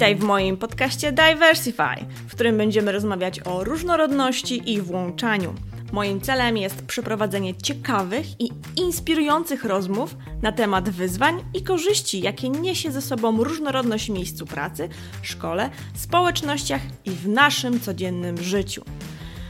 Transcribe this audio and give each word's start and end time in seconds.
Witaj 0.00 0.16
w 0.16 0.22
moim 0.22 0.56
podcaście 0.56 1.12
Diversify, 1.12 2.06
w 2.28 2.34
którym 2.34 2.56
będziemy 2.56 2.92
rozmawiać 2.92 3.40
o 3.46 3.64
różnorodności 3.64 4.72
i 4.72 4.80
włączaniu. 4.80 5.54
Moim 5.92 6.20
celem 6.20 6.56
jest 6.56 6.86
przeprowadzenie 6.86 7.54
ciekawych 7.54 8.26
i 8.40 8.50
inspirujących 8.76 9.64
rozmów 9.64 10.16
na 10.42 10.52
temat 10.52 10.90
wyzwań 10.90 11.44
i 11.54 11.62
korzyści, 11.62 12.20
jakie 12.20 12.48
niesie 12.48 12.90
ze 12.90 13.02
sobą 13.02 13.44
różnorodność 13.44 14.06
w 14.06 14.14
miejscu 14.14 14.46
pracy, 14.46 14.88
szkole, 15.22 15.70
społecznościach 15.94 16.82
i 17.04 17.10
w 17.10 17.28
naszym 17.28 17.80
codziennym 17.80 18.42
życiu. 18.42 18.84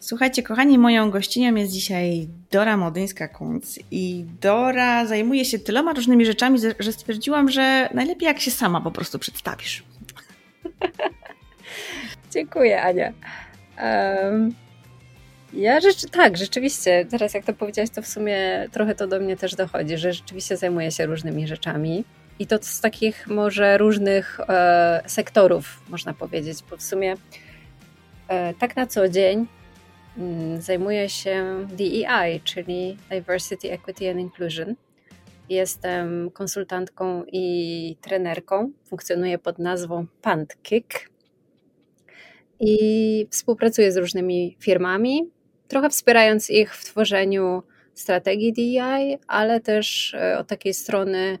Słuchajcie, 0.00 0.42
kochani, 0.42 0.78
moją 0.78 1.10
gościnią 1.10 1.54
jest 1.54 1.72
dzisiaj 1.72 2.28
Dora 2.50 2.76
Modyńska-Kunc 2.76 3.78
i 3.90 4.24
Dora 4.40 5.06
zajmuje 5.06 5.44
się 5.44 5.58
tyloma 5.58 5.92
różnymi 5.92 6.26
rzeczami, 6.26 6.58
że 6.78 6.92
stwierdziłam, 6.92 7.50
że 7.50 7.88
najlepiej 7.94 8.26
jak 8.26 8.40
się 8.40 8.50
sama 8.50 8.80
po 8.80 8.90
prostu 8.90 9.18
przedstawisz. 9.18 9.82
Dziękuję, 12.34 12.82
Ania. 12.82 13.12
Um, 13.82 14.54
ja 15.52 15.80
rzecz, 15.80 16.10
tak, 16.10 16.36
rzeczywiście, 16.36 17.06
teraz 17.10 17.34
jak 17.34 17.44
to 17.44 17.52
powiedziałaś, 17.52 17.90
to 17.90 18.02
w 18.02 18.06
sumie 18.06 18.68
trochę 18.72 18.94
to 18.94 19.06
do 19.06 19.20
mnie 19.20 19.36
też 19.36 19.54
dochodzi, 19.54 19.98
że 19.98 20.12
rzeczywiście 20.12 20.56
zajmuję 20.56 20.90
się 20.90 21.06
różnymi 21.06 21.46
rzeczami. 21.46 22.04
I 22.42 22.46
to 22.46 22.58
z 22.60 22.80
takich 22.80 23.26
może 23.26 23.78
różnych 23.78 24.40
e, 24.40 25.02
sektorów, 25.06 25.82
można 25.88 26.14
powiedzieć, 26.14 26.58
bo 26.70 26.76
w 26.76 26.82
sumie 26.82 27.14
e, 28.28 28.54
tak 28.54 28.76
na 28.76 28.86
co 28.86 29.08
dzień 29.08 29.46
Mm, 30.18 30.62
zajmuję 30.62 31.08
się 31.08 31.66
DEI, 31.70 32.40
czyli 32.44 32.96
Diversity, 33.10 33.72
Equity 33.72 34.10
and 34.10 34.20
Inclusion. 34.20 34.74
Jestem 35.48 36.30
konsultantką 36.30 37.24
i 37.32 37.96
trenerką. 38.00 38.70
Funkcjonuję 38.84 39.38
pod 39.38 39.58
nazwą 39.58 40.06
PantKick 40.22 41.10
i 42.60 43.26
współpracuję 43.30 43.92
z 43.92 43.96
różnymi 43.96 44.56
firmami, 44.60 45.30
trochę 45.68 45.90
wspierając 45.90 46.50
ich 46.50 46.74
w 46.74 46.84
tworzeniu 46.84 47.62
strategii 47.94 48.52
DEI, 48.52 49.18
ale 49.26 49.60
też 49.60 50.14
e, 50.14 50.38
od 50.38 50.46
takiej 50.46 50.74
strony 50.74 51.38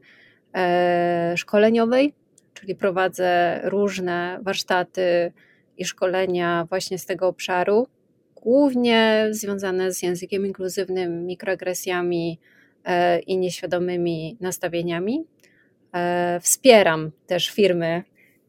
szkoleniowej, 1.36 2.14
czyli 2.54 2.74
prowadzę 2.74 3.60
różne 3.64 4.38
warsztaty 4.42 5.32
i 5.78 5.84
szkolenia 5.84 6.66
właśnie 6.70 6.98
z 6.98 7.06
tego 7.06 7.28
obszaru 7.28 7.86
głównie 8.42 9.28
związane 9.30 9.92
z 9.92 10.02
językiem 10.02 10.46
inkluzywnym, 10.46 11.26
mikroagresjami 11.26 12.38
e, 12.84 13.18
i 13.18 13.38
nieświadomymi 13.38 14.36
nastawieniami. 14.40 15.24
E, 15.94 16.40
wspieram 16.42 17.10
też 17.26 17.50
firmy 17.50 18.02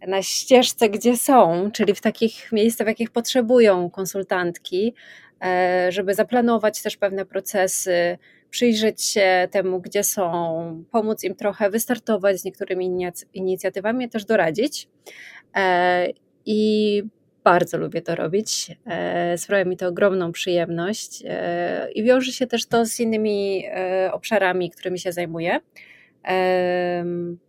na 0.07 0.21
ścieżce, 0.21 0.89
gdzie 0.89 1.17
są, 1.17 1.71
czyli 1.71 1.95
w 1.95 2.01
takich 2.01 2.51
miejscach, 2.51 2.87
w 2.87 2.87
jakich 2.87 3.11
potrzebują 3.11 3.89
konsultantki, 3.89 4.93
e, 5.43 5.91
żeby 5.91 6.13
zaplanować 6.13 6.81
też 6.81 6.97
pewne 6.97 7.25
procesy, 7.25 8.17
przyjrzeć 8.53 9.05
się 9.05 9.47
temu, 9.51 9.81
gdzie 9.81 10.03
są, 10.03 10.83
pomóc 10.91 11.23
im 11.23 11.35
trochę 11.35 11.69
wystartować 11.69 12.39
z 12.39 12.43
niektórymi 12.45 13.11
inicjatywami, 13.33 14.09
też 14.09 14.25
doradzić. 14.25 14.87
I 16.45 17.03
bardzo 17.43 17.77
lubię 17.77 18.01
to 18.01 18.15
robić. 18.15 18.77
E, 18.85 19.37
sprawia 19.37 19.65
mi 19.65 19.77
to 19.77 19.87
ogromną 19.87 20.31
przyjemność 20.31 21.23
e, 21.25 21.91
i 21.91 22.03
wiąże 22.03 22.31
się 22.31 22.47
też 22.47 22.65
to 22.65 22.85
z 22.85 22.99
innymi 22.99 23.65
e, 23.65 24.09
obszarami, 24.13 24.71
którymi 24.71 24.99
się 24.99 25.11
zajmuję. 25.11 25.59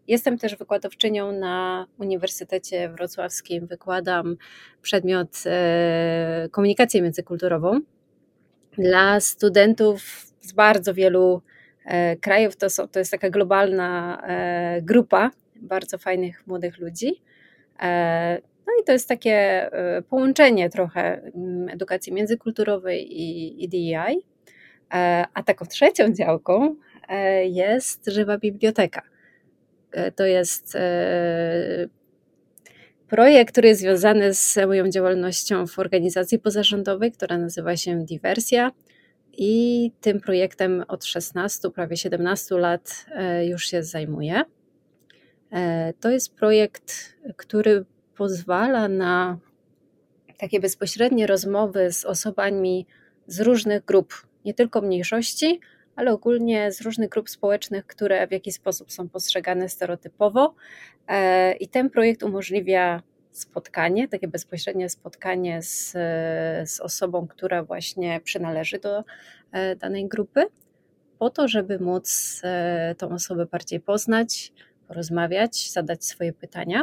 Jestem 0.08 0.38
też 0.38 0.56
wykładowczynią 0.56 1.32
na 1.32 1.86
Uniwersytecie 1.98 2.88
Wrocławskim. 2.88 3.66
Wykładam 3.66 4.36
przedmiot 4.82 5.28
komunikację 6.50 7.02
międzykulturową 7.02 7.80
dla 8.78 9.20
studentów 9.20 10.02
z 10.44 10.52
bardzo 10.52 10.94
wielu 10.94 11.42
krajów. 12.20 12.56
To, 12.56 12.70
są, 12.70 12.88
to 12.88 12.98
jest 12.98 13.10
taka 13.10 13.30
globalna 13.30 14.22
grupa 14.82 15.30
bardzo 15.56 15.98
fajnych 15.98 16.46
młodych 16.46 16.78
ludzi. 16.78 17.22
No 18.66 18.72
i 18.82 18.84
to 18.84 18.92
jest 18.92 19.08
takie 19.08 19.32
e, 19.72 20.02
połączenie 20.02 20.70
trochę 20.70 21.22
mm, 21.22 21.68
edukacji 21.68 22.12
międzykulturowej 22.12 23.20
i, 23.20 23.64
i 23.64 23.68
DEI. 23.68 24.18
E, 24.94 25.24
a 25.34 25.42
taką 25.42 25.66
trzecią 25.66 26.12
działką 26.12 26.76
e, 27.08 27.46
jest 27.46 28.06
żywa 28.06 28.38
biblioteka. 28.38 29.02
To 30.16 30.26
jest 30.26 30.76
projekt, 33.08 33.52
który 33.52 33.68
jest 33.68 33.80
związany 33.80 34.34
z 34.34 34.56
moją 34.66 34.88
działalnością 34.88 35.66
w 35.66 35.78
organizacji 35.78 36.38
pozarządowej, 36.38 37.12
która 37.12 37.38
nazywa 37.38 37.76
się 37.76 38.04
Diversja. 38.04 38.72
I 39.38 39.92
tym 40.00 40.20
projektem 40.20 40.84
od 40.88 41.04
16, 41.04 41.70
prawie 41.70 41.96
17 41.96 42.54
lat 42.54 43.06
już 43.44 43.66
się 43.66 43.82
zajmuję. 43.82 44.42
To 46.00 46.10
jest 46.10 46.34
projekt, 46.34 47.16
który 47.36 47.84
pozwala 48.16 48.88
na 48.88 49.38
takie 50.38 50.60
bezpośrednie 50.60 51.26
rozmowy 51.26 51.92
z 51.92 52.04
osobami 52.04 52.86
z 53.26 53.40
różnych 53.40 53.84
grup, 53.84 54.14
nie 54.44 54.54
tylko 54.54 54.80
mniejszości, 54.80 55.60
ale 55.96 56.12
ogólnie 56.12 56.72
z 56.72 56.80
różnych 56.80 57.08
grup 57.08 57.30
społecznych, 57.30 57.86
które 57.86 58.26
w 58.26 58.32
jakiś 58.32 58.54
sposób 58.54 58.92
są 58.92 59.08
postrzegane 59.08 59.68
stereotypowo. 59.68 60.54
E, 61.08 61.52
I 61.52 61.68
ten 61.68 61.90
projekt 61.90 62.22
umożliwia 62.22 63.02
spotkanie, 63.38 64.08
takie 64.08 64.28
bezpośrednie 64.28 64.88
spotkanie 64.88 65.62
z, 65.62 65.92
z 66.70 66.80
osobą, 66.80 67.26
która 67.26 67.62
właśnie 67.62 68.20
przynależy 68.24 68.78
do 68.78 69.04
e, 69.52 69.76
danej 69.76 70.08
grupy, 70.08 70.46
po 71.18 71.30
to, 71.30 71.48
żeby 71.48 71.78
móc 71.78 72.40
e, 72.44 72.94
tą 72.98 73.08
osobę 73.08 73.46
bardziej 73.46 73.80
poznać, 73.80 74.52
porozmawiać, 74.88 75.70
zadać 75.70 76.04
swoje 76.04 76.32
pytania. 76.32 76.82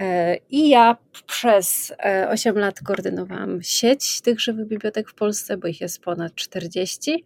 E, 0.00 0.36
I 0.50 0.68
ja 0.68 0.96
przez 1.26 1.92
8 2.28 2.56
e, 2.56 2.60
lat 2.60 2.80
koordynowałam 2.80 3.62
sieć 3.62 4.20
tych 4.20 4.40
żywych 4.40 4.66
bibliotek 4.66 5.10
w 5.10 5.14
Polsce, 5.14 5.56
bo 5.56 5.68
ich 5.68 5.80
jest 5.80 6.02
ponad 6.02 6.34
40, 6.34 7.24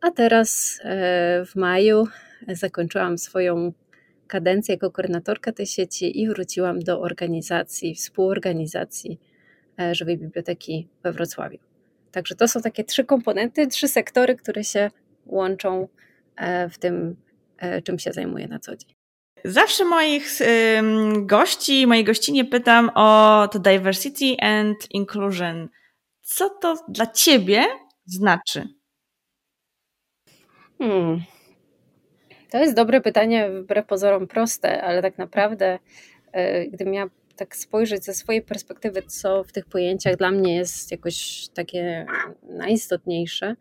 a 0.00 0.10
teraz 0.10 0.80
w 1.46 1.56
maju 1.56 2.06
zakończyłam 2.48 3.18
swoją 3.18 3.72
kadencję 4.28 4.74
jako 4.74 4.90
koordynatorka 4.90 5.52
tej 5.52 5.66
sieci 5.66 6.20
i 6.20 6.28
wróciłam 6.28 6.80
do 6.80 7.00
organizacji, 7.00 7.94
współorganizacji 7.94 9.20
Żywej 9.92 10.18
Biblioteki 10.18 10.88
we 11.02 11.12
Wrocławiu. 11.12 11.58
Także 12.12 12.34
to 12.34 12.48
są 12.48 12.62
takie 12.62 12.84
trzy 12.84 13.04
komponenty, 13.04 13.66
trzy 13.66 13.88
sektory, 13.88 14.36
które 14.36 14.64
się 14.64 14.90
łączą 15.26 15.88
w 16.70 16.78
tym, 16.78 17.16
czym 17.84 17.98
się 17.98 18.12
zajmuję 18.12 18.48
na 18.48 18.58
co 18.58 18.76
dzień. 18.76 18.94
Zawsze 19.44 19.84
moich 19.84 20.38
gości, 21.22 21.86
mojej 21.86 22.04
gościnie 22.04 22.44
pytam 22.44 22.90
o 22.94 23.48
to 23.52 23.58
diversity 23.58 24.36
and 24.40 24.76
inclusion. 24.90 25.68
Co 26.22 26.50
to 26.50 26.76
dla 26.88 27.06
ciebie 27.06 27.64
znaczy? 28.04 28.68
Hmm. 30.78 31.22
To 32.50 32.58
jest 32.58 32.74
dobre 32.74 33.00
pytanie, 33.00 33.50
wbrew 33.50 33.86
pozorom 33.86 34.26
proste, 34.26 34.82
ale 34.82 35.02
tak 35.02 35.18
naprawdę, 35.18 35.78
e, 36.32 36.66
gdybym 36.66 36.92
miała 36.92 37.10
tak 37.36 37.56
spojrzeć 37.56 38.04
ze 38.04 38.14
swojej 38.14 38.42
perspektywy, 38.42 39.02
co 39.02 39.44
w 39.44 39.52
tych 39.52 39.66
pojęciach 39.66 40.16
dla 40.16 40.30
mnie 40.30 40.56
jest 40.56 40.90
jakoś 40.90 41.48
takie 41.54 42.06
najistotniejsze, 42.42 43.56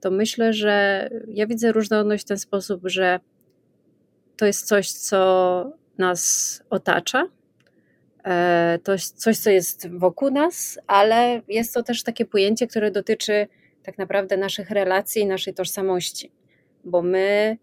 to 0.00 0.10
myślę, 0.10 0.52
że 0.52 1.08
ja 1.28 1.46
widzę 1.46 1.72
różnorodność 1.72 2.24
w 2.24 2.28
ten 2.28 2.38
sposób, 2.38 2.80
że 2.84 3.20
to 4.36 4.46
jest 4.46 4.66
coś, 4.66 4.92
co 4.92 5.72
nas 5.98 6.62
otacza, 6.70 7.28
e, 8.24 8.78
to 8.84 8.92
jest 8.92 9.18
coś, 9.18 9.38
co 9.38 9.50
jest 9.50 9.88
wokół 9.90 10.30
nas, 10.30 10.78
ale 10.86 11.40
jest 11.48 11.74
to 11.74 11.82
też 11.82 12.02
takie 12.02 12.24
pojęcie, 12.24 12.66
które 12.66 12.90
dotyczy 12.90 13.46
tak 13.82 13.98
naprawdę 13.98 14.36
naszych 14.36 14.70
relacji 14.70 15.22
i 15.22 15.26
naszej 15.26 15.54
tożsamości, 15.54 16.32
bo 16.84 17.02
my 17.02 17.56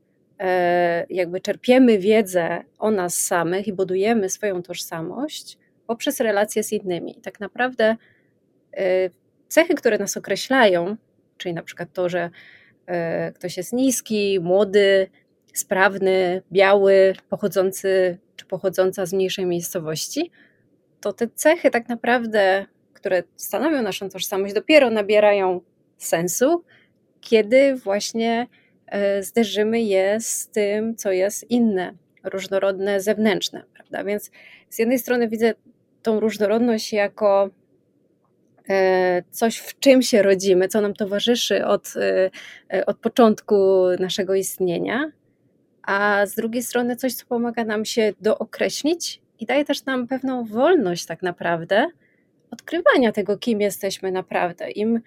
jakby 1.09 1.41
czerpiemy 1.41 1.99
wiedzę 1.99 2.63
o 2.79 2.91
nas 2.91 3.15
samych 3.17 3.67
i 3.67 3.73
budujemy 3.73 4.29
swoją 4.29 4.63
tożsamość 4.63 5.57
poprzez 5.87 6.19
relacje 6.19 6.63
z 6.63 6.71
innymi. 6.71 7.15
Tak 7.23 7.39
naprawdę 7.39 7.95
e, 8.77 9.09
cechy, 9.47 9.75
które 9.75 9.97
nas 9.97 10.17
określają, 10.17 10.97
czyli 11.37 11.53
na 11.53 11.63
przykład 11.63 11.89
to, 11.93 12.09
że 12.09 12.29
ktoś 13.35 13.57
jest 13.57 13.73
niski, 13.73 14.39
młody, 14.39 15.07
sprawny, 15.53 16.41
biały, 16.51 17.15
pochodzący 17.29 18.17
czy 18.35 18.45
pochodząca 18.45 19.05
z 19.05 19.13
mniejszej 19.13 19.45
miejscowości, 19.45 20.31
to 21.01 21.13
te 21.13 21.27
cechy 21.27 21.71
tak 21.71 21.89
naprawdę, 21.89 22.65
które 22.93 23.23
stanowią 23.35 23.81
naszą 23.81 24.09
tożsamość, 24.09 24.53
dopiero 24.53 24.89
nabierają 24.89 25.61
sensu, 25.97 26.63
kiedy 27.21 27.75
właśnie 27.75 28.41
e, 28.41 28.47
zderzymy 29.21 29.81
je 29.81 30.19
z 30.19 30.47
tym, 30.49 30.95
co 30.95 31.11
jest 31.11 31.51
inne, 31.51 31.93
różnorodne, 32.23 33.01
zewnętrzne. 33.01 33.63
Prawda? 33.73 34.03
Więc 34.03 34.31
z 34.69 34.79
jednej 34.79 34.99
strony 34.99 35.27
widzę 35.27 35.53
tą 36.03 36.19
różnorodność 36.19 36.93
jako 36.93 37.49
e, 38.69 39.23
coś, 39.31 39.57
w 39.57 39.79
czym 39.79 40.01
się 40.01 40.21
rodzimy, 40.21 40.67
co 40.67 40.81
nam 40.81 40.93
towarzyszy 40.93 41.65
od, 41.65 41.93
e, 42.73 42.85
od 42.85 42.97
początku 42.97 43.85
naszego 43.99 44.35
istnienia, 44.35 45.11
a 45.83 46.25
z 46.25 46.35
drugiej 46.35 46.63
strony 46.63 46.95
coś, 46.95 47.13
co 47.13 47.25
pomaga 47.25 47.65
nam 47.65 47.85
się 47.85 48.13
dookreślić 48.21 49.21
i 49.39 49.45
daje 49.45 49.65
też 49.65 49.85
nam 49.85 50.07
pewną 50.07 50.45
wolność, 50.45 51.05
tak 51.05 51.21
naprawdę, 51.21 51.87
odkrywania 52.51 53.11
tego, 53.11 53.37
kim 53.37 53.61
jesteśmy 53.61 54.11
naprawdę. 54.11 54.71
Im 54.71 55.01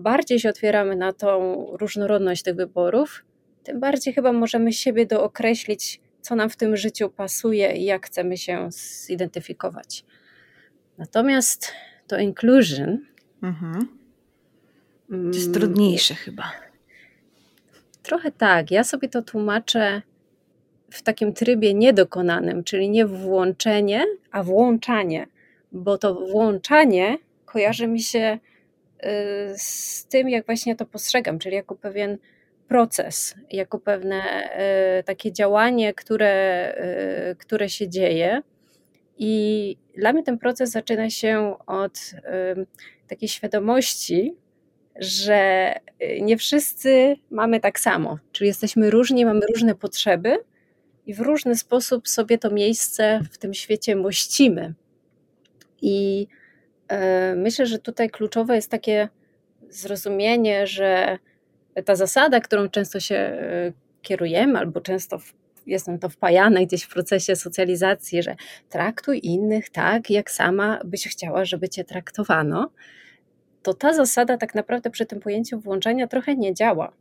bardziej 0.00 0.40
się 0.40 0.48
otwieramy 0.48 0.96
na 0.96 1.12
tą 1.12 1.66
różnorodność 1.72 2.42
tych 2.42 2.54
wyborów, 2.54 3.24
tym 3.64 3.80
bardziej 3.80 4.14
chyba 4.14 4.32
możemy 4.32 4.72
siebie 4.72 5.06
dookreślić, 5.06 6.00
co 6.20 6.34
nam 6.34 6.50
w 6.50 6.56
tym 6.56 6.76
życiu 6.76 7.10
pasuje 7.10 7.72
i 7.72 7.84
jak 7.84 8.06
chcemy 8.06 8.36
się 8.36 8.68
zidentyfikować. 9.06 10.04
Natomiast 10.98 11.72
to 12.06 12.18
inclusion. 12.18 12.98
Mhm. 13.42 13.88
To 15.08 15.38
jest 15.38 15.54
trudniejsze 15.54 16.14
chyba. 16.14 16.52
Trochę 18.02 18.32
tak. 18.32 18.70
Ja 18.70 18.84
sobie 18.84 19.08
to 19.08 19.22
tłumaczę 19.22 20.02
w 20.90 21.02
takim 21.02 21.32
trybie 21.32 21.74
niedokonanym, 21.74 22.64
czyli 22.64 22.90
nie 22.90 23.06
włączenie, 23.06 24.04
a 24.30 24.42
włączanie, 24.42 25.26
bo 25.72 25.98
to 25.98 26.14
włączanie 26.14 27.18
kojarzy 27.44 27.86
mi 27.86 28.00
się 28.00 28.38
z 29.56 30.06
tym, 30.06 30.28
jak 30.28 30.46
właśnie 30.46 30.76
to 30.76 30.86
postrzegam, 30.86 31.38
czyli 31.38 31.56
jako 31.56 31.74
pewien 31.74 32.18
proces, 32.68 33.34
jako 33.50 33.78
pewne 33.78 34.22
y, 35.00 35.02
takie 35.02 35.32
działanie, 35.32 35.94
które, 35.94 36.74
y, 37.30 37.36
które 37.36 37.68
się 37.68 37.88
dzieje. 37.88 38.42
I 39.18 39.76
dla 39.96 40.12
mnie 40.12 40.22
ten 40.22 40.38
proces 40.38 40.70
zaczyna 40.70 41.10
się 41.10 41.54
od 41.66 42.00
takiej 43.08 43.28
świadomości, 43.28 44.34
że 44.96 45.72
nie 46.20 46.36
wszyscy 46.36 47.16
mamy 47.30 47.60
tak 47.60 47.80
samo, 47.80 48.18
czyli 48.32 48.48
jesteśmy 48.48 48.90
różni, 48.90 49.24
mamy 49.24 49.40
różne 49.54 49.74
potrzeby 49.74 50.38
i 51.06 51.14
w 51.14 51.20
różny 51.20 51.56
sposób 51.56 52.08
sobie 52.08 52.38
to 52.38 52.50
miejsce 52.50 53.20
w 53.32 53.38
tym 53.38 53.54
świecie 53.54 53.96
mościmy. 53.96 54.74
I 55.82 56.26
myślę, 57.36 57.66
że 57.66 57.78
tutaj 57.78 58.10
kluczowe 58.10 58.56
jest 58.56 58.70
takie 58.70 59.08
zrozumienie, 59.68 60.66
że 60.66 61.18
ta 61.84 61.96
zasada, 61.96 62.40
którą 62.40 62.68
często 62.68 63.00
się 63.00 63.14
e, 63.14 63.72
kierujemy, 64.02 64.58
albo 64.58 64.80
często 64.80 65.18
jestem 65.66 65.98
to 65.98 66.08
wpajane 66.08 66.66
gdzieś 66.66 66.82
w 66.82 66.92
procesie 66.92 67.36
socjalizacji, 67.36 68.22
że 68.22 68.36
traktuj 68.68 69.20
innych 69.22 69.70
tak, 69.70 70.10
jak 70.10 70.30
sama 70.30 70.80
byś 70.84 71.08
chciała, 71.08 71.44
żeby 71.44 71.68
cię 71.68 71.84
traktowano, 71.84 72.70
to 73.62 73.74
ta 73.74 73.92
zasada 73.92 74.36
tak 74.36 74.54
naprawdę 74.54 74.90
przy 74.90 75.06
tym 75.06 75.20
pojęciu 75.20 75.60
włączenia 75.60 76.06
trochę 76.06 76.36
nie 76.36 76.54
działa, 76.54 76.92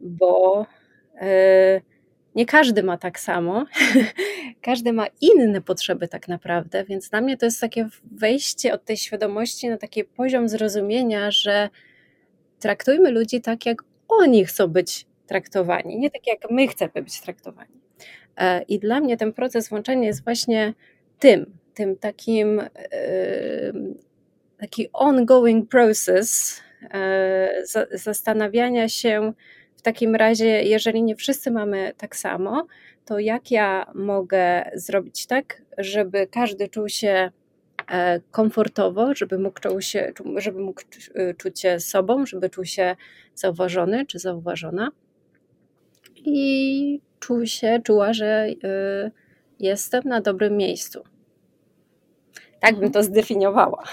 bo 0.00 0.66
yy, 1.14 1.91
nie 2.34 2.46
każdy 2.46 2.82
ma 2.82 2.98
tak 2.98 3.20
samo, 3.20 3.66
każdy 4.62 4.92
ma 4.92 5.06
inne 5.20 5.60
potrzeby 5.60 6.08
tak 6.08 6.28
naprawdę, 6.28 6.84
więc 6.84 7.08
dla 7.08 7.20
mnie 7.20 7.36
to 7.36 7.46
jest 7.46 7.60
takie 7.60 7.88
wejście 8.12 8.74
od 8.74 8.84
tej 8.84 8.96
świadomości 8.96 9.68
na 9.68 9.76
taki 9.76 10.04
poziom 10.04 10.48
zrozumienia, 10.48 11.30
że 11.30 11.68
traktujmy 12.58 13.10
ludzi 13.10 13.40
tak, 13.40 13.66
jak 13.66 13.84
oni 14.08 14.44
chcą 14.44 14.68
być 14.68 15.06
traktowani, 15.26 15.98
nie 15.98 16.10
tak, 16.10 16.26
jak 16.26 16.50
my 16.50 16.68
chcemy 16.68 16.92
być 16.94 17.20
traktowani. 17.20 17.80
E, 18.36 18.62
I 18.62 18.78
dla 18.78 19.00
mnie 19.00 19.16
ten 19.16 19.32
proces 19.32 19.68
włączenia 19.68 20.06
jest 20.06 20.24
właśnie 20.24 20.74
tym, 21.18 21.58
tym 21.74 21.96
takim 21.96 22.60
e, 22.60 22.68
taki 24.58 24.88
ongoing 24.92 25.68
process 25.68 26.60
e, 26.94 27.62
zastanawiania 27.92 28.88
się, 28.88 29.32
w 29.82 29.84
takim 29.84 30.14
razie, 30.14 30.62
jeżeli 30.62 31.02
nie 31.02 31.16
wszyscy 31.16 31.50
mamy 31.50 31.92
tak 31.96 32.16
samo, 32.16 32.66
to 33.04 33.18
jak 33.18 33.50
ja 33.50 33.92
mogę 33.94 34.70
zrobić 34.74 35.26
tak, 35.26 35.62
żeby 35.78 36.26
każdy 36.26 36.68
czuł 36.68 36.88
się 36.88 37.30
e, 37.90 38.20
komfortowo, 38.30 39.14
żeby 39.14 39.38
mógł, 39.38 39.60
czuł 39.60 39.80
się, 39.80 40.12
żeby 40.36 40.60
mógł 40.60 40.82
e, 41.14 41.34
czuć 41.34 41.60
się 41.60 41.80
sobą, 41.80 42.26
żeby 42.26 42.50
czuł 42.50 42.64
się 42.64 42.96
zauważony 43.34 44.06
czy 44.06 44.18
zauważona 44.18 44.90
i 46.16 47.00
czuł 47.20 47.46
się, 47.46 47.80
czuła, 47.84 48.12
że 48.12 48.46
e, 48.64 49.10
jestem 49.60 50.02
na 50.04 50.20
dobrym 50.20 50.56
miejscu. 50.56 51.04
Tak 52.60 52.76
bym 52.76 52.92
to 52.92 53.02
zdefiniowała. 53.02 53.84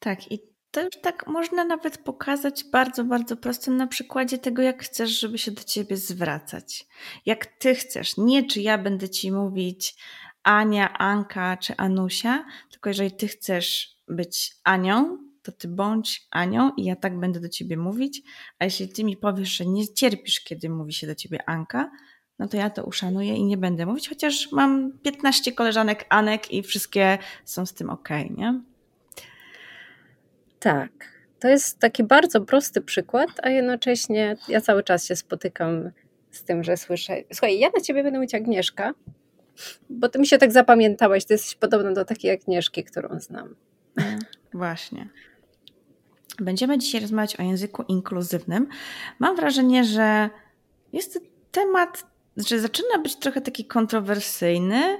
Tak, 0.00 0.32
i 0.32 0.49
to 0.70 0.82
już 0.82 0.90
tak 1.02 1.26
można 1.26 1.64
nawet 1.64 1.98
pokazać 1.98 2.64
bardzo, 2.64 3.04
bardzo 3.04 3.36
prosto 3.36 3.70
na 3.70 3.86
przykładzie 3.86 4.38
tego, 4.38 4.62
jak 4.62 4.82
chcesz, 4.82 5.20
żeby 5.20 5.38
się 5.38 5.50
do 5.50 5.62
ciebie 5.62 5.96
zwracać. 5.96 6.86
Jak 7.26 7.46
ty 7.46 7.74
chcesz, 7.74 8.16
nie 8.16 8.46
czy 8.46 8.60
ja 8.60 8.78
będę 8.78 9.08
ci 9.08 9.32
mówić 9.32 9.94
Ania, 10.42 10.98
Anka 10.98 11.56
czy 11.56 11.76
Anusia, 11.76 12.44
tylko 12.70 12.90
jeżeli 12.90 13.12
ty 13.12 13.28
chcesz 13.28 13.96
być 14.08 14.56
Anią, 14.64 15.18
to 15.42 15.52
ty 15.52 15.68
bądź 15.68 16.26
Anią 16.30 16.72
i 16.76 16.84
ja 16.84 16.96
tak 16.96 17.20
będę 17.20 17.40
do 17.40 17.48
ciebie 17.48 17.76
mówić, 17.76 18.22
a 18.58 18.64
jeśli 18.64 18.88
ty 18.88 19.04
mi 19.04 19.16
powiesz, 19.16 19.48
że 19.48 19.66
nie 19.66 19.88
cierpisz, 19.88 20.40
kiedy 20.40 20.68
mówi 20.70 20.92
się 20.92 21.06
do 21.06 21.14
ciebie 21.14 21.48
Anka, 21.48 21.90
no 22.38 22.48
to 22.48 22.56
ja 22.56 22.70
to 22.70 22.84
uszanuję 22.84 23.36
i 23.36 23.44
nie 23.44 23.56
będę 23.56 23.86
mówić, 23.86 24.08
chociaż 24.08 24.52
mam 24.52 24.98
15 24.98 25.52
koleżanek 25.52 26.06
Anek 26.08 26.52
i 26.52 26.62
wszystkie 26.62 27.18
są 27.44 27.66
z 27.66 27.74
tym 27.74 27.90
ok, 27.90 28.08
nie? 28.36 28.69
Tak. 30.60 30.90
To 31.40 31.48
jest 31.48 31.78
taki 31.78 32.04
bardzo 32.04 32.40
prosty 32.40 32.80
przykład, 32.80 33.28
a 33.42 33.48
jednocześnie 33.50 34.36
ja 34.48 34.60
cały 34.60 34.82
czas 34.82 35.06
się 35.06 35.16
spotykam 35.16 35.90
z 36.30 36.44
tym, 36.44 36.64
że 36.64 36.76
słyszę. 36.76 37.16
Słuchaj, 37.32 37.58
ja 37.58 37.70
na 37.74 37.80
ciebie 37.80 38.02
będę 38.02 38.18
mówić 38.18 38.34
Agnieszka, 38.34 38.94
bo 39.90 40.08
ty 40.08 40.18
mi 40.18 40.26
się 40.26 40.38
tak 40.38 40.52
zapamiętałaś, 40.52 41.24
ty 41.24 41.34
jesteś 41.34 41.54
podobna 41.54 41.92
do 41.92 42.04
takiej 42.04 42.30
Agnieszki, 42.30 42.84
którą 42.84 43.20
znam. 43.20 43.54
Właśnie. 44.54 45.08
Będziemy 46.38 46.78
dzisiaj 46.78 47.00
rozmawiać 47.00 47.36
o 47.36 47.42
języku 47.42 47.82
inkluzywnym. 47.88 48.66
Mam 49.18 49.36
wrażenie, 49.36 49.84
że 49.84 50.30
jest 50.92 51.14
to 51.14 51.20
temat, 51.50 52.06
że 52.36 52.60
zaczyna 52.60 52.98
być 53.02 53.16
trochę 53.16 53.40
taki 53.40 53.64
kontrowersyjny, 53.64 54.98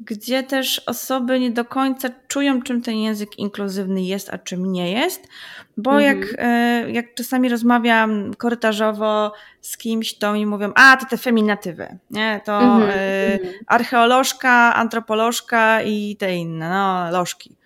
gdzie 0.00 0.42
też 0.42 0.78
osoby 0.78 1.40
nie 1.40 1.50
do 1.50 1.64
końca 1.64 2.08
czują, 2.28 2.62
czym 2.62 2.82
ten 2.82 2.96
język 2.96 3.38
inkluzywny 3.38 4.02
jest, 4.02 4.30
a 4.30 4.38
czym 4.38 4.72
nie 4.72 4.92
jest, 4.92 5.28
bo 5.76 5.90
mhm. 5.90 6.20
jak, 6.20 6.34
e, 6.38 6.90
jak 6.90 7.14
czasami 7.14 7.48
rozmawiam 7.48 8.34
korytarzowo 8.34 9.32
z 9.60 9.76
kimś, 9.76 10.14
to 10.14 10.32
mi 10.32 10.46
mówią, 10.46 10.72
a 10.74 10.96
to 10.96 11.06
te 11.06 11.16
feminatywy, 11.16 11.98
nie? 12.10 12.40
To 12.44 12.60
mhm. 12.60 12.90
y, 12.90 13.58
archeolożka, 13.66 14.74
antropolożka 14.74 15.82
i 15.82 16.16
te 16.16 16.36
inne, 16.36 16.68
no, 16.68 17.10
lożki. 17.10 17.56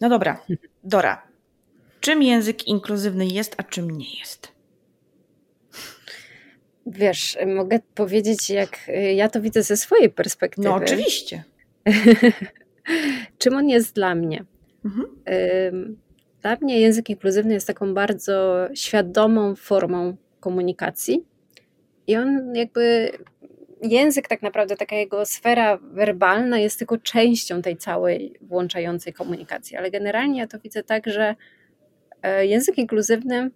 No 0.00 0.08
dobra, 0.08 0.40
Dora, 0.84 1.22
czym 2.00 2.22
język 2.22 2.66
inkluzywny 2.66 3.26
jest, 3.26 3.54
a 3.58 3.62
czym 3.62 3.90
nie 3.90 4.18
jest? 4.18 4.52
Wiesz, 6.86 7.38
mogę 7.46 7.78
powiedzieć, 7.94 8.50
jak 8.50 8.88
y, 8.88 8.92
ja 9.12 9.28
to 9.28 9.40
widzę 9.40 9.62
ze 9.62 9.76
swojej 9.76 10.10
perspektywy. 10.10 10.68
No, 10.68 10.74
oczywiście. 10.74 11.44
Czym 13.38 13.54
on 13.54 13.68
jest 13.68 13.94
dla 13.94 14.14
mnie? 14.14 14.44
Mhm. 14.84 15.06
Dla 16.42 16.56
mnie 16.60 16.80
język 16.80 17.10
inkluzywny 17.10 17.54
jest 17.54 17.66
taką 17.66 17.94
bardzo 17.94 18.68
świadomą 18.74 19.56
formą 19.56 20.16
komunikacji 20.40 21.24
i 22.06 22.16
on 22.16 22.54
jakby 22.54 23.12
język 23.82 24.28
tak 24.28 24.42
naprawdę, 24.42 24.76
taka 24.76 24.96
jego 24.96 25.26
sfera 25.26 25.76
werbalna 25.76 26.58
jest 26.58 26.78
tylko 26.78 26.98
częścią 26.98 27.62
tej 27.62 27.76
całej 27.76 28.34
włączającej 28.40 29.12
komunikacji, 29.12 29.76
ale 29.76 29.90
generalnie 29.90 30.40
ja 30.40 30.46
to 30.46 30.58
widzę 30.58 30.82
tak, 30.82 31.06
że 31.06 31.34
e, 32.22 32.46
język 32.46 32.78
inkluzywny 32.78 33.50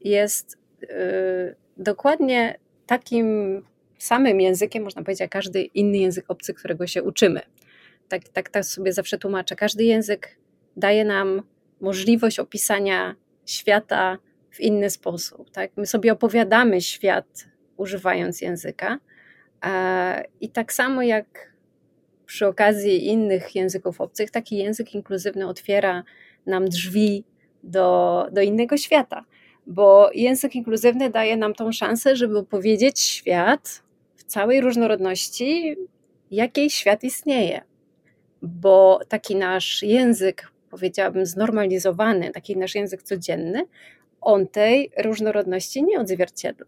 jest 0.00 0.58
e, 0.82 1.54
dokładnie 1.76 2.58
takim 2.86 3.62
samym 4.04 4.40
językiem, 4.40 4.84
można 4.84 5.02
powiedzieć, 5.02 5.20
jak 5.20 5.30
każdy 5.30 5.62
inny 5.62 5.98
język 5.98 6.24
obcy, 6.28 6.54
którego 6.54 6.86
się 6.86 7.02
uczymy. 7.02 7.40
Tak, 8.08 8.28
tak, 8.28 8.48
tak 8.50 8.64
sobie 8.64 8.92
zawsze 8.92 9.18
tłumaczę. 9.18 9.56
Każdy 9.56 9.84
język 9.84 10.36
daje 10.76 11.04
nam 11.04 11.42
możliwość 11.80 12.38
opisania 12.38 13.14
świata 13.46 14.18
w 14.50 14.60
inny 14.60 14.90
sposób. 14.90 15.50
Tak? 15.50 15.70
My 15.76 15.86
sobie 15.86 16.12
opowiadamy 16.12 16.80
świat 16.80 17.46
używając 17.76 18.40
języka. 18.40 18.98
I 20.40 20.48
tak 20.48 20.72
samo 20.72 21.02
jak 21.02 21.52
przy 22.26 22.46
okazji 22.46 23.06
innych 23.06 23.54
języków 23.54 24.00
obcych, 24.00 24.30
taki 24.30 24.56
język 24.56 24.94
inkluzywny 24.94 25.46
otwiera 25.48 26.04
nam 26.46 26.68
drzwi 26.68 27.24
do, 27.62 28.28
do 28.32 28.40
innego 28.40 28.76
świata 28.76 29.24
bo 29.66 30.10
język 30.14 30.54
inkluzywny 30.54 31.10
daje 31.10 31.36
nam 31.36 31.54
tą 31.54 31.72
szansę, 31.72 32.16
żeby 32.16 32.38
opowiedzieć 32.38 33.00
świat 33.00 33.83
całej 34.26 34.60
różnorodności, 34.60 35.76
jakiej 36.30 36.70
świat 36.70 37.04
istnieje. 37.04 37.60
Bo 38.42 39.00
taki 39.08 39.36
nasz 39.36 39.82
język, 39.82 40.52
powiedziałabym, 40.70 41.26
znormalizowany, 41.26 42.30
taki 42.30 42.56
nasz 42.56 42.74
język 42.74 43.02
codzienny, 43.02 43.64
on 44.20 44.46
tej 44.46 44.90
różnorodności 45.04 45.82
nie 45.82 46.00
odzwierciedla. 46.00 46.66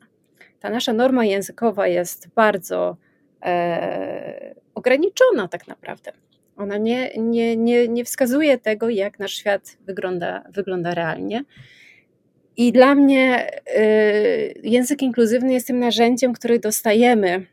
Ta 0.60 0.70
nasza 0.70 0.92
norma 0.92 1.24
językowa 1.24 1.86
jest 1.86 2.28
bardzo 2.28 2.96
e, 3.42 4.54
ograniczona, 4.74 5.48
tak 5.48 5.68
naprawdę. 5.68 6.12
Ona 6.56 6.76
nie, 6.78 7.10
nie, 7.16 7.56
nie, 7.56 7.88
nie 7.88 8.04
wskazuje 8.04 8.58
tego, 8.58 8.88
jak 8.88 9.18
nasz 9.18 9.32
świat 9.32 9.76
wygląda, 9.80 10.44
wygląda 10.50 10.94
realnie. 10.94 11.44
I 12.56 12.72
dla 12.72 12.94
mnie 12.94 13.50
y, 13.78 14.54
język 14.62 15.02
inkluzywny 15.02 15.52
jest 15.52 15.66
tym 15.66 15.78
narzędziem, 15.78 16.32
które 16.32 16.58
dostajemy, 16.58 17.46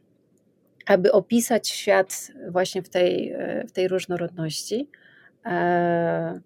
aby 0.86 1.12
opisać 1.12 1.70
świat 1.70 2.32
właśnie 2.50 2.82
w 2.82 2.90
tej, 2.90 3.36
w 3.68 3.72
tej 3.72 3.88
różnorodności. 3.88 4.88
E, 5.46 6.40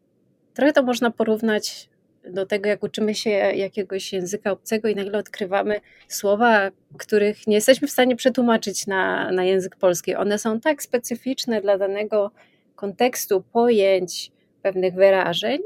trochę 0.54 0.74
to 0.74 0.84
można 0.84 1.12
porównać 1.12 1.90
do 2.30 2.46
tego, 2.46 2.70
jak 2.70 2.84
uczymy 2.84 3.16
się 3.16 3.30
jakiegoś 3.30 4.14
języka 4.14 4.52
obcego 4.52 4.88
i 4.88 4.96
nagle 4.96 5.20
odkrywamy 5.20 5.82
słowa, 6.08 6.72
których 6.98 7.48
nie 7.48 7.56
jesteśmy 7.56 7.88
w 7.88 7.92
stanie 7.92 8.16
przetłumaczyć 8.16 8.88
na, 8.88 9.32
na 9.32 9.44
język 9.44 9.76
polski. 9.76 10.16
One 10.16 10.40
są 10.40 10.60
tak 10.60 10.84
specyficzne 10.84 11.62
dla 11.62 11.78
danego 11.78 12.32
kontekstu, 12.76 13.44
pojęć, 13.54 14.32
pewnych 14.62 14.94
wyrażeń, 14.94 15.62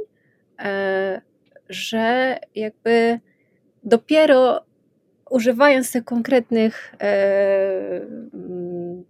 e, 0.59 1.21
że 1.73 2.37
jakby 2.55 3.19
dopiero 3.83 4.65
używając 5.29 5.91
tych 5.91 6.05
konkretnych 6.05 6.95
e, 6.99 8.01
mm, 8.33 9.03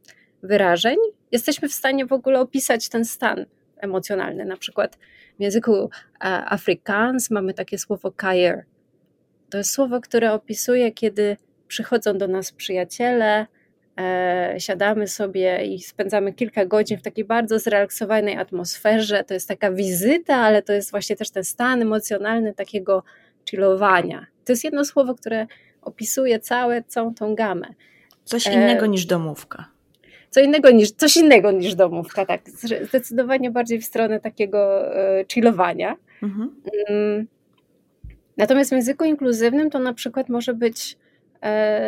wyrażeń, 0.43 0.97
jesteśmy 1.31 1.69
w 1.69 1.73
stanie 1.73 2.05
w 2.05 2.13
ogóle 2.13 2.39
opisać 2.39 2.89
ten 2.89 3.05
stan 3.05 3.45
emocjonalny. 3.77 4.45
Na 4.45 4.57
przykład 4.57 4.97
w 5.39 5.41
języku 5.41 5.89
Afrikaans 6.45 7.31
mamy 7.31 7.53
takie 7.53 7.77
słowo 7.77 8.11
kair. 8.11 8.65
To 9.49 9.57
jest 9.57 9.71
słowo, 9.71 10.01
które 10.01 10.33
opisuje, 10.33 10.91
kiedy 10.91 11.37
przychodzą 11.67 12.17
do 12.17 12.27
nas 12.27 12.51
przyjaciele, 12.51 13.47
E, 13.60 13.60
siadamy 14.57 15.07
sobie 15.07 15.65
i 15.65 15.79
spędzamy 15.79 16.33
kilka 16.33 16.65
godzin 16.65 16.97
w 16.97 17.01
takiej 17.01 17.25
bardzo 17.25 17.59
zrelaksowanej 17.59 18.37
atmosferze. 18.37 19.23
To 19.23 19.33
jest 19.33 19.47
taka 19.47 19.71
wizyta, 19.71 20.35
ale 20.35 20.61
to 20.61 20.73
jest 20.73 20.91
właśnie 20.91 21.15
też 21.15 21.29
ten 21.29 21.43
stan 21.43 21.81
emocjonalny 21.81 22.53
takiego 22.53 23.03
chillowania. 23.49 24.25
To 24.45 24.51
jest 24.51 24.63
jedno 24.63 24.85
słowo, 24.85 25.15
które 25.15 25.47
opisuje 25.81 26.39
całe, 26.39 26.83
całą 26.83 27.13
tą 27.13 27.35
gamę. 27.35 27.67
Coś 28.23 28.45
innego 28.45 28.85
e, 28.85 28.89
niż 28.89 29.05
domówka. 29.05 29.65
Co 30.29 30.41
innego 30.41 30.71
niż, 30.71 30.91
coś 30.91 31.17
innego 31.17 31.51
niż 31.51 31.75
domówka, 31.75 32.25
tak. 32.25 32.41
Zdecydowanie 32.87 33.51
bardziej 33.51 33.81
w 33.81 33.85
stronę 33.85 34.19
takiego 34.19 34.91
e, 34.95 35.25
chillowania. 35.33 35.95
Mhm. 36.23 36.55
Mm. 36.89 37.27
Natomiast 38.37 38.69
w 38.69 38.73
języku 38.73 39.05
inkluzywnym 39.05 39.69
to 39.69 39.79
na 39.79 39.93
przykład 39.93 40.29
może 40.29 40.53
być 40.53 40.97
E, 40.97 41.00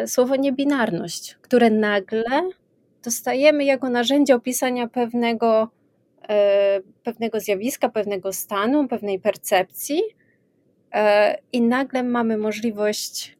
słowo 0.07 0.35
niebinarność, 0.35 1.37
które 1.41 1.69
nagle 1.69 2.49
dostajemy 3.03 3.65
jako 3.65 3.89
narzędzie 3.89 4.35
opisania 4.35 4.87
pewnego, 4.87 5.69
e, 6.29 6.81
pewnego 7.03 7.39
zjawiska, 7.39 7.89
pewnego 7.89 8.33
stanu, 8.33 8.87
pewnej 8.87 9.19
percepcji, 9.19 10.01
e, 10.93 11.37
i 11.51 11.61
nagle 11.61 12.03
mamy 12.03 12.37
możliwość 12.37 13.37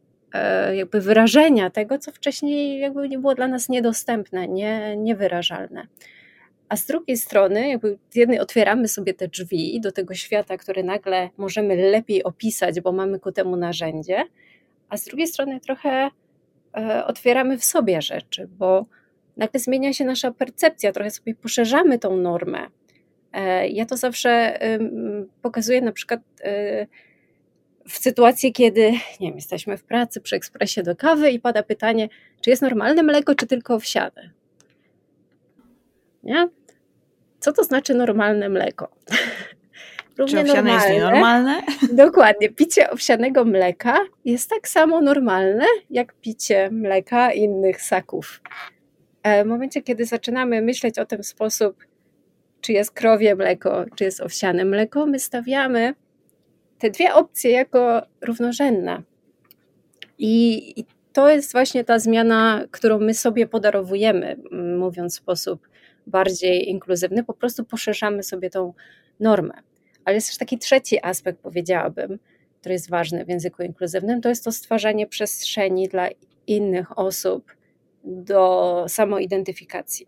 jakby 0.74 1.02
wyrażenia 1.02 1.70
tego, 1.70 1.98
co 1.98 2.12
wcześniej 2.12 2.80
jakby 2.80 3.10
nie 3.10 3.20
było 3.20 3.36
dla 3.36 3.48
nas 3.48 3.70
niedostępne, 3.70 4.48
nie, 4.48 4.98
niewyrażalne. 4.98 5.88
A 6.70 6.76
z 6.76 6.86
drugiej 6.86 7.18
strony, 7.18 7.70
jakby 7.70 7.98
z 8.10 8.16
jednej 8.16 8.40
otwieramy 8.40 8.88
sobie 8.88 9.14
te 9.14 9.28
drzwi 9.28 9.82
do 9.82 9.92
tego 9.92 10.14
świata, 10.14 10.58
który 10.58 10.84
nagle 10.84 11.30
możemy 11.38 11.76
lepiej 11.76 12.24
opisać, 12.24 12.82
bo 12.82 12.92
mamy 12.92 13.20
ku 13.20 13.32
temu 13.32 13.56
narzędzie, 13.56 14.24
a 14.94 14.98
z 14.98 15.06
drugiej 15.06 15.28
strony 15.28 15.60
trochę 15.60 16.10
e, 16.78 17.06
otwieramy 17.06 17.58
w 17.58 17.64
sobie 17.64 18.02
rzeczy, 18.02 18.48
bo 18.48 18.86
nagle 19.38 19.60
zmienia 19.60 19.94
się 19.94 20.06
nasza 20.06 20.32
percepcja, 20.32 20.92
trochę 20.92 21.12
sobie 21.12 21.36
poszerzamy 21.36 22.00
tą 22.00 22.18
normę. 22.18 22.68
E, 23.34 23.68
ja 23.68 23.86
to 23.86 23.98
zawsze 23.98 24.60
pokazuję 25.42 25.82
na 25.82 25.92
przykład 25.92 26.20
e, 26.44 26.88
w 27.88 27.98
sytuacji, 27.98 28.54
kiedy 28.54 28.92
nie 29.20 29.28
wiem, 29.28 29.36
jesteśmy 29.36 29.78
w 29.78 29.84
pracy 29.84 30.22
przy 30.22 30.36
ekspresie 30.36 30.84
do 30.84 30.96
kawy 30.96 31.32
i 31.32 31.40
pada 31.40 31.64
pytanie, 31.64 32.10
czy 32.42 32.50
jest 32.50 32.62
normalne 32.62 33.04
mleko, 33.04 33.36
czy 33.36 33.48
tylko 33.48 33.76
owsiane. 33.76 34.30
Nie? 36.24 36.50
Co 37.40 37.54
to 37.54 37.64
znaczy 37.64 37.94
normalne 37.94 38.50
mleko? 38.50 38.90
równie 40.18 40.34
Czy 40.34 40.42
owsiane 40.42 40.62
normalne. 40.62 40.90
jest 40.90 41.04
nienormalne? 41.04 41.62
Dokładnie. 42.06 42.50
Picie 42.50 42.90
owsianego 42.90 43.46
mleka 43.46 44.00
jest 44.26 44.50
tak 44.50 44.68
samo 44.68 45.02
normalne, 45.02 45.66
jak 45.90 46.14
picie 46.14 46.70
mleka 46.72 47.32
innych 47.32 47.82
saków. 47.82 48.42
E, 49.24 49.44
w 49.44 49.48
momencie, 49.48 49.82
kiedy 49.82 50.06
zaczynamy 50.06 50.62
myśleć 50.62 51.00
o 51.00 51.06
tym 51.06 51.24
sposób, 51.24 51.86
czy 52.62 52.74
jest 52.74 52.92
krowie 52.92 53.36
mleko, 53.36 53.86
czy 53.96 54.04
jest 54.04 54.22
owsiane 54.22 54.66
mleko, 54.66 55.06
my 55.06 55.20
stawiamy 55.20 55.94
te 56.80 56.90
dwie 56.90 57.14
opcje 57.14 57.52
jako 57.52 58.02
równorzędne. 58.22 59.02
I, 60.18 60.74
I 60.80 60.86
to 61.14 61.30
jest 61.30 61.52
właśnie 61.52 61.84
ta 61.84 62.00
zmiana, 62.00 62.64
którą 62.72 63.00
my 63.00 63.14
sobie 63.14 63.48
podarowujemy, 63.48 64.38
mówiąc 64.78 65.14
w 65.14 65.18
sposób 65.18 65.68
bardziej 66.08 66.70
inkluzywny, 66.70 67.24
po 67.24 67.34
prostu 67.34 67.66
poszerzamy 67.66 68.24
sobie 68.24 68.50
tą 68.50 68.74
normę. 69.20 69.54
Ale 70.06 70.16
jest 70.16 70.28
też 70.28 70.38
taki 70.38 70.58
trzeci 70.58 71.06
aspekt, 71.06 71.40
powiedziałabym, 71.40 72.20
który 72.60 72.74
jest 72.74 72.90
ważny 72.90 73.26
w 73.26 73.30
języku 73.30 73.64
inkluzywnym, 73.64 74.22
to 74.22 74.30
jest 74.30 74.44
to 74.44 74.52
stwarzanie 74.52 75.08
przestrzeni 75.08 75.88
dla 75.88 76.10
innych 76.48 77.00
osób 77.00 77.56
do 78.04 78.86
samoidentyfikacji. 78.88 80.08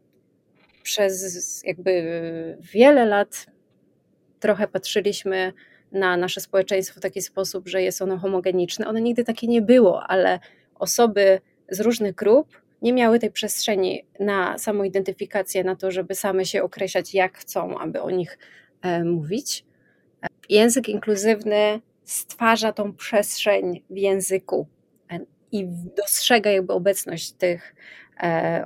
Przez 0.84 1.64
jakby 1.64 1.92
wiele 2.60 3.06
lat 3.06 3.46
trochę 4.40 4.68
patrzyliśmy 4.68 5.54
na 5.92 6.18
nasze 6.18 6.42
społeczeństwo 6.42 7.00
w 7.00 7.04
taki 7.04 7.22
sposób, 7.22 7.68
że 7.68 7.82
jest 7.82 8.02
ono 8.02 8.18
homogeniczne. 8.18 8.88
Ono 8.88 9.00
nigdy 9.00 9.24
takie 9.24 9.48
nie 9.48 9.62
było, 9.62 10.04
ale 10.04 10.40
osoby 10.76 11.42
z 11.70 11.80
różnych 11.80 12.16
grup 12.16 12.62
nie 12.82 12.94
miały 12.94 13.20
tej 13.20 13.32
przestrzeni 13.32 14.06
na 14.20 14.58
samoidentyfikację, 14.58 15.64
na 15.64 15.76
to, 15.76 15.92
żeby 15.92 16.16
same 16.16 16.46
się 16.46 16.64
określać, 16.64 17.14
jak 17.14 17.38
chcą, 17.38 17.80
aby 17.80 18.02
o 18.02 18.12
nich 18.12 18.38
e, 18.82 19.04
mówić. 19.04 19.66
Język 20.50 20.90
inkluzywny 20.90 21.82
stwarza 22.04 22.74
tą 22.74 22.94
przestrzeń 22.94 23.84
w 23.90 23.98
języku 23.98 24.68
e, 25.12 25.20
i 25.52 25.68
dostrzega 25.98 26.52
jakby 26.52 26.74
obecność 26.74 27.32
tych 27.32 27.76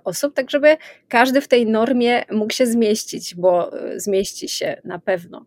osób, 0.03 0.33
tak 0.33 0.49
żeby 0.49 0.77
każdy 1.07 1.41
w 1.41 1.47
tej 1.47 1.65
normie 1.65 2.25
mógł 2.31 2.53
się 2.53 2.67
zmieścić, 2.67 3.35
bo 3.35 3.71
zmieści 3.95 4.49
się 4.49 4.81
na 4.83 4.99
pewno. 4.99 5.45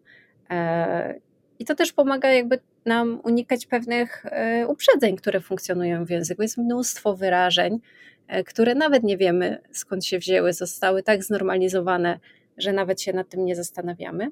I 1.59 1.65
to 1.65 1.75
też 1.75 1.93
pomaga 1.93 2.33
jakby 2.33 2.59
nam 2.85 3.21
unikać 3.25 3.67
pewnych 3.67 4.27
e, 4.27 4.67
uprzedzeń, 4.67 5.17
które 5.17 5.41
funkcjonują 5.41 6.05
w 6.05 6.11
języku. 6.11 6.43
Jest 6.43 6.59
mnóstwo 6.59 7.17
wyrażeń, 7.17 7.81
e, 8.29 8.45
które 8.45 8.75
nawet 8.75 9.03
nie 9.03 9.17
wiemy 9.17 9.63
skąd 9.73 10.05
się 10.05 10.19
wzięły, 10.19 10.53
zostały 10.53 11.03
tak 11.03 11.25
znormalizowane, 11.25 12.19
że 12.57 12.73
nawet 12.73 13.01
się 13.01 13.13
nad 13.13 13.29
tym 13.29 13.45
nie 13.45 13.57
zastanawiamy, 13.57 14.25
e, 14.25 14.31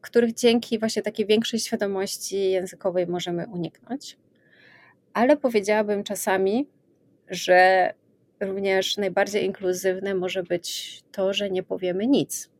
których 0.00 0.34
dzięki 0.34 0.78
właśnie 0.78 1.02
takiej 1.02 1.26
większej 1.26 1.60
świadomości 1.60 2.50
językowej 2.50 3.06
możemy 3.06 3.46
uniknąć. 3.46 4.16
Ale 5.12 5.36
powiedziałabym 5.36 6.04
czasami, 6.04 6.66
że 7.28 7.90
również 8.40 8.96
najbardziej 8.96 9.44
inkluzywne 9.44 10.14
może 10.14 10.42
być 10.42 11.00
to, 11.12 11.32
że 11.32 11.50
nie 11.50 11.62
powiemy 11.62 12.06
nic 12.06 12.54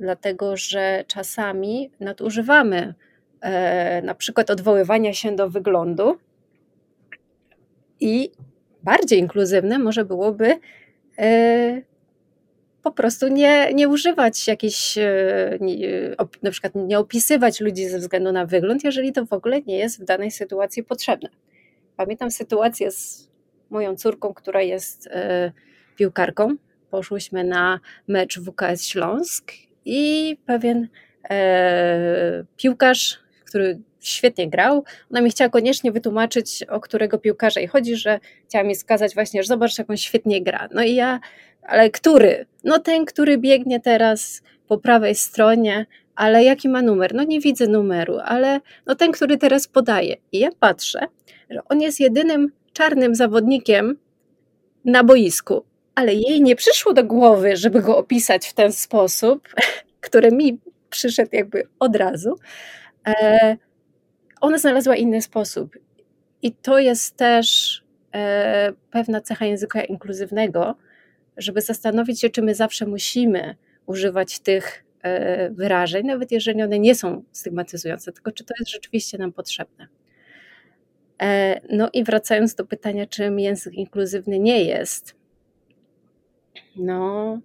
dlatego 0.00 0.56
że 0.56 1.04
czasami 1.06 1.90
nadużywamy 2.00 2.94
e, 3.40 4.02
na 4.02 4.14
przykład 4.14 4.50
odwoływania 4.50 5.12
się 5.12 5.36
do 5.36 5.50
wyglądu 5.50 6.18
i 8.00 8.30
bardziej 8.82 9.18
inkluzywne 9.18 9.78
może 9.78 10.04
byłoby 10.04 10.58
e, 11.18 11.82
po 12.86 12.92
prostu 12.92 13.28
nie, 13.28 13.74
nie 13.74 13.88
używać 13.88 14.48
jakichś, 14.48 14.98
e, 14.98 15.58
na 16.42 16.50
przykład 16.50 16.72
nie 16.74 16.98
opisywać 16.98 17.60
ludzi 17.60 17.88
ze 17.88 17.98
względu 17.98 18.32
na 18.32 18.46
wygląd, 18.46 18.84
jeżeli 18.84 19.12
to 19.12 19.26
w 19.26 19.32
ogóle 19.32 19.62
nie 19.62 19.78
jest 19.78 20.00
w 20.00 20.04
danej 20.04 20.30
sytuacji 20.30 20.82
potrzebne. 20.82 21.28
Pamiętam 21.96 22.30
sytuację 22.30 22.90
z 22.90 23.28
moją 23.70 23.96
córką, 23.96 24.34
która 24.34 24.62
jest 24.62 25.08
piłkarką. 25.96 26.56
Poszłyśmy 26.90 27.44
na 27.44 27.80
mecz 28.08 28.40
WKS 28.40 28.84
Śląsk 28.86 29.52
i 29.84 30.36
pewien 30.46 30.88
e, 31.30 32.44
piłkarz, 32.56 33.18
który 33.44 33.78
świetnie 34.08 34.50
grał, 34.50 34.84
ona 35.10 35.20
mi 35.20 35.30
chciała 35.30 35.50
koniecznie 35.50 35.92
wytłumaczyć, 35.92 36.62
o 36.62 36.80
którego 36.80 37.18
piłkarza 37.18 37.60
i 37.60 37.66
chodzi, 37.66 37.96
że 37.96 38.20
chciała 38.48 38.64
mi 38.64 38.74
skazać 38.74 39.14
właśnie, 39.14 39.42
że 39.42 39.46
zobacz, 39.46 39.78
jak 39.78 39.90
on 39.90 39.96
świetnie 39.96 40.42
gra. 40.42 40.68
No 40.74 40.82
i 40.82 40.94
ja, 40.94 41.20
ale 41.62 41.90
który? 41.90 42.46
No 42.64 42.78
ten, 42.78 43.04
który 43.04 43.38
biegnie 43.38 43.80
teraz 43.80 44.42
po 44.68 44.78
prawej 44.78 45.14
stronie, 45.14 45.86
ale 46.14 46.44
jaki 46.44 46.68
ma 46.68 46.82
numer? 46.82 47.14
No 47.14 47.22
nie 47.22 47.40
widzę 47.40 47.66
numeru, 47.66 48.18
ale 48.24 48.60
no 48.86 48.94
ten, 48.94 49.12
który 49.12 49.38
teraz 49.38 49.68
podaje. 49.68 50.16
I 50.32 50.38
ja 50.38 50.48
patrzę, 50.60 51.06
że 51.50 51.60
on 51.68 51.80
jest 51.80 52.00
jedynym 52.00 52.52
czarnym 52.72 53.14
zawodnikiem 53.14 53.96
na 54.84 55.04
boisku 55.04 55.64
ale 55.96 56.14
jej 56.14 56.42
nie 56.42 56.56
przyszło 56.56 56.92
do 56.92 57.04
głowy, 57.04 57.56
żeby 57.56 57.82
go 57.82 57.96
opisać 57.96 58.48
w 58.48 58.54
ten 58.54 58.72
sposób, 58.72 59.48
który 60.06 60.32
mi 60.32 60.58
przyszedł 60.90 61.30
jakby 61.32 61.68
od 61.78 61.96
razu. 61.96 62.38
E, 63.08 63.56
ona 64.46 64.58
znalazła 64.58 64.96
inny 64.96 65.22
sposób. 65.22 65.78
I 66.42 66.52
to 66.52 66.78
jest 66.78 67.16
też 67.16 67.82
e, 68.14 68.72
pewna 68.90 69.20
cecha 69.20 69.46
języka 69.46 69.84
inkluzywnego, 69.84 70.76
żeby 71.36 71.60
zastanowić 71.60 72.20
się, 72.20 72.30
czy 72.30 72.42
my 72.42 72.54
zawsze 72.54 72.86
musimy 72.86 73.56
używać 73.86 74.38
tych 74.38 74.84
e, 75.02 75.50
wyrażeń, 75.50 76.06
nawet 76.06 76.32
jeżeli 76.32 76.62
one 76.62 76.78
nie 76.78 76.94
są 76.94 77.22
stygmatyzujące, 77.32 78.12
tylko 78.12 78.32
czy 78.32 78.44
to 78.44 78.54
jest 78.60 78.70
rzeczywiście 78.70 79.18
nam 79.18 79.32
potrzebne. 79.32 79.88
No 81.70 81.90
i 81.92 82.04
wracając 82.04 82.54
do 82.54 82.64
pytania, 82.64 83.06
czym 83.06 83.40
język 83.40 83.74
inkluzywny 83.74 84.38
nie 84.38 84.64
jest, 84.64 85.15
no, 86.78 87.38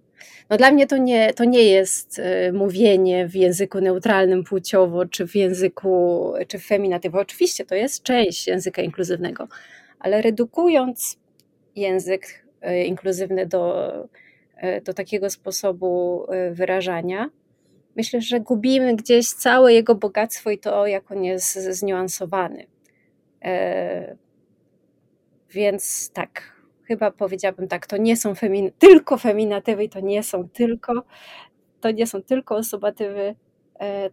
no 0.50 0.56
dla 0.56 0.70
mnie 0.70 0.86
to 0.86 0.96
nie, 0.96 1.34
to 1.34 1.44
nie 1.44 1.64
jest 1.64 2.18
y, 2.18 2.52
mówienie 2.52 3.28
w 3.28 3.34
języku 3.34 3.80
neutralnym 3.80 4.44
płciowo, 4.44 5.06
czy 5.06 5.26
w 5.26 5.34
języku, 5.34 6.32
czy 6.48 6.58
w 6.58 6.66
feminatywie. 6.66 7.18
Oczywiście 7.18 7.64
to 7.64 7.74
jest 7.74 8.02
część 8.02 8.46
języka 8.46 8.82
inkluzywnego, 8.82 9.48
ale 9.98 10.22
redukując 10.22 11.18
język 11.76 12.44
y, 12.66 12.84
inkluzywny 12.84 13.46
do, 13.46 13.94
y, 14.64 14.80
do 14.80 14.94
takiego 14.94 15.30
sposobu 15.30 16.26
wyrażania, 16.52 17.30
myślę, 17.96 18.20
że 18.20 18.40
gubimy 18.40 18.96
gdzieś 18.96 19.28
całe 19.28 19.72
jego 19.72 19.94
bogactwo 19.94 20.50
i 20.50 20.58
to, 20.58 20.86
jak 20.86 21.10
on 21.10 21.24
jest 21.24 21.54
zniuansowany. 21.54 22.66
Więc 25.50 26.10
tak, 26.12 26.51
chyba 26.84 27.10
powiedziałabym 27.10 27.68
tak, 27.68 27.86
to 27.86 27.96
nie 27.96 28.16
są 28.16 28.34
femin 28.34 28.70
tylko 28.78 29.16
feminatywy, 29.18 29.88
to 29.88 30.00
nie 30.00 30.22
są 30.22 30.48
tylko, 30.48 31.02
to 31.80 31.90
nie 31.90 32.06
są 32.06 32.22
tylko 32.22 32.56
osobatywy, 32.56 33.34
e, 33.80 34.10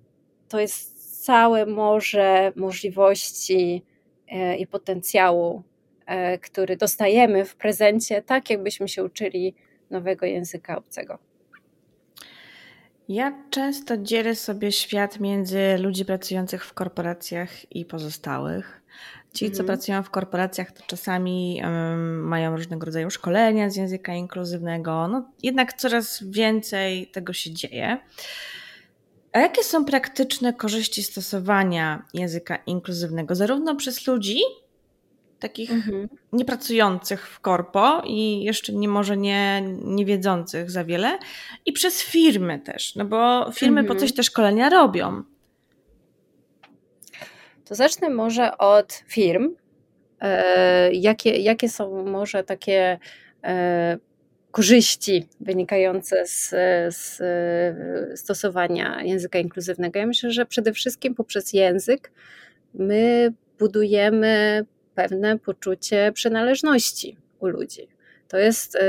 to 0.48 0.60
jest 0.60 1.00
całe 1.26 1.66
morze 1.66 2.52
możliwości 2.56 3.84
e, 4.28 4.58
i 4.58 4.68
potencjału, 4.68 5.64
e, 6.06 6.38
który 6.38 6.78
dostajemy 6.78 7.46
w 7.46 7.56
prezencie, 7.56 8.22
tak 8.22 8.50
jakbyśmy 8.50 8.88
się 8.88 9.04
uczyli 9.04 9.56
nowego 9.90 10.26
języka 10.26 10.78
obcego. 10.78 11.20
Ja 13.10 13.44
często 13.50 13.98
dzielę 13.98 14.36
sobie 14.36 14.72
świat 14.72 15.20
między 15.20 15.78
ludzi 15.78 16.06
pracujących 16.06 16.66
w 16.66 16.74
korporacjach 16.74 17.76
i 17.76 17.86
pozostałych. 17.86 18.79
Ci, 19.34 19.46
mhm. 19.46 19.58
co 19.58 19.64
pracują 19.64 20.04
w 20.04 20.10
korporacjach, 20.10 20.72
to 20.72 20.84
czasami 20.88 21.62
um, 21.64 22.28
mają 22.28 22.56
różnego 22.56 22.86
rodzaju 22.86 23.10
szkolenia 23.10 23.70
z 23.70 23.76
języka 23.76 24.14
inkluzywnego. 24.14 25.08
No, 25.08 25.30
jednak 25.44 25.74
coraz 25.74 26.24
więcej 26.24 27.08
tego 27.08 27.34
się 27.34 27.52
dzieje. 27.52 27.98
A 29.34 29.40
jakie 29.40 29.64
są 29.64 29.86
praktyczne 29.86 30.54
korzyści 30.54 31.04
stosowania 31.04 32.06
języka 32.14 32.56
inkluzywnego, 32.56 33.36
zarówno 33.36 33.76
przez 33.76 34.08
ludzi, 34.08 34.40
takich 35.40 35.72
mhm. 35.72 36.10
niepracujących 36.34 37.28
w 37.28 37.40
korpo 37.40 38.02
i 38.06 38.44
jeszcze 38.44 38.74
nie 38.74 38.88
może 38.88 39.18
nie, 39.18 39.62
nie 39.84 40.06
wiedzących 40.06 40.72
za 40.72 40.84
wiele, 40.84 41.20
i 41.66 41.74
przez 41.74 42.02
firmy 42.02 42.60
też, 42.60 42.96
no 42.96 43.06
bo 43.06 43.52
firmy 43.52 43.80
mhm. 43.80 43.88
po 43.88 44.02
coś 44.02 44.14
te 44.14 44.24
szkolenia 44.24 44.70
robią. 44.70 45.24
To 47.70 47.76
zacznę 47.76 48.10
może 48.10 48.58
od 48.58 48.94
firm. 48.94 49.56
E, 50.22 50.94
jakie, 50.94 51.30
jakie 51.30 51.70
są 51.70 52.06
może 52.06 52.44
takie 52.44 53.00
e, 53.44 53.98
korzyści 54.52 55.28
wynikające 55.40 56.26
z, 56.26 56.50
z 56.96 57.22
stosowania 58.20 59.04
języka 59.04 59.40
inkluzywnego? 59.40 60.00
Ja 60.00 60.08
myślę, 60.08 60.32
że 60.32 60.46
przede 60.46 60.74
wszystkim 60.74 61.16
poprzez 61.16 61.54
język 61.54 62.12
my 62.74 63.34
budujemy 63.60 64.66
pewne 64.96 65.40
poczucie 65.40 66.12
przynależności 66.14 67.18
u 67.40 67.48
ludzi. 67.48 67.88
To 68.28 68.38
jest 68.38 68.76
e, 68.76 68.80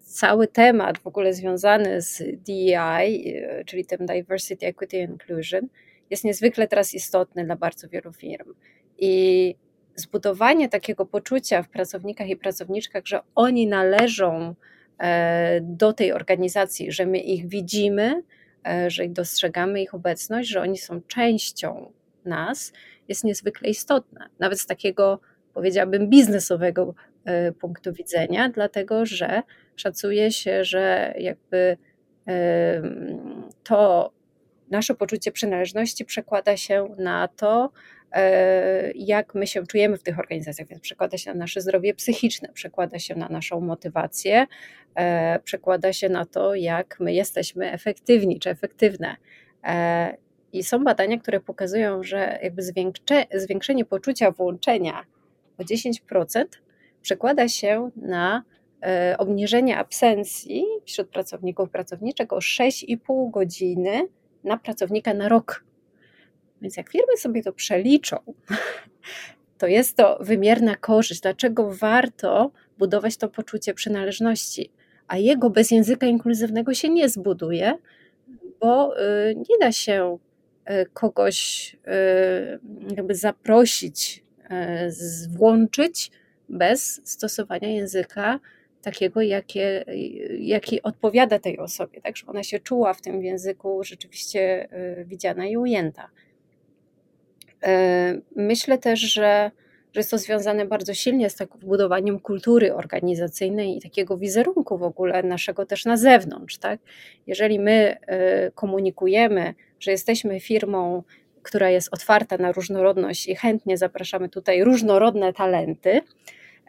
cały 0.00 0.48
temat 0.48 0.98
w 0.98 1.06
ogóle 1.06 1.34
związany 1.34 2.02
z 2.02 2.18
DEI, 2.18 3.42
czyli 3.66 3.84
tym 3.84 4.06
Diversity, 4.06 4.66
Equity 4.66 4.96
Inclusion, 4.96 5.68
jest 6.10 6.24
niezwykle 6.24 6.68
teraz 6.68 6.94
istotny 6.94 7.44
dla 7.44 7.56
bardzo 7.56 7.88
wielu 7.88 8.12
firm. 8.12 8.54
I 8.98 9.54
zbudowanie 9.96 10.68
takiego 10.68 11.06
poczucia 11.06 11.62
w 11.62 11.68
pracownikach 11.68 12.28
i 12.28 12.36
pracowniczkach, 12.36 13.06
że 13.06 13.20
oni 13.34 13.66
należą 13.66 14.54
e, 14.98 15.60
do 15.62 15.92
tej 15.92 16.12
organizacji, 16.12 16.92
że 16.92 17.06
my 17.06 17.18
ich 17.18 17.48
widzimy, 17.48 18.22
e, 18.68 18.90
że 18.90 19.08
dostrzegamy 19.08 19.82
ich 19.82 19.94
obecność, 19.94 20.48
że 20.48 20.60
oni 20.60 20.78
są 20.78 21.00
częścią 21.02 21.92
nas, 22.24 22.72
jest 23.08 23.24
niezwykle 23.24 23.70
istotne. 23.70 24.28
Nawet 24.38 24.60
z 24.60 24.66
takiego, 24.66 25.20
powiedziałabym, 25.54 26.08
biznesowego 26.08 26.94
e, 27.24 27.52
punktu 27.52 27.92
widzenia, 27.92 28.48
dlatego 28.48 29.06
że 29.06 29.42
szacuje 29.76 30.30
się, 30.30 30.64
że 30.64 31.14
jakby 31.18 31.76
to, 33.64 34.12
nasze 34.70 34.94
poczucie 34.94 35.32
przynależności 35.32 36.04
przekłada 36.04 36.56
się 36.56 36.88
na 36.98 37.28
to, 37.28 37.70
e, 38.12 38.92
jak 38.94 39.34
my 39.34 39.46
się 39.46 39.66
czujemy 39.66 39.98
w 39.98 40.02
tych 40.02 40.18
organizacjach, 40.18 40.68
więc 40.68 40.82
przekłada 40.82 41.18
się 41.18 41.30
na 41.30 41.38
nasze 41.38 41.60
zdrowie 41.60 41.94
psychiczne, 41.94 42.48
przekłada 42.48 42.98
się 42.98 43.14
na 43.14 43.28
naszą 43.28 43.60
motywację, 43.60 44.46
e, 44.94 45.38
przekłada 45.38 45.92
się 45.92 46.08
na 46.08 46.26
to, 46.26 46.54
jak 46.54 46.96
my 47.00 47.12
jesteśmy 47.12 47.72
efektywni 47.72 48.40
czy 48.40 48.50
efektywne. 48.50 49.16
E, 49.64 50.16
I 50.52 50.64
są 50.64 50.84
badania, 50.84 51.18
które 51.18 51.40
pokazują, 51.40 52.02
że 52.02 52.38
jakby 52.42 52.62
zwiększenie 53.34 53.84
poczucia 53.84 54.30
włączenia 54.30 55.04
o 55.58 55.62
10% 55.62 56.44
przekłada 57.02 57.48
się 57.48 57.90
na 57.96 58.42
obniżenie 59.18 59.78
absencji 59.78 60.64
wśród 60.86 61.08
pracowników 61.08 61.70
pracowniczych 61.70 62.32
o 62.32 62.38
6,5 62.38 63.30
godziny 63.30 64.08
na 64.44 64.56
pracownika 64.56 65.14
na 65.14 65.28
rok. 65.28 65.64
Więc 66.62 66.76
jak 66.76 66.90
firmy 66.90 67.16
sobie 67.16 67.42
to 67.42 67.52
przeliczą, 67.52 68.16
to 69.58 69.66
jest 69.66 69.96
to 69.96 70.18
wymierna 70.20 70.76
korzyść. 70.76 71.20
Dlaczego 71.20 71.74
warto 71.74 72.50
budować 72.78 73.16
to 73.16 73.28
poczucie 73.28 73.74
przynależności? 73.74 74.70
A 75.08 75.18
jego 75.18 75.50
bez 75.50 75.70
języka 75.70 76.06
inkluzywnego 76.06 76.74
się 76.74 76.88
nie 76.88 77.08
zbuduje, 77.08 77.74
bo 78.60 79.00
y, 79.00 79.34
nie 79.34 79.58
da 79.60 79.72
się 79.72 80.18
y, 80.70 80.86
kogoś 80.92 81.72
y, 81.74 82.96
jakby 82.96 83.14
zaprosić, 83.14 84.24
włączyć 85.28 86.10
bez 86.48 87.00
stosowania 87.04 87.68
języka 87.68 88.40
takiego, 88.82 89.22
jakie, 89.22 89.84
jaki 90.38 90.82
odpowiada 90.82 91.38
tej 91.38 91.58
osobie, 91.58 92.00
tak, 92.00 92.16
żeby 92.16 92.30
ona 92.30 92.42
się 92.42 92.60
czuła 92.60 92.94
w 92.94 93.00
tym 93.00 93.22
języku 93.22 93.84
rzeczywiście 93.84 94.68
widziana 95.04 95.46
i 95.46 95.56
ujęta. 95.56 96.08
Myślę 98.36 98.78
też, 98.78 99.00
że 99.00 99.50
że 99.92 100.00
jest 100.00 100.10
to 100.10 100.18
związane 100.18 100.66
bardzo 100.66 100.94
silnie 100.94 101.30
z 101.30 101.34
takim 101.34 101.60
budowaniem 101.60 102.20
kultury 102.20 102.74
organizacyjnej 102.74 103.76
i 103.76 103.80
takiego 103.80 104.16
wizerunku 104.16 104.78
w 104.78 104.82
ogóle 104.82 105.22
naszego 105.22 105.66
też 105.66 105.84
na 105.84 105.96
zewnątrz. 105.96 106.58
Tak? 106.58 106.80
Jeżeli 107.26 107.58
my 107.58 107.96
y, 108.48 108.52
komunikujemy, 108.54 109.54
że 109.80 109.90
jesteśmy 109.90 110.40
firmą, 110.40 111.02
która 111.42 111.70
jest 111.70 111.94
otwarta 111.94 112.38
na 112.38 112.52
różnorodność 112.52 113.28
i 113.28 113.36
chętnie 113.36 113.78
zapraszamy 113.78 114.28
tutaj 114.28 114.64
różnorodne 114.64 115.32
talenty, 115.32 116.00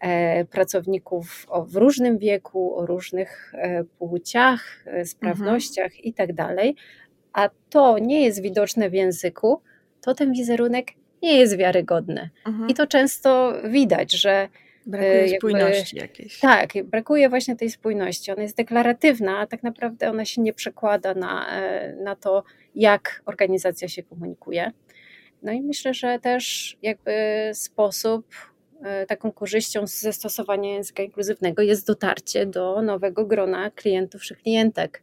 e, 0.02 0.46
pracowników 0.46 1.48
w 1.68 1.76
różnym 1.76 2.18
wieku, 2.18 2.76
o 2.76 2.86
różnych 2.86 3.54
e, 3.56 3.84
płciach, 3.84 4.84
e, 4.86 5.06
sprawnościach 5.06 5.86
mhm. 5.86 6.04
i 6.04 6.14
tak 6.14 6.34
dalej, 6.34 6.76
a 7.34 7.50
to 7.70 8.00
nie 8.00 8.26
jest 8.26 8.42
widoczne 8.42 8.90
w 8.90 8.94
języku, 8.94 9.62
to 10.02 10.16
ten 10.16 10.32
wizerunek 10.32 10.88
nie 11.24 11.38
jest 11.38 11.58
wiarygodne. 11.58 12.30
Mhm. 12.48 12.70
I 12.70 12.74
to 12.74 12.88
często 12.88 13.54
widać, 13.70 14.12
że 14.12 14.50
Brakuje 14.86 15.12
jakby, 15.12 15.38
spójności 15.38 15.98
jakiejś. 15.98 16.40
Tak, 16.40 16.70
brakuje 16.84 17.30
właśnie 17.30 17.56
tej 17.56 17.70
spójności. 17.70 18.32
Ona 18.32 18.42
jest 18.42 18.58
deklaratywna, 18.58 19.40
a 19.40 19.48
tak 19.48 19.64
naprawdę 19.64 20.10
ona 20.10 20.26
się 20.26 20.42
nie 20.42 20.54
przekłada 20.54 21.14
na, 21.14 21.48
na 22.04 22.16
to, 22.16 22.44
jak 22.76 23.22
organizacja 23.26 23.88
się 23.88 24.04
komunikuje. 24.04 24.72
No 25.44 25.52
i 25.52 25.62
myślę, 25.62 25.94
że 25.94 26.20
też 26.20 26.78
jakby 26.82 27.12
sposób, 27.54 28.26
taką 29.08 29.32
korzyścią 29.32 29.88
ze 29.88 30.14
stosowania 30.14 30.74
języka 30.74 31.04
inkluzywnego 31.04 31.62
jest 31.62 31.88
dotarcie 31.88 32.46
do 32.46 32.82
nowego 32.82 33.26
grona 33.26 33.72
klientów 33.72 34.22
czy 34.22 34.36
klientek. 34.36 35.02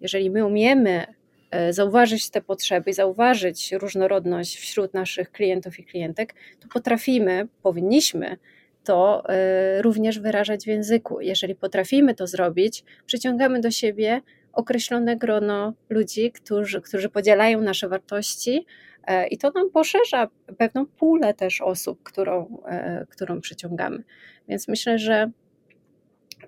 Jeżeli 0.00 0.30
my 0.30 0.46
umiemy 0.46 1.06
E, 1.50 1.72
zauważyć 1.72 2.30
te 2.30 2.40
potrzeby, 2.40 2.92
zauważyć 2.92 3.72
różnorodność 3.72 4.56
wśród 4.56 4.94
naszych 4.94 5.32
klientów 5.32 5.78
i 5.78 5.84
klientek, 5.84 6.34
to 6.60 6.68
potrafimy, 6.68 7.48
powinniśmy 7.62 8.36
to 8.84 9.28
e, 9.28 9.82
również 9.82 10.18
wyrażać 10.18 10.64
w 10.64 10.66
języku. 10.66 11.20
Jeżeli 11.20 11.54
potrafimy 11.54 12.14
to 12.14 12.26
zrobić, 12.26 12.84
przyciągamy 13.06 13.60
do 13.60 13.70
siebie 13.70 14.22
określone 14.56 15.16
grono 15.16 15.72
ludzi, 15.88 16.32
którzy, 16.32 16.80
którzy 16.80 17.08
podzielają 17.08 17.60
nasze 17.60 17.88
wartości, 17.88 18.66
e, 19.06 19.26
i 19.26 19.38
to 19.38 19.50
nam 19.50 19.70
poszerza 19.70 20.28
pewną 20.58 20.86
pulę 20.86 21.34
też 21.34 21.60
osób, 21.60 22.02
którą, 22.02 22.62
którą 23.08 23.40
przyciągamy. 23.40 24.02
Więc 24.48 24.68
myślę, 24.68 24.98
że 24.98 25.30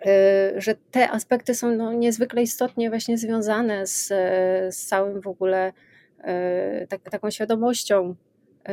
Y, 0.07 0.61
że 0.61 0.75
te 0.91 1.11
aspekty 1.11 1.55
są 1.55 1.75
no, 1.75 1.93
niezwykle 1.93 2.43
istotnie 2.43 2.91
właśnie 2.91 3.19
związane 3.19 3.87
z, 3.87 4.07
z 4.75 4.87
całym 4.87 5.21
w 5.21 5.27
ogóle 5.27 5.73
tak, 6.89 7.11
taką 7.11 7.31
świadomością 7.31 8.15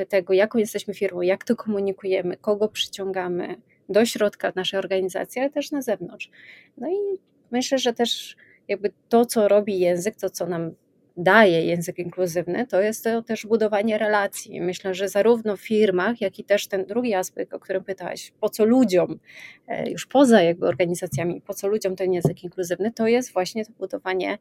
tego, 0.09 0.33
jaką 0.33 0.59
jesteśmy 0.59 0.93
firmą, 0.93 1.21
jak 1.21 1.43
to 1.43 1.55
komunikujemy, 1.55 2.37
kogo 2.37 2.67
przyciągamy 2.67 3.55
do 3.89 4.05
środka 4.05 4.51
naszej 4.55 4.79
organizacji, 4.79 5.41
ale 5.41 5.49
też 5.49 5.71
na 5.71 5.81
zewnątrz. 5.81 6.29
No 6.77 6.89
i 6.89 7.19
myślę, 7.51 7.77
że 7.77 7.93
też 7.93 8.35
jakby 8.67 8.91
to, 9.09 9.25
co 9.25 9.47
robi 9.47 9.79
język, 9.79 10.15
to, 10.15 10.29
co 10.29 10.47
nam 10.47 10.71
daje 11.17 11.65
język 11.65 11.99
inkluzywny, 11.99 12.67
to 12.67 12.81
jest 12.81 13.03
to 13.03 13.21
też 13.21 13.45
budowanie 13.45 13.97
relacji. 13.97 14.61
Myślę, 14.61 14.93
że 14.93 15.09
zarówno 15.09 15.57
w 15.57 15.61
firmach, 15.61 16.21
jak 16.21 16.39
i 16.39 16.43
też 16.43 16.67
ten 16.67 16.85
drugi 16.85 17.13
aspekt, 17.13 17.53
o 17.53 17.59
którym 17.59 17.83
pytałaś, 17.83 18.33
po 18.39 18.49
co 18.49 18.65
ludziom, 18.65 19.19
e, 19.67 19.91
już 19.91 20.05
poza 20.05 20.41
jakby 20.41 20.67
organizacjami, 20.67 21.41
po 21.41 21.53
co 21.53 21.67
ludziom 21.67 21.95
ten 21.95 22.13
język 22.13 22.43
inkluzywny, 22.43 22.91
to 22.91 23.07
jest 23.07 23.33
właśnie 23.33 23.65
to 23.65 23.71
budowanie 23.79 24.37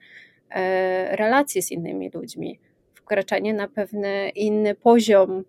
e, 0.50 1.16
relacji 1.16 1.62
z 1.62 1.70
innymi 1.70 2.10
ludźmi, 2.14 2.58
wkraczanie 2.94 3.54
na 3.54 3.68
pewny 3.68 4.28
inny 4.28 4.74
poziom 4.74 5.44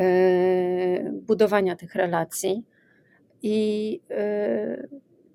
e, 0.00 1.10
budowania 1.10 1.76
tych 1.76 1.94
relacji 1.94 2.64
i 3.42 4.00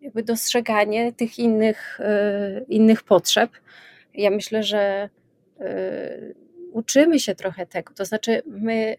jakby 0.07 0.23
dostrzeganie 0.23 1.13
tych 1.13 1.39
innych, 1.39 1.99
innych 2.67 3.03
potrzeb 3.03 3.49
ja 4.17 4.29
myślę, 4.29 4.63
że 4.63 5.09
y, 5.61 6.35
uczymy 6.71 7.19
się 7.19 7.35
trochę 7.35 7.65
tego. 7.65 7.93
To 7.93 8.05
znaczy, 8.05 8.41
my 8.45 8.95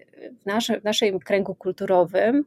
w, 0.46 0.80
w 0.80 0.84
naszym 0.84 1.18
kręgu 1.18 1.54
kulturowym 1.54 2.44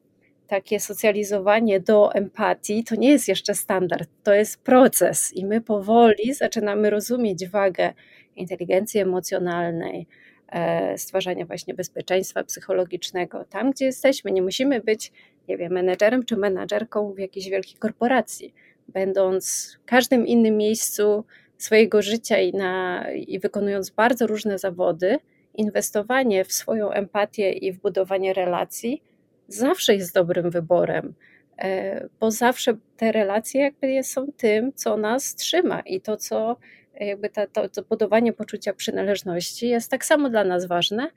takie 0.47 0.79
socjalizowanie 0.79 1.79
do 1.79 2.13
empatii 2.13 2.83
to 2.83 2.95
nie 2.95 3.09
jest 3.09 3.27
jeszcze 3.27 3.55
standard, 3.55 4.09
to 4.23 4.33
jest 4.33 4.63
proces 4.63 5.33
i 5.33 5.45
my 5.45 5.61
powoli 5.61 6.33
zaczynamy 6.33 6.89
rozumieć 6.89 7.47
wagę 7.47 7.93
inteligencji 8.35 8.99
emocjonalnej, 8.99 10.07
e, 10.47 10.97
stwarzania 10.97 11.45
właśnie 11.45 11.73
bezpieczeństwa 11.73 12.43
psychologicznego 12.43 13.45
tam, 13.45 13.71
gdzie 13.71 13.85
jesteśmy. 13.85 14.31
Nie 14.31 14.41
musimy 14.41 14.81
być, 14.81 15.11
nie 15.51 15.57
wiem, 15.57 15.71
menedżerem 15.71 16.25
czy 16.25 16.37
menadżerką 16.37 17.13
w 17.13 17.19
jakiejś 17.19 17.49
wielkiej 17.49 17.77
korporacji. 17.77 18.53
Będąc 18.87 19.77
w 19.81 19.85
każdym 19.85 20.27
innym 20.27 20.57
miejscu 20.57 21.25
swojego 21.57 22.01
życia 22.01 22.37
i, 22.37 22.53
na, 22.53 23.05
i 23.11 23.39
wykonując 23.39 23.89
bardzo 23.89 24.27
różne 24.27 24.57
zawody, 24.57 25.17
inwestowanie 25.53 26.45
w 26.45 26.53
swoją 26.53 26.91
empatię 26.91 27.51
i 27.51 27.71
w 27.71 27.79
budowanie 27.79 28.33
relacji 28.33 29.03
zawsze 29.47 29.95
jest 29.95 30.13
dobrym 30.13 30.49
wyborem, 30.49 31.13
e, 31.57 32.07
bo 32.19 32.31
zawsze 32.31 32.77
te 32.97 33.11
relacje 33.11 33.61
jakby 33.61 34.03
są 34.03 34.27
tym, 34.37 34.73
co 34.73 34.97
nas 34.97 35.35
trzyma 35.35 35.79
i 35.79 36.01
to, 36.01 36.17
co 36.17 36.57
jakby 36.99 37.29
ta, 37.29 37.47
to, 37.47 37.69
to 37.69 37.81
budowanie 37.83 38.33
poczucia 38.33 38.73
przynależności 38.73 39.67
jest 39.67 39.91
tak 39.91 40.05
samo 40.05 40.29
dla 40.29 40.43
nas 40.43 40.65
ważne, 40.65 41.07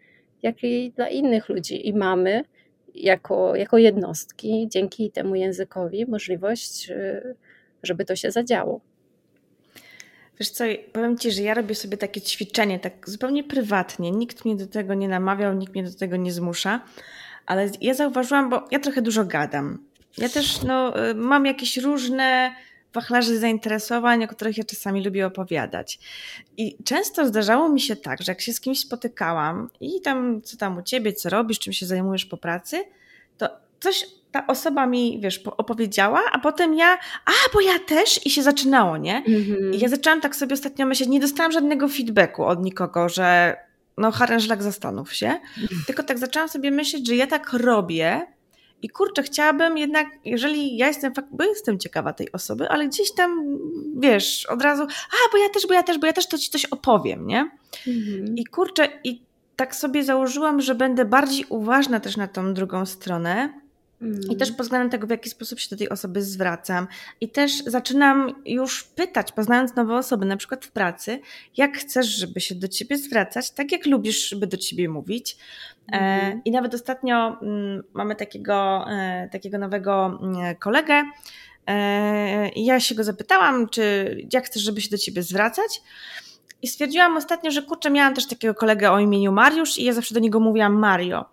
jak 0.43 0.65
i 0.65 0.93
dla 0.97 1.09
innych 1.09 1.49
ludzi. 1.49 1.89
I 1.89 1.95
mamy 1.95 2.45
jako, 2.95 3.57
jako 3.57 3.79
jednostki 3.79 4.69
dzięki 4.71 5.11
temu 5.11 5.35
językowi 5.35 6.07
możliwość, 6.07 6.91
e, 6.91 7.35
żeby 7.83 8.05
to 8.05 8.17
się 8.17 8.31
zadziało. 8.31 8.81
Wiesz 10.39 10.51
co, 10.51 10.65
powiem 10.93 11.19
Ci, 11.19 11.31
że 11.31 11.43
ja 11.43 11.55
robię 11.55 11.75
sobie 11.75 11.97
takie 11.97 12.21
ćwiczenie, 12.21 12.79
tak 12.79 13.11
zupełnie 13.11 13.45
prywatnie. 13.45 14.11
Nikt 14.11 14.45
mnie 14.45 14.57
do 14.57 14.67
tego 14.67 14.95
nie 14.95 15.09
namawiał, 15.09 15.55
nikt 15.55 15.75
mnie 15.75 15.85
do 15.85 15.95
tego 15.95 16.17
nie 16.17 16.33
zmusza, 16.33 16.81
ale 17.47 17.71
ja 17.81 17.95
zauważyłam, 17.95 18.51
bo 18.51 18.69
ja 18.71 18.79
trochę 18.79 19.03
dużo 19.03 19.25
gadam. 19.25 19.79
Ja 20.19 20.29
też 20.29 20.63
no, 20.63 21.09
y, 21.11 21.15
mam 21.15 21.47
jakieś 21.47 21.77
różne 21.77 22.55
wachlarze 22.95 23.39
zainteresowań, 23.39 24.25
o 24.25 24.29
których 24.29 24.59
ja 24.59 24.65
czasami 24.65 25.05
lubię 25.05 25.27
opowiadać. 25.27 25.99
I 26.57 26.77
często 26.85 27.27
zdarzało 27.27 27.69
mi 27.69 27.81
się 27.81 27.97
tak, 27.97 28.23
że 28.23 28.33
jak 28.33 28.41
się 28.41 28.53
z 28.53 28.61
kimś 28.61 28.81
spotykałam 28.81 29.71
i 29.81 30.01
tam, 30.01 30.43
co 30.43 30.57
tam 30.57 30.79
u 30.79 30.83
ciebie, 30.83 31.13
co 31.13 31.31
robisz, 31.31 31.59
czym 31.59 31.73
się 31.73 31.87
zajmujesz 31.87 32.25
po 32.25 32.37
pracy, 32.37 32.85
to 33.39 33.49
coś 33.81 34.07
ta 34.33 34.47
osoba 34.47 34.87
mi, 34.87 35.21
wiesz, 35.21 35.43
opowiedziała, 35.45 36.21
a 36.33 36.39
potem 36.39 36.75
ja, 36.75 36.99
a, 37.27 37.33
bo 37.53 37.61
ja 37.61 37.79
też 37.79 38.27
i 38.27 38.31
się 38.31 38.43
zaczynało, 38.43 38.97
nie? 38.97 39.23
Mm-hmm. 39.29 39.75
I 39.75 39.79
ja 39.79 39.89
zaczęłam 39.89 40.21
tak 40.21 40.37
sobie 40.37 40.55
ostatnio 40.55 40.87
myśleć, 40.87 41.09
nie 41.09 41.21
dostałam 41.21 41.53
żadnego 41.53 41.89
feedbacku 41.89 42.45
od 42.45 42.65
nikogo, 42.65 43.09
że 43.09 43.57
no 43.99 44.11
harężlak 44.11 44.63
zastanów 44.63 45.15
się, 45.15 45.27
mm. 45.27 45.69
tylko 45.87 46.03
tak 46.03 46.19
zaczęłam 46.19 46.49
sobie 46.49 46.71
myśleć, 46.71 47.09
że 47.09 47.17
ja 47.17 47.27
tak 47.27 47.53
robię 47.53 48.27
i 48.85 48.89
kurczę, 48.89 49.23
chciałabym 49.23 49.79
jednak, 49.79 50.07
jeżeli 50.25 50.77
ja 50.77 50.87
jestem, 50.87 51.13
bo 51.31 51.45
jestem 51.45 51.79
ciekawa 51.79 52.13
tej 52.13 52.33
osoby, 52.33 52.69
ale 52.69 52.89
gdzieś 52.89 53.15
tam, 53.15 53.59
wiesz, 53.97 54.47
od 54.47 54.63
razu, 54.63 54.83
a, 54.83 55.33
bo 55.33 55.39
ja 55.39 55.49
też, 55.49 55.67
bo 55.67 55.75
ja 55.75 55.83
też, 55.83 55.99
bo 55.99 56.07
ja 56.07 56.13
też 56.13 56.29
to 56.29 56.39
ci 56.39 56.51
coś 56.51 56.65
opowiem, 56.65 57.27
nie? 57.27 57.51
Mm-hmm. 57.87 58.35
I 58.37 58.45
kurczę, 58.45 58.89
i 59.05 59.23
tak 59.57 59.75
sobie 59.75 60.05
założyłam, 60.05 60.61
że 60.61 60.75
będę 60.75 61.05
bardziej 61.05 61.47
uważna 61.49 62.01
też 62.01 62.17
na 62.17 62.29
tą 62.29 62.55
drugą 62.55 62.87
stronę, 62.87 63.61
I 64.31 64.37
też 64.37 64.51
pod 64.51 64.63
względem 64.63 64.91
tego, 64.91 65.07
w 65.07 65.11
jaki 65.11 65.31
sposób 65.31 65.61
się 65.61 65.69
do 65.71 65.77
tej 65.77 65.89
osoby 65.89 66.23
zwracam. 66.23 66.87
I 67.21 67.29
też 67.29 67.65
zaczynam 67.67 68.43
już 68.47 68.85
pytać, 68.85 69.33
poznając 69.33 69.75
nowe 69.75 69.97
osoby, 69.97 70.27
na 70.27 70.37
przykład 70.37 70.65
w 70.65 70.71
pracy, 70.71 71.21
jak 71.57 71.79
chcesz, 71.79 72.07
żeby 72.07 72.41
się 72.41 72.55
do 72.55 72.69
ciebie 72.69 72.99
zwracać, 72.99 73.51
tak 73.51 73.73
jak 73.73 73.87
lubisz, 73.87 74.29
żeby 74.29 74.47
do 74.47 74.57
ciebie 74.57 74.89
mówić. 74.89 75.37
Mhm. 75.93 76.41
I 76.45 76.51
nawet 76.51 76.75
ostatnio 76.75 77.41
mm, 77.43 77.83
mamy 77.95 78.17
takiego, 78.17 78.85
e, 78.91 79.29
takiego 79.33 79.59
nowego 79.59 80.19
mm, 80.23 80.57
kolegę. 80.57 81.03
E, 81.67 82.49
I 82.49 82.65
ja 82.65 82.81
się 82.81 82.95
go 82.95 83.05
zapytałam, 83.05 83.69
czy 83.69 84.17
jak 84.33 84.47
chcesz, 84.47 84.63
żeby 84.63 84.81
się 84.81 84.91
do 84.91 84.99
ciebie 84.99 85.23
zwracać. 85.23 85.83
I 86.63 86.69
stwierdziłam 86.69 87.17
ostatnio, 87.17 87.51
że 87.51 87.63
kurczę, 87.63 87.91
miałam 87.91 88.15
też 88.15 88.27
takiego 88.27 88.55
kolegę 88.55 88.93
o 88.93 88.99
imieniu 88.99 89.33
Mariusz 89.33 89.79
i 89.79 89.85
ja 89.85 89.93
zawsze 89.93 90.15
do 90.15 90.21
niego 90.21 90.41
mówiłam 90.41 90.73
Mario. 90.73 91.25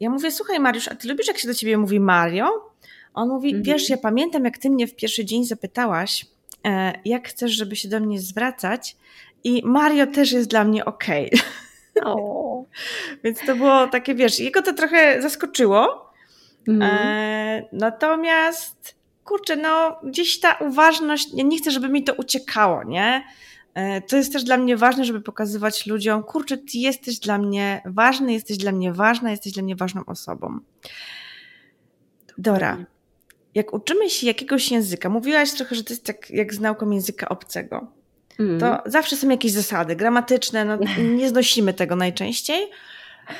Ja 0.00 0.10
mówię, 0.10 0.30
słuchaj 0.30 0.60
Mariusz, 0.60 0.88
a 0.88 0.94
ty 0.94 1.08
lubisz 1.08 1.26
jak 1.26 1.38
się 1.38 1.48
do 1.48 1.54
ciebie 1.54 1.78
mówi 1.78 2.00
Mario? 2.00 2.70
On 3.14 3.28
mówi, 3.28 3.48
mhm. 3.48 3.64
wiesz, 3.64 3.90
ja 3.90 3.96
pamiętam 3.96 4.44
jak 4.44 4.58
ty 4.58 4.70
mnie 4.70 4.86
w 4.86 4.96
pierwszy 4.96 5.24
dzień 5.24 5.44
zapytałaś, 5.44 6.26
e, 6.66 6.92
jak 7.04 7.28
chcesz, 7.28 7.52
żeby 7.52 7.76
się 7.76 7.88
do 7.88 8.00
mnie 8.00 8.20
zwracać 8.20 8.96
i 9.44 9.62
Mario 9.64 10.06
też 10.06 10.32
jest 10.32 10.50
dla 10.50 10.64
mnie 10.64 10.84
okej. 10.84 11.32
Okay. 12.02 12.64
Więc 13.24 13.38
to 13.46 13.56
było 13.56 13.86
takie, 13.86 14.14
wiesz, 14.14 14.40
jego 14.40 14.62
to 14.62 14.72
trochę 14.72 15.22
zaskoczyło. 15.22 16.10
Mhm. 16.68 16.90
E, 16.92 17.68
natomiast, 17.72 18.94
kurczę, 19.24 19.56
no 19.56 20.00
gdzieś 20.04 20.40
ta 20.40 20.52
uważność, 20.52 21.28
ja 21.34 21.44
nie 21.44 21.58
chcę, 21.58 21.70
żeby 21.70 21.88
mi 21.88 22.04
to 22.04 22.14
uciekało, 22.14 22.84
nie? 22.84 23.24
E, 23.74 24.00
to 24.00 24.16
jest 24.16 24.32
też 24.32 24.44
dla 24.44 24.56
mnie 24.56 24.76
ważne, 24.76 25.04
żeby 25.04 25.20
pokazywać 25.20 25.86
ludziom, 25.86 26.22
kurczę, 26.22 26.58
ty 26.58 26.78
jesteś 26.78 27.18
dla 27.18 27.38
mnie 27.38 27.82
ważny, 27.84 28.32
jesteś 28.32 28.56
dla 28.56 28.72
mnie 28.72 28.92
ważna, 28.92 29.30
jesteś 29.30 29.52
dla 29.52 29.62
mnie 29.62 29.76
ważną 29.76 30.04
osobą. 30.04 30.58
Dora, 32.38 32.78
jak 33.54 33.72
uczymy 33.72 34.10
się 34.10 34.26
jakiegoś 34.26 34.70
języka, 34.70 35.08
mówiłaś 35.08 35.52
trochę, 35.52 35.74
że 35.74 35.84
to 35.84 35.92
jest 35.92 36.04
tak 36.04 36.30
jak 36.30 36.54
z 36.54 36.60
nauką 36.60 36.90
języka 36.90 37.28
obcego. 37.28 37.86
Mm. 38.38 38.60
To 38.60 38.82
zawsze 38.86 39.16
są 39.16 39.28
jakieś 39.28 39.52
zasady 39.52 39.96
gramatyczne, 39.96 40.64
no, 40.64 40.78
nie 41.18 41.28
znosimy 41.28 41.74
tego 41.74 41.96
najczęściej. 41.96 42.70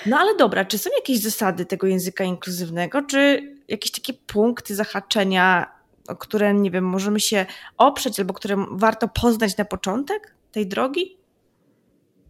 No 0.07 0.19
ale 0.19 0.37
dobra, 0.37 0.65
czy 0.65 0.79
są 0.79 0.91
jakieś 0.97 1.19
zasady 1.19 1.65
tego 1.65 1.87
języka 1.87 2.25
inkluzywnego, 2.25 3.03
czy 3.03 3.53
jakieś 3.69 3.91
takie 3.91 4.13
punkty 4.13 4.75
zahaczenia, 4.75 5.78
które, 6.15 6.55
nie 6.55 6.71
wiem, 6.71 6.85
możemy 6.85 7.21
się 7.21 7.47
oprzeć 7.77 8.21
albo 8.21 8.35
które 8.35 8.57
warto 8.71 9.09
poznać 9.09 9.57
na 9.57 9.65
początek 9.65 10.35
tej 10.53 10.67
drogi? 10.67 11.19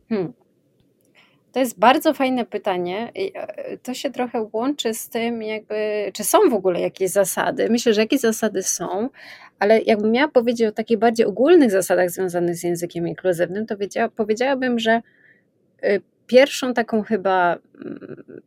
Hmm. 0.09 0.33
To 1.53 1.61
jest 1.61 1.79
bardzo 1.79 2.14
fajne 2.14 2.47
pytanie. 2.47 3.12
E, 3.14 3.77
to 3.79 3.95
się 3.95 4.11
trochę 4.11 4.49
łączy 4.53 4.95
z 4.95 5.09
tym, 5.09 5.43
jakby, 5.43 6.11
czy 6.14 6.25
są 6.25 6.38
w 6.51 6.55
ogóle 6.55 6.81
jakieś 6.81 7.11
zasady. 7.11 7.69
Myślę, 7.71 7.95
że 7.95 8.01
jakieś 8.01 8.21
zasady 8.21 8.62
są, 8.62 9.09
ale 9.59 9.81
jakbym 9.81 10.12
miała 10.12 10.29
powiedzieć 10.29 10.69
o 10.69 10.73
takich 10.73 10.99
bardziej 10.99 11.27
ogólnych 11.27 11.71
zasadach 11.71 12.11
związanych 12.11 12.57
z 12.57 12.62
językiem 12.62 13.09
inkluzywnym, 13.09 13.67
to 13.67 13.75
powiedziałabym, 14.17 14.79
że 14.79 15.03
y, 15.85 16.01
pierwszą 16.27 16.75
taką 16.75 17.03
chyba 17.03 17.57
mm, 17.85 18.43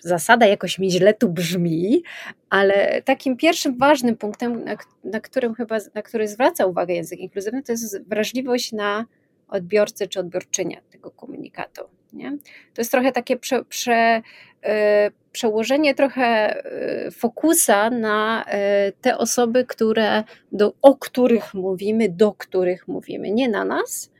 zasada 0.00 0.46
jakoś 0.46 0.78
mi 0.78 0.90
źle 0.90 1.14
tu 1.14 1.28
brzmi, 1.28 2.02
ale 2.50 3.02
takim 3.02 3.36
pierwszym 3.36 3.78
ważnym 3.78 4.16
punktem, 4.16 4.64
na, 4.64 4.76
na, 5.04 5.20
którym 5.20 5.54
chyba, 5.54 5.78
na 5.94 6.02
który 6.02 6.28
zwraca 6.28 6.66
uwagę 6.66 6.94
język 6.94 7.18
inkluzywny, 7.18 7.62
to 7.62 7.72
jest 7.72 8.08
wrażliwość 8.08 8.72
na 8.72 9.06
odbiorcę 9.48 10.06
czy 10.06 10.20
odbiorczynię 10.20 10.82
tego 10.90 11.10
komunikatu. 11.10 11.82
Nie? 12.12 12.30
To 12.74 12.80
jest 12.80 12.90
trochę 12.90 13.12
takie 13.12 13.36
prze, 13.36 13.64
prze, 13.64 14.22
e, 14.62 15.10
przełożenie 15.32 15.94
trochę 15.94 16.22
e, 16.24 17.10
fokusa 17.10 17.90
na 17.90 18.44
e, 18.44 18.92
te 18.92 19.18
osoby, 19.18 19.64
które, 19.64 20.24
do, 20.52 20.72
o 20.82 20.96
których 20.96 21.54
mówimy, 21.54 22.08
do 22.08 22.32
których 22.32 22.88
mówimy, 22.88 23.30
nie 23.30 23.48
na 23.48 23.64
nas, 23.64 24.10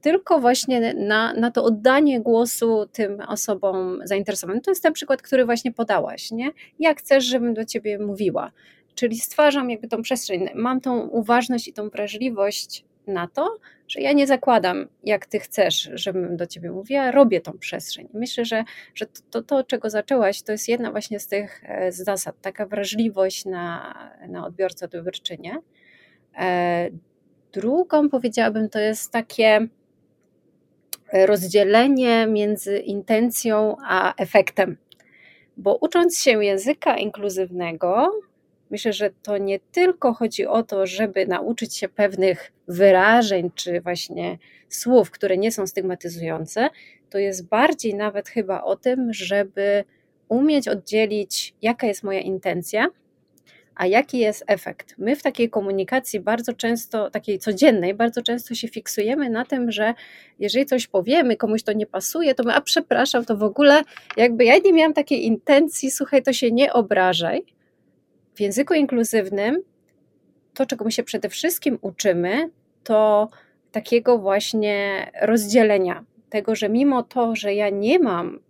tylko 0.00 0.40
właśnie 0.40 0.94
na, 0.94 1.32
na 1.32 1.50
to 1.50 1.64
oddanie 1.64 2.20
głosu 2.20 2.86
tym 2.92 3.20
osobom 3.20 4.00
zainteresowanym. 4.04 4.62
To 4.62 4.70
jest 4.70 4.82
ten 4.82 4.92
przykład, 4.92 5.22
który 5.22 5.44
właśnie 5.44 5.72
podałaś, 5.72 6.30
nie? 6.30 6.50
Jak 6.78 6.98
chcesz, 6.98 7.24
żebym 7.24 7.54
do 7.54 7.64
ciebie 7.64 7.98
mówiła? 7.98 8.52
Czyli 8.94 9.18
stwarzam 9.18 9.70
jakby 9.70 9.88
tą 9.88 10.02
przestrzeń, 10.02 10.48
mam 10.54 10.80
tą 10.80 11.08
uważność 11.08 11.68
i 11.68 11.72
tą 11.72 11.88
wrażliwość 11.88 12.84
na 13.06 13.28
to, 13.28 13.58
że 13.88 14.00
ja 14.00 14.12
nie 14.12 14.26
zakładam, 14.26 14.86
jak 15.04 15.26
ty 15.26 15.38
chcesz, 15.38 15.90
żebym 15.94 16.36
do 16.36 16.46
ciebie 16.46 16.70
mówiła, 16.70 17.10
robię 17.10 17.40
tą 17.40 17.58
przestrzeń. 17.58 18.08
Myślę, 18.14 18.44
że, 18.44 18.64
że 18.94 19.06
to, 19.06 19.22
to, 19.30 19.42
to 19.42 19.64
czego 19.64 19.90
zaczęłaś, 19.90 20.42
to 20.42 20.52
jest 20.52 20.68
jedna 20.68 20.90
właśnie 20.90 21.20
z 21.20 21.26
tych 21.26 21.62
e, 21.64 21.92
zasad, 21.92 22.40
taka 22.40 22.66
wrażliwość 22.66 23.44
na, 23.44 23.94
na 24.28 24.46
odbiorcę, 24.46 24.84
odbiorczynię. 24.86 25.56
E, 26.38 26.90
drugą 27.52 28.08
powiedziałabym, 28.08 28.68
to 28.68 28.78
jest 28.78 29.12
takie 29.12 29.68
rozdzielenie 31.12 32.26
między 32.26 32.78
intencją 32.78 33.76
a 33.86 34.14
efektem. 34.16 34.76
Bo 35.56 35.76
ucząc 35.76 36.18
się 36.18 36.44
języka 36.44 36.96
inkluzywnego, 36.96 38.20
myślę, 38.70 38.92
że 38.92 39.10
to 39.22 39.38
nie 39.38 39.60
tylko 39.72 40.12
chodzi 40.12 40.46
o 40.46 40.62
to, 40.62 40.86
żeby 40.86 41.26
nauczyć 41.26 41.76
się 41.76 41.88
pewnych 41.88 42.52
wyrażeń 42.68 43.50
czy 43.54 43.80
właśnie 43.80 44.38
słów, 44.68 45.10
które 45.10 45.36
nie 45.36 45.52
są 45.52 45.66
stygmatyzujące, 45.66 46.70
to 47.10 47.18
jest 47.18 47.48
bardziej 47.48 47.94
nawet 47.94 48.28
chyba 48.28 48.62
o 48.62 48.76
tym, 48.76 49.12
żeby 49.12 49.84
umieć 50.28 50.68
oddzielić, 50.68 51.54
jaka 51.62 51.86
jest 51.86 52.02
moja 52.02 52.20
intencja 52.20 52.86
a 53.78 53.86
jaki 53.86 54.18
jest 54.18 54.44
efekt? 54.46 54.94
My 54.98 55.16
w 55.16 55.22
takiej 55.22 55.50
komunikacji 55.50 56.20
bardzo 56.20 56.52
często, 56.52 57.10
takiej 57.10 57.38
codziennej, 57.38 57.94
bardzo 57.94 58.22
często 58.22 58.54
się 58.54 58.68
fiksujemy 58.68 59.30
na 59.30 59.44
tym, 59.44 59.70
że 59.70 59.94
jeżeli 60.38 60.66
coś 60.66 60.86
powiemy, 60.86 61.36
komuś 61.36 61.62
to 61.62 61.72
nie 61.72 61.86
pasuje, 61.86 62.34
to 62.34 62.42
my, 62.42 62.54
a 62.54 62.60
przepraszam, 62.60 63.24
to 63.24 63.36
w 63.36 63.42
ogóle 63.42 63.82
jakby 64.16 64.44
ja 64.44 64.58
nie 64.64 64.72
miałam 64.72 64.94
takiej 64.94 65.26
intencji, 65.26 65.90
słuchaj, 65.90 66.22
to 66.22 66.32
się 66.32 66.52
nie 66.52 66.72
obrażaj. 66.72 67.42
W 68.34 68.40
języku 68.40 68.74
inkluzywnym 68.74 69.62
to, 70.54 70.66
czego 70.66 70.84
my 70.84 70.92
się 70.92 71.02
przede 71.02 71.28
wszystkim 71.28 71.78
uczymy, 71.80 72.50
to 72.84 73.28
takiego 73.72 74.18
właśnie 74.18 75.10
rozdzielenia. 75.22 76.04
Tego, 76.30 76.54
że 76.54 76.68
mimo 76.68 77.02
to, 77.02 77.36
że 77.36 77.54
ja 77.54 77.70
nie 77.70 77.98
mam 77.98 78.40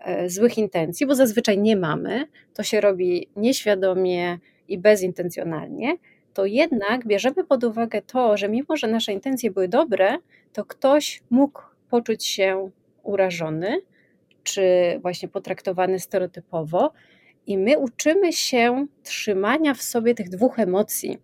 e, 0.00 0.30
złych 0.30 0.58
intencji, 0.58 1.06
bo 1.06 1.14
zazwyczaj 1.14 1.58
nie 1.58 1.76
mamy, 1.76 2.26
to 2.54 2.62
się 2.62 2.80
robi 2.80 3.28
nieświadomie, 3.36 4.38
i 4.68 4.78
bezintencjonalnie, 4.78 5.96
to 6.34 6.46
jednak 6.46 7.06
bierzemy 7.06 7.44
pod 7.44 7.64
uwagę 7.64 8.02
to, 8.02 8.36
że 8.36 8.48
mimo, 8.48 8.76
że 8.76 8.86
nasze 8.86 9.12
intencje 9.12 9.50
były 9.50 9.68
dobre, 9.68 10.18
to 10.52 10.64
ktoś 10.64 11.22
mógł 11.30 11.62
poczuć 11.90 12.26
się 12.26 12.70
urażony, 13.02 13.80
czy 14.42 14.62
właśnie 15.02 15.28
potraktowany 15.28 15.98
stereotypowo, 15.98 16.92
i 17.46 17.58
my 17.58 17.78
uczymy 17.78 18.32
się 18.32 18.86
trzymania 19.02 19.74
w 19.74 19.82
sobie 19.82 20.14
tych 20.14 20.28
dwóch 20.28 20.58
emocji, 20.58 21.18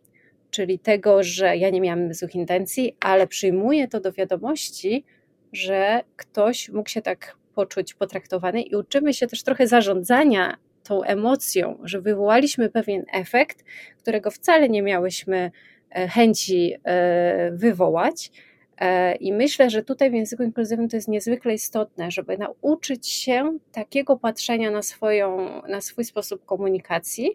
czyli 0.50 0.78
tego, 0.78 1.22
że 1.22 1.57
ja 1.57 1.70
nie 1.70 1.81
miałam 1.81 2.14
złych 2.14 2.35
intencji, 2.35 2.96
ale 3.00 3.26
przyjmuję 3.26 3.88
to 3.88 4.00
do 4.00 4.12
wiadomości, 4.12 5.05
że 5.52 6.00
ktoś 6.16 6.68
mógł 6.68 6.88
się 6.88 7.02
tak 7.02 7.37
poczuć 7.55 7.94
potraktowany, 7.94 8.62
i 8.62 8.76
uczymy 8.76 9.14
się 9.14 9.26
też 9.26 9.42
trochę 9.42 9.66
zarządzania 9.66 10.57
tą 10.83 11.03
emocją, 11.03 11.79
że 11.83 12.01
wywołaliśmy 12.01 12.71
pewien 12.71 13.05
efekt, 13.12 13.64
którego 13.99 14.31
wcale 14.31 14.68
nie 14.68 14.83
miałyśmy 14.83 15.51
e, 15.90 16.09
chęci 16.09 16.75
e, 16.85 17.51
wywołać. 17.53 18.31
E, 18.79 19.14
I 19.14 19.33
myślę, 19.33 19.71
że 19.71 19.83
tutaj 19.83 20.11
w 20.11 20.14
języku 20.14 20.42
inkluzywnym 20.42 20.88
to 20.88 20.97
jest 20.97 21.09
niezwykle 21.09 21.55
istotne, 21.55 22.11
żeby 22.11 22.38
nauczyć 22.38 23.09
się 23.09 23.59
takiego 23.73 24.16
patrzenia 24.16 24.71
na, 24.71 24.83
swoją, 24.83 25.38
na 25.68 25.81
swój 25.81 26.05
sposób 26.05 26.45
komunikacji, 26.45 27.31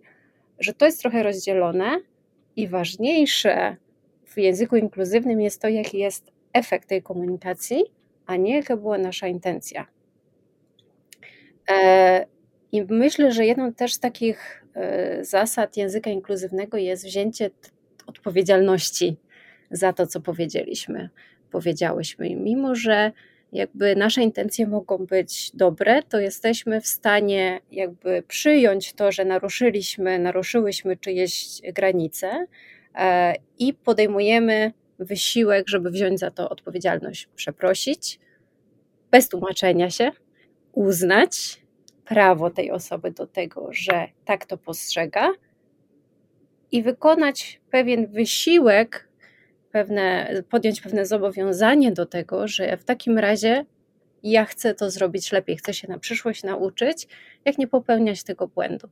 że 0.59 0.73
to 0.73 0.85
jest 0.85 1.01
trochę 1.01 1.23
rozdzielone 1.23 1.99
i 2.55 2.67
ważniejsze 2.67 3.75
w 4.25 4.37
języku 4.37 4.75
inkluzywnym 4.75 5.41
jest 5.41 5.61
to, 5.61 5.67
jaki 5.67 5.97
jest 5.97 6.31
efekt 6.53 6.89
tej 6.89 7.03
komunikacji, 7.03 7.83
a 8.25 8.35
nie 8.35 8.55
jaka 8.55 8.77
była 8.77 8.97
nasza 8.97 9.27
intencja. 9.27 9.87
I 12.71 12.83
myślę, 12.83 13.31
że 13.31 13.45
jedną 13.45 13.73
też 13.73 13.93
z 13.93 13.99
takich 13.99 14.65
e, 14.73 15.25
zasad 15.25 15.77
języka 15.77 16.09
inkluzywnego 16.09 16.77
jest 16.77 17.05
wzięcie 17.05 17.49
odpowiedzialności 18.05 19.17
za 19.71 19.93
to, 19.93 20.07
co 20.07 20.21
powiedzieliśmy, 20.21 21.09
powiedziałyśmy. 21.51 22.27
I 22.27 22.35
mimo, 22.35 22.75
że 22.75 23.11
jakby 23.51 23.95
nasze 23.95 24.21
intencje 24.21 24.67
mogą 24.67 24.97
być 24.97 25.51
dobre, 25.53 26.03
to 26.03 26.19
jesteśmy 26.19 26.81
w 26.81 26.87
stanie 26.87 27.59
jakby 27.71 28.23
przyjąć 28.27 28.93
to, 28.93 29.11
że 29.11 29.25
naruszyliśmy, 29.25 30.19
naruszyłyśmy 30.19 30.97
czyjeś 30.97 31.61
granice 31.73 32.45
e, 32.95 33.33
i 33.59 33.73
podejmujemy 33.73 34.73
wysiłek, 34.99 35.67
żeby 35.67 35.91
wziąć 35.91 36.19
za 36.19 36.31
to 36.31 36.49
odpowiedzialność, 36.49 37.27
przeprosić, 37.35 38.19
bez 39.11 39.29
tłumaczenia 39.29 39.89
się, 39.89 40.11
uznać 40.73 41.61
prawo 42.07 42.49
tej 42.49 42.71
osoby 42.71 43.11
do 43.11 43.27
tego, 43.27 43.67
że 43.71 44.07
tak 44.25 44.45
to 44.45 44.57
postrzega 44.57 45.33
i 46.71 46.83
wykonać 46.83 47.61
pewien 47.71 48.07
wysiłek, 48.07 49.09
pewne, 49.71 50.33
podjąć 50.49 50.81
pewne 50.81 51.05
zobowiązanie 51.05 51.91
do 51.91 52.05
tego, 52.05 52.47
że 52.47 52.77
w 52.77 52.83
takim 52.83 53.17
razie 53.17 53.65
ja 54.23 54.45
chcę 54.45 54.75
to 54.75 54.89
zrobić 54.91 55.31
lepiej, 55.31 55.57
chcę 55.57 55.73
się 55.73 55.87
na 55.87 55.99
przyszłość 55.99 56.43
nauczyć, 56.43 57.07
jak 57.45 57.57
nie 57.57 57.67
popełniać 57.67 58.23
tego 58.23 58.47
błędu. 58.47 58.87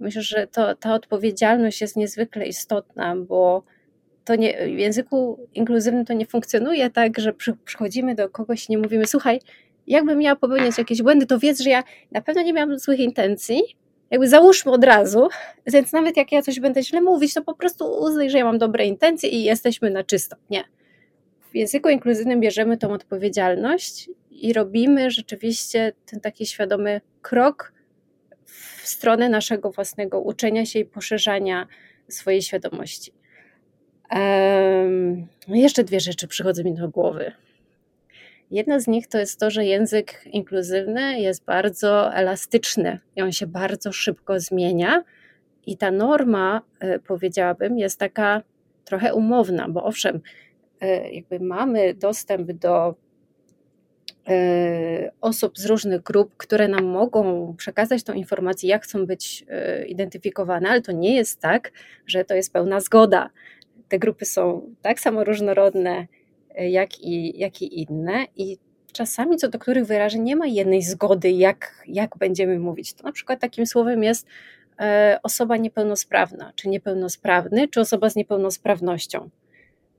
Myślę, 0.00 0.22
że 0.22 0.46
to, 0.46 0.74
ta 0.74 0.94
odpowiedzialność 0.94 1.80
jest 1.80 1.96
niezwykle 1.96 2.46
istotna, 2.46 3.16
bo 3.16 3.62
to 4.24 4.36
nie, 4.36 4.66
w 4.66 4.78
języku 4.78 5.48
inkluzywnym 5.54 6.04
to 6.04 6.12
nie 6.12 6.26
funkcjonuje 6.26 6.90
tak, 6.90 7.20
że 7.20 7.32
przy, 7.32 7.56
przychodzimy 7.64 8.14
do 8.14 8.28
kogoś 8.28 8.68
i 8.68 8.72
nie 8.72 8.78
mówimy, 8.78 9.06
słuchaj, 9.06 9.40
jakbym 9.86 10.18
miała 10.18 10.36
popełniać 10.36 10.78
jakieś 10.78 11.02
błędy, 11.02 11.26
to 11.26 11.38
wiedz, 11.38 11.60
że 11.60 11.70
ja 11.70 11.84
na 12.10 12.20
pewno 12.20 12.42
nie 12.42 12.52
miałam 12.52 12.78
złych 12.78 13.00
intencji, 13.00 13.62
jakby 14.10 14.28
załóżmy 14.28 14.72
od 14.72 14.84
razu, 14.84 15.28
więc 15.66 15.92
nawet 15.92 16.16
jak 16.16 16.32
ja 16.32 16.42
coś 16.42 16.60
będę 16.60 16.82
źle 16.82 17.00
mówić, 17.00 17.34
to 17.34 17.42
po 17.42 17.54
prostu 17.54 17.84
uznaj, 17.84 18.30
że 18.30 18.38
ja 18.38 18.44
mam 18.44 18.58
dobre 18.58 18.86
intencje 18.86 19.28
i 19.28 19.44
jesteśmy 19.44 19.90
na 19.90 20.04
czysto. 20.04 20.36
Nie. 20.50 20.64
W 21.52 21.54
języku 21.56 21.88
inkluzywnym 21.88 22.40
bierzemy 22.40 22.78
tą 22.78 22.92
odpowiedzialność 22.92 24.10
i 24.30 24.52
robimy 24.52 25.10
rzeczywiście 25.10 25.92
ten 26.06 26.20
taki 26.20 26.46
świadomy 26.46 27.00
krok 27.22 27.72
w 28.46 28.88
stronę 28.88 29.28
naszego 29.28 29.70
własnego 29.70 30.20
uczenia 30.20 30.66
się 30.66 30.78
i 30.78 30.84
poszerzania 30.84 31.66
swojej 32.08 32.42
świadomości. 32.42 33.12
Um, 34.10 35.26
jeszcze 35.48 35.84
dwie 35.84 36.00
rzeczy 36.00 36.28
przychodzą 36.28 36.64
mi 36.64 36.74
do 36.74 36.88
głowy. 36.88 37.32
Jedna 38.50 38.80
z 38.80 38.86
nich 38.86 39.06
to 39.06 39.18
jest 39.18 39.40
to, 39.40 39.50
że 39.50 39.64
język 39.64 40.22
inkluzywny 40.26 41.20
jest 41.20 41.44
bardzo 41.44 42.14
elastyczny 42.14 43.00
i 43.16 43.22
on 43.22 43.32
się 43.32 43.46
bardzo 43.46 43.92
szybko 43.92 44.40
zmienia. 44.40 45.04
I 45.66 45.76
ta 45.76 45.90
norma, 45.90 46.62
e, 46.80 46.98
powiedziałabym, 46.98 47.78
jest 47.78 47.98
taka 47.98 48.42
trochę 48.84 49.14
umowna, 49.14 49.68
bo 49.68 49.84
owszem, 49.84 50.20
e, 50.80 51.10
jakby 51.12 51.40
mamy 51.40 51.94
dostęp 51.94 52.52
do 52.52 52.94
e, 54.28 55.12
osób 55.20 55.58
z 55.58 55.66
różnych 55.66 56.02
grup, 56.02 56.36
które 56.36 56.68
nam 56.68 56.84
mogą 56.84 57.54
przekazać 57.56 58.02
tą 58.02 58.12
informację, 58.12 58.68
jak 58.68 58.84
chcą 58.84 59.06
być 59.06 59.44
identyfikowane, 59.86 60.68
ale 60.68 60.82
to 60.82 60.92
nie 60.92 61.14
jest 61.14 61.40
tak, 61.40 61.72
że 62.06 62.24
to 62.24 62.34
jest 62.34 62.52
pełna 62.52 62.80
zgoda. 62.80 63.30
Te 63.88 63.98
grupy 63.98 64.24
są 64.24 64.74
tak 64.82 65.00
samo 65.00 65.24
różnorodne, 65.24 66.06
jak 66.56 67.00
i, 67.00 67.38
jak 67.38 67.62
i 67.62 67.80
inne. 67.80 68.26
I 68.36 68.58
czasami 68.92 69.36
co 69.36 69.48
do 69.48 69.58
których 69.58 69.86
wyrażeń 69.86 70.22
nie 70.22 70.36
ma 70.36 70.46
jednej 70.46 70.82
zgody, 70.82 71.30
jak, 71.30 71.84
jak 71.86 72.18
będziemy 72.18 72.58
mówić. 72.58 72.94
To 72.94 73.04
na 73.04 73.12
przykład 73.12 73.40
takim 73.40 73.66
słowem 73.66 74.02
jest 74.02 74.26
e, 74.80 75.18
osoba 75.22 75.56
niepełnosprawna, 75.56 76.52
czy 76.54 76.68
niepełnosprawny, 76.68 77.68
czy 77.68 77.80
osoba 77.80 78.10
z 78.10 78.16
niepełnosprawnością. 78.16 79.30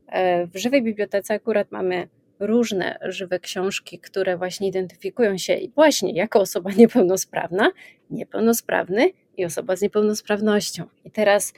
E, 0.08 0.48
w 0.48 0.58
żywej 0.58 0.84
bibliotece 0.84 1.34
akurat 1.34 1.72
mamy 1.72 2.08
różne 2.40 3.00
żywe 3.02 3.40
książki, 3.40 4.00
które 4.00 4.38
właśnie 4.38 4.68
identyfikują 4.68 5.38
się 5.38 5.58
właśnie 5.76 6.14
jako 6.14 6.40
osoba 6.40 6.72
niepełnosprawna, 6.72 7.72
niepełnosprawny 8.10 9.12
i 9.38 9.46
osoba 9.46 9.76
z 9.76 9.82
niepełnosprawnością. 9.82 10.84
I 11.06 11.12
teraz 11.12 11.54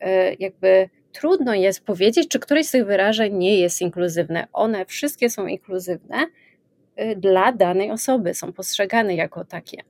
e, 0.00 0.34
jakby 0.34 0.88
trudno 1.20 1.54
jest 1.54 1.84
powiedzieć, 1.84 2.28
czy 2.28 2.38
któreś 2.38 2.66
z 2.66 2.70
tych 2.70 2.86
wyrażeń 2.86 3.34
nie 3.34 3.60
jest 3.60 3.80
inkluzywne. 3.80 4.46
One 4.52 4.86
wszystkie 4.86 5.30
są 5.30 5.46
inkluzywne 5.46 6.26
y, 7.00 7.16
dla 7.16 7.52
danej 7.52 7.90
osoby, 7.90 8.34
są 8.34 8.52
postrzegane 8.52 9.14
jako 9.14 9.44
takie. 9.44 9.82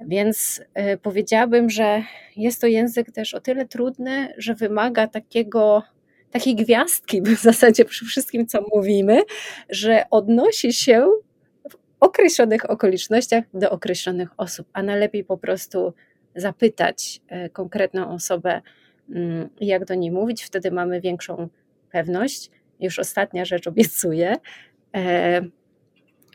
Więc 0.00 0.62
y, 0.94 0.98
powiedziałabym, 0.98 1.70
że 1.70 2.02
jest 2.36 2.60
to 2.60 2.66
język 2.66 3.12
też 3.12 3.34
o 3.34 3.40
tyle 3.40 3.66
trudny, 3.66 4.34
że 4.38 4.54
wymaga 4.54 5.06
takiego, 5.06 5.82
takiej 6.30 6.56
gwiazdki 6.56 7.22
w 7.22 7.40
zasadzie 7.40 7.84
przy 7.84 8.04
wszystkim, 8.04 8.46
co 8.46 8.64
mówimy, 8.74 9.22
że 9.68 10.04
odnosi 10.10 10.72
się 10.72 11.08
w 11.70 11.76
określonych 12.00 12.70
okolicznościach 12.70 13.44
do 13.54 13.70
określonych 13.70 14.28
osób, 14.36 14.68
a 14.72 14.82
najlepiej 14.82 15.24
po 15.24 15.38
prostu 15.38 15.94
zapytać 16.36 17.20
y, 17.46 17.50
konkretną 17.50 18.10
osobę, 18.10 18.60
jak 19.60 19.84
do 19.84 19.94
niej 19.94 20.10
mówić, 20.10 20.44
wtedy 20.44 20.70
mamy 20.70 21.00
większą 21.00 21.48
pewność. 21.90 22.50
Już 22.80 22.98
ostatnia 22.98 23.44
rzecz 23.44 23.66
obiecuję. 23.66 24.36
E, 24.96 25.42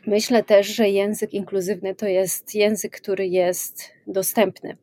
myślę 0.08 0.44
też, 0.44 0.68
że 0.68 0.90
język 0.90 1.34
inkluzywny 1.34 1.96
to 1.96 2.08
jest 2.08 2.56
język, 2.56 3.02
który 3.02 3.28
jest 3.28 3.92
dostępny. 4.08 4.78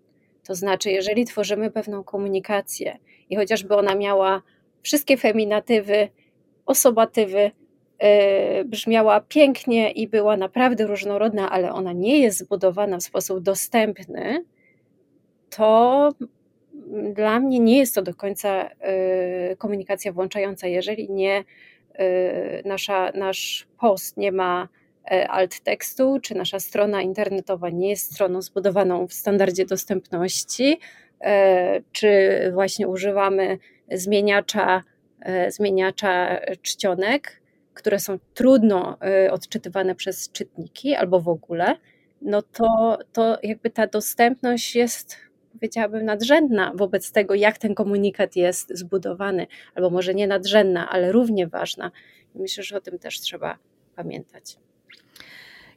To 0.47 0.55
znaczy, 0.55 0.91
jeżeli 0.91 1.25
tworzymy 1.25 1.71
pewną 1.71 2.05
komunikację 2.05 2.99
i 3.31 3.37
chociażby 3.37 3.77
ona 3.77 3.95
miała 3.95 4.43
wszystkie 4.83 5.17
feminatywy, 5.17 6.09
osobatywy, 6.67 7.51
e, 7.99 8.65
brzmiała 8.65 9.21
pięknie 9.21 9.91
i 9.91 10.09
była 10.09 10.37
naprawdę 10.37 10.87
różnorodna, 10.87 11.51
ale 11.51 11.73
ona 11.73 11.93
nie 11.93 12.19
jest 12.19 12.39
zbudowana 12.39 12.99
w 12.99 13.03
sposób 13.03 13.41
dostępny, 13.41 14.45
to 15.51 16.11
dla 17.15 17.41
mnie 17.41 17.61
nie 17.61 17.79
jest 17.79 17.95
to 17.95 18.03
do 18.03 18.15
końca 18.15 18.71
y, 19.53 19.57
komunikacja 19.57 20.13
włączająca. 20.13 20.67
Jeżeli 20.67 21.11
nie 21.11 21.45
y, 22.01 22.63
nasza, 22.65 23.13
nasz 23.15 23.67
post 23.79 24.17
nie 24.17 24.33
ma 24.33 24.69
e, 25.11 25.29
alt 25.29 25.61
tekstu, 25.61 26.19
czy 26.23 26.35
nasza 26.35 26.61
strona 26.61 27.03
internetowa 27.03 27.71
nie 27.71 27.91
jest 27.91 28.15
stroną 28.15 28.43
zbudowaną 28.43 29.09
w 29.09 29.13
standardzie 29.13 29.67
dostępności, 29.67 30.79
czy 31.93 32.41
właśnie 32.55 32.89
używamy 32.89 33.59
zmieniacza, 33.93 34.83
zmieniacza 35.49 36.41
czcionek, 36.63 37.41
które 37.75 37.99
są 37.99 38.19
trudno 38.35 38.99
odczytywane 39.31 39.95
przez 39.95 40.33
czytniki 40.33 40.95
albo 40.95 41.21
w 41.21 41.29
ogóle, 41.29 41.77
no 42.23 42.43
to, 42.43 42.99
to 43.13 43.39
jakby 43.43 43.71
ta 43.71 43.87
dostępność 43.87 44.77
jest 44.77 45.17
powiedziałabym, 45.55 46.05
nadrzędna 46.05 46.73
wobec 46.75 47.13
tego, 47.13 47.35
jak 47.35 47.59
ten 47.59 47.75
komunikat 47.75 48.37
jest 48.37 48.79
zbudowany, 48.79 49.47
albo 49.75 49.91
może 49.91 50.15
nie 50.15 50.27
nadrzędna, 50.27 50.91
ale 50.91 51.13
równie 51.13 51.47
ważna. 51.47 51.91
Myślę, 52.35 52.63
że 52.63 52.77
o 52.77 52.81
tym 52.81 52.99
też 52.99 53.21
trzeba 53.21 53.59
pamiętać. 53.97 54.57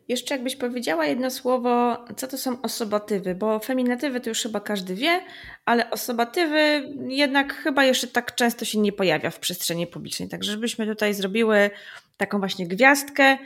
Jeszcze 0.07 0.35
jakbyś 0.35 0.55
powiedziała 0.55 1.05
jedno 1.05 1.31
słowo, 1.31 2.05
co 2.17 2.27
to 2.27 2.37
są 2.37 2.61
osobatywy, 2.61 3.35
bo 3.35 3.59
feminatywy 3.59 4.21
to 4.21 4.29
już 4.29 4.43
chyba 4.43 4.59
każdy 4.59 4.95
wie, 4.95 5.21
ale 5.65 5.89
osobatywy 5.89 6.93
jednak 7.07 7.53
chyba 7.53 7.85
jeszcze 7.85 8.07
tak 8.07 8.35
często 8.35 8.65
się 8.65 8.79
nie 8.79 8.91
pojawia 8.91 9.29
w 9.29 9.39
przestrzeni 9.39 9.87
publicznej. 9.87 10.29
Także 10.29 10.51
żebyśmy 10.51 10.87
tutaj 10.87 11.13
zrobiły 11.13 11.69
taką 12.17 12.39
właśnie 12.39 12.67
gwiazdkę. 12.67 13.37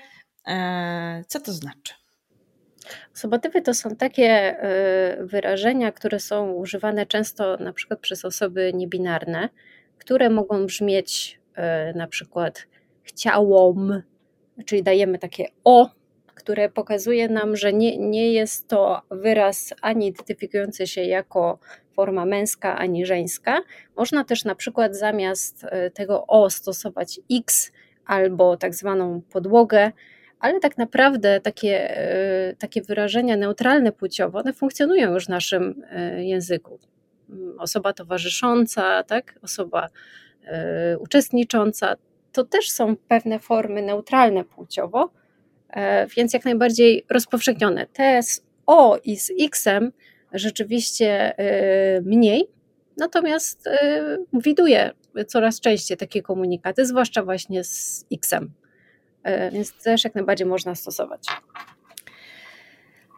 E, 0.48 1.24
co 1.28 1.40
to 1.40 1.54
znaczy? 1.54 2.01
Sobatywy 3.14 3.62
to 3.62 3.74
są 3.74 3.96
takie 3.96 4.56
y, 5.22 5.26
wyrażenia, 5.26 5.92
które 5.92 6.20
są 6.20 6.52
używane 6.52 7.06
często 7.06 7.58
na 7.58 7.74
przykład 7.74 8.00
przez 8.00 8.26
osoby 8.26 8.72
niebinarne, 8.74 9.50
które 9.98 10.30
mogą 10.30 10.66
brzmieć 10.66 11.40
y, 11.94 11.98
na 11.98 12.08
przykład 12.08 12.68
chciałom, 13.04 14.02
czyli 14.66 14.84
dajemy 14.84 15.20
takie 15.20 15.46
o, 15.64 15.90
które 16.36 16.70
pokazuje 16.70 17.30
nam, 17.30 17.56
że 17.56 17.74
nie, 17.74 17.98
nie 17.98 18.34
jest 18.34 18.68
to 18.68 19.02
wyraz 19.12 19.74
ani 19.82 20.08
identyfikujący 20.08 20.88
się 20.88 21.04
jako 21.04 21.60
forma 21.94 22.26
męska, 22.26 22.78
ani 22.78 23.06
żeńska. 23.06 23.62
Można 23.98 24.24
też 24.24 24.46
na 24.46 24.56
przykład 24.56 24.96
zamiast 24.96 25.64
y, 25.64 25.92
tego 25.92 26.28
o 26.28 26.50
stosować 26.50 27.20
x 27.32 27.72
albo 28.06 28.58
tak 28.58 28.76
zwaną 28.76 29.22
podłogę, 29.22 29.92
ale 30.42 30.60
tak 30.60 30.78
naprawdę 30.78 31.42
takie, 31.42 31.98
e, 31.98 32.56
takie 32.56 32.82
wyrażenia 32.82 33.38
neutralne 33.38 33.92
płciowo, 33.92 34.40
one 34.40 34.54
funkcjonują 34.54 35.14
już 35.14 35.26
w 35.26 35.30
naszym 35.30 35.84
e, 35.90 36.24
języku. 36.24 36.80
Osoba 37.58 37.94
towarzysząca, 37.94 39.04
tak? 39.04 39.40
osoba 39.42 39.90
e, 40.46 40.98
uczestnicząca, 40.98 41.96
to 42.32 42.44
też 42.44 42.72
są 42.72 42.96
pewne 42.96 43.40
formy 43.40 43.82
neutralne 43.82 44.44
płciowo, 44.46 45.10
więc 46.18 46.34
jak 46.34 46.46
najbardziej 46.46 47.06
rozpowszechnione. 47.10 47.88
Te 47.94 48.24
z 48.24 48.44
O 48.66 49.00
i 49.04 49.18
z 49.18 49.32
X-em 49.42 49.92
rzeczywiście 50.34 51.34
mniej, 52.04 52.48
natomiast 52.98 53.70
widuję 54.34 54.92
coraz 55.28 55.60
częściej 55.60 55.98
takie 55.98 56.22
komunikaty, 56.22 56.86
zwłaszcza 56.86 57.24
właśnie 57.24 57.64
z 57.64 58.06
X-em. 58.14 58.52
E, 59.24 59.52
więc 59.52 59.74
też 59.84 60.04
jak 60.04 60.16
najbardziej 60.16 60.48
można 60.48 60.76
stosować. 60.76 61.28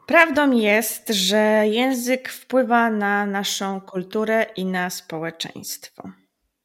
Prawdą 0.08 0.52
jest, 0.52 1.10
że 1.10 1.64
język 1.68 2.30
wpływa 2.30 2.90
na 2.90 3.26
naszą 3.26 3.82
kulturę 3.82 4.46
i 4.56 4.66
na 4.66 4.90
społeczeństwo. 4.90 6.12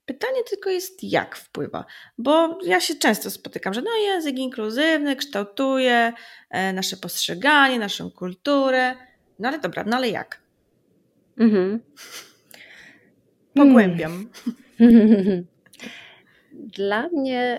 Pytanie 0.06 0.44
tylko 0.50 0.70
jest, 0.70 1.04
jak 1.04 1.36
wpływa, 1.36 1.84
bo 2.18 2.58
ja 2.64 2.80
się 2.80 2.94
często 2.94 3.30
spotykam, 3.30 3.74
że 3.74 3.82
no 3.82 3.90
język 3.96 4.38
inkluzywny 4.38 5.16
kształtuje 5.16 6.12
e, 6.50 6.72
nasze 6.72 6.96
postrzeganie, 6.96 7.78
naszą 7.78 8.10
kulturę, 8.10 8.94
No 9.38 9.48
ale 9.48 9.58
dobra, 9.58 9.84
no 9.86 9.96
ale 9.96 10.08
jak? 10.08 10.42
Mhm. 11.38 11.80
Pogłębiam. 13.54 14.28
Dla 16.52 17.08
mnie 17.08 17.58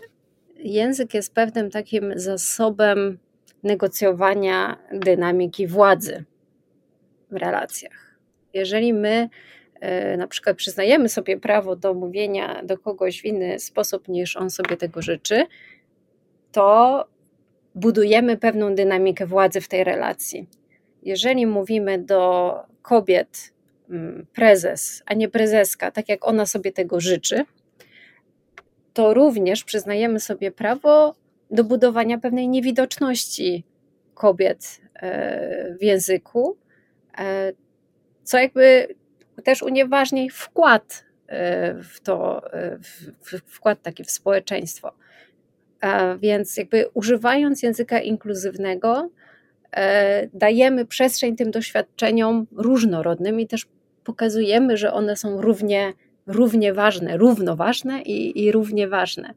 język 0.60 1.14
jest 1.14 1.34
pewnym 1.34 1.72
takim 1.72 2.14
zasobem 2.16 3.18
negocjowania 3.64 4.78
dynamiki 4.91 5.68
władzy 5.68 6.24
w 7.32 7.36
relacjach. 7.36 8.20
Jeżeli 8.53 8.93
my 8.93 9.30
e, 9.80 10.18
na 10.18 10.28
przykład 10.28 10.57
przyznajemy 10.57 11.10
sobie 11.10 11.38
prawo 11.38 11.76
do 11.76 11.93
mówienia 11.93 12.64
do 12.64 12.78
kogoś 12.78 13.22
w 13.22 13.26
inny 13.26 13.60
sposób 13.60 14.07
niż 14.07 14.38
on 14.38 14.49
sobie 14.49 14.78
tego 14.78 15.01
życzy, 15.01 15.45
to 16.51 17.05
budujemy 17.76 18.38
pewną 18.38 18.76
dynamikę 18.76 19.26
władzy 19.26 19.62
w 19.62 19.68
tej 19.68 19.84
relacji. 19.84 20.47
Jeżeli 21.03 21.45
mówimy 21.45 21.99
do 21.99 22.53
kobiet 22.82 23.53
mm, 23.89 24.26
prezes, 24.34 25.03
a 25.05 25.14
nie 25.14 25.30
prezeska, 25.30 25.91
tak 25.91 26.10
jak 26.10 26.28
ona 26.28 26.45
sobie 26.45 26.72
tego 26.72 26.99
życzy, 26.99 27.45
to 29.00 29.14
również 29.14 29.64
przyznajemy 29.64 30.20
sobie 30.20 30.52
prawo 30.52 31.16
do 31.52 31.64
budowania 31.64 32.18
pewnej 32.18 32.50
niewidoczności 32.50 33.64
kobiet 34.14 34.82
e, 34.93 35.76
w 35.76 35.84
języku, 35.84 36.58
e, 37.18 37.54
co 38.24 38.38
jakby 38.38 38.88
też 39.43 39.64
unieważni 39.64 40.30
wkład 40.30 41.06
e, 41.28 41.74
w 41.84 42.00
to, 42.00 42.41
wkład 43.45 43.82
taki 43.82 44.04
w 44.04 44.12
społeczeństwo. 44.12 44.91
Więc 46.20 46.58
jakby 46.58 46.89
używając 46.93 47.64
języka 47.64 48.00
inkluzywnego, 48.00 49.10
dajemy 50.34 50.86
przestrzeń 50.86 51.36
tym 51.36 51.52
doświadczeniom 51.52 52.47
różnorodnym 52.52 53.39
i 53.39 53.47
też 53.47 53.68
pokazujemy, 54.04 54.78
że 54.78 54.93
one 54.93 55.16
są 55.16 55.41
równie, 55.41 55.93
równie 56.30 56.73
ważne, 56.73 57.17
równoważne 57.17 58.01
i, 58.01 58.43
i 58.43 58.51
równie 58.51 58.88
ważne. 58.88 59.34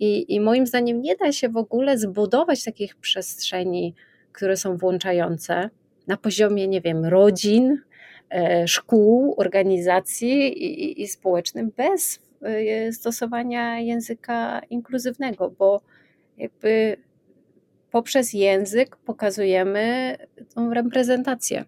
I, 0.00 0.34
I 0.34 0.40
moim 0.40 0.66
zdaniem 0.66 1.02
nie 1.02 1.16
da 1.16 1.32
się 1.32 1.48
w 1.48 1.56
ogóle 1.56 1.98
zbudować 1.98 2.64
takich 2.64 2.96
przestrzeni, 2.96 3.94
które 4.32 4.56
są 4.56 4.76
włączające 4.76 5.70
na 6.06 6.16
poziomie, 6.16 6.68
nie 6.68 6.80
wiem, 6.80 7.04
rodzin, 7.04 7.82
e, 8.30 8.68
szkół, 8.68 9.34
organizacji 9.36 10.64
i, 10.64 11.02
i 11.02 11.08
społecznym 11.08 11.72
bez 11.76 12.20
e, 12.42 12.92
stosowania 12.92 13.80
języka 13.80 14.60
inkluzywnego, 14.70 15.50
bo 15.50 15.80
jakby 16.36 16.96
poprzez 17.90 18.32
język 18.32 18.96
pokazujemy 18.96 20.16
tą 20.54 20.74
reprezentację. 20.74 21.64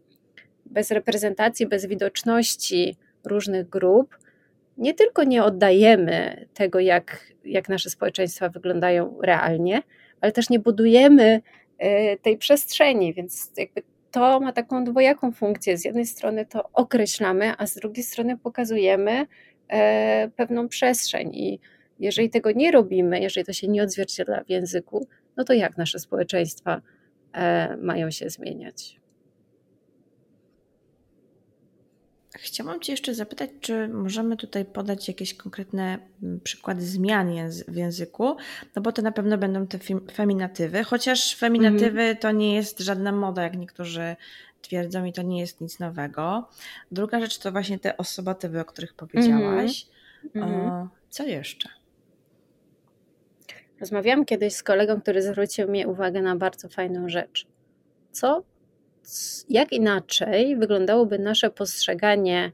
Bez 0.66 0.90
reprezentacji, 0.90 1.66
bez 1.66 1.86
widoczności 1.86 2.96
różnych 3.24 3.68
grup, 3.68 4.16
nie 4.80 4.94
tylko 4.94 5.24
nie 5.24 5.44
oddajemy 5.44 6.46
tego, 6.54 6.80
jak, 6.80 7.32
jak 7.44 7.68
nasze 7.68 7.90
społeczeństwa 7.90 8.48
wyglądają 8.48 9.18
realnie, 9.22 9.82
ale 10.20 10.32
też 10.32 10.50
nie 10.50 10.58
budujemy 10.58 11.42
e, 11.78 12.16
tej 12.16 12.38
przestrzeni, 12.38 13.14
więc 13.14 13.52
jakby 13.56 13.82
to 14.10 14.40
ma 14.40 14.52
taką 14.52 14.84
dwojaką 14.84 15.32
funkcję. 15.32 15.78
Z 15.78 15.84
jednej 15.84 16.06
strony 16.06 16.46
to 16.46 16.70
określamy, 16.72 17.54
a 17.58 17.66
z 17.66 17.74
drugiej 17.74 18.04
strony 18.04 18.38
pokazujemy 18.38 19.26
e, 19.68 20.28
pewną 20.36 20.68
przestrzeń. 20.68 21.30
I 21.34 21.60
jeżeli 21.98 22.30
tego 22.30 22.52
nie 22.52 22.70
robimy, 22.70 23.20
jeżeli 23.20 23.46
to 23.46 23.52
się 23.52 23.68
nie 23.68 23.82
odzwierciedla 23.82 24.44
w 24.44 24.50
języku, 24.50 25.06
no 25.36 25.44
to 25.44 25.52
jak 25.52 25.76
nasze 25.76 25.98
społeczeństwa 25.98 26.80
e, 27.32 27.76
mają 27.76 28.10
się 28.10 28.30
zmieniać? 28.30 28.99
Chciałam 32.38 32.80
Cię 32.80 32.92
jeszcze 32.92 33.14
zapytać, 33.14 33.50
czy 33.60 33.88
możemy 33.88 34.36
tutaj 34.36 34.64
podać 34.64 35.08
jakieś 35.08 35.34
konkretne 35.34 35.98
mm, 36.22 36.40
przykłady 36.40 36.82
zmian 36.82 37.28
w 37.68 37.76
języku, 37.76 38.36
no 38.76 38.82
bo 38.82 38.92
to 38.92 39.02
na 39.02 39.12
pewno 39.12 39.38
będą 39.38 39.66
te 39.66 39.78
feminatywy, 40.12 40.84
chociaż 40.84 41.36
feminatywy 41.36 42.00
mhm. 42.00 42.16
to 42.16 42.30
nie 42.32 42.54
jest 42.54 42.80
żadna 42.80 43.12
moda, 43.12 43.42
jak 43.42 43.56
niektórzy 43.56 44.16
twierdzą 44.62 45.04
i 45.04 45.12
to 45.12 45.22
nie 45.22 45.40
jest 45.40 45.60
nic 45.60 45.78
nowego. 45.78 46.48
Druga 46.92 47.20
rzecz 47.20 47.38
to 47.38 47.52
właśnie 47.52 47.78
te 47.78 47.96
osobatywy, 47.96 48.60
o 48.60 48.64
których 48.64 48.94
powiedziałaś. 48.94 49.86
Mhm. 50.34 50.54
O, 50.54 50.88
co 51.10 51.24
jeszcze? 51.24 51.68
Rozmawiałam 53.80 54.24
kiedyś 54.24 54.54
z 54.54 54.62
kolegą, 54.62 55.00
który 55.00 55.22
zwrócił 55.22 55.70
mi 55.70 55.86
uwagę 55.86 56.22
na 56.22 56.36
bardzo 56.36 56.68
fajną 56.68 57.08
rzecz. 57.08 57.46
Co 58.12 58.42
jak 59.48 59.72
inaczej 59.72 60.56
wyglądałoby 60.56 61.18
nasze 61.18 61.50
postrzeganie 61.50 62.52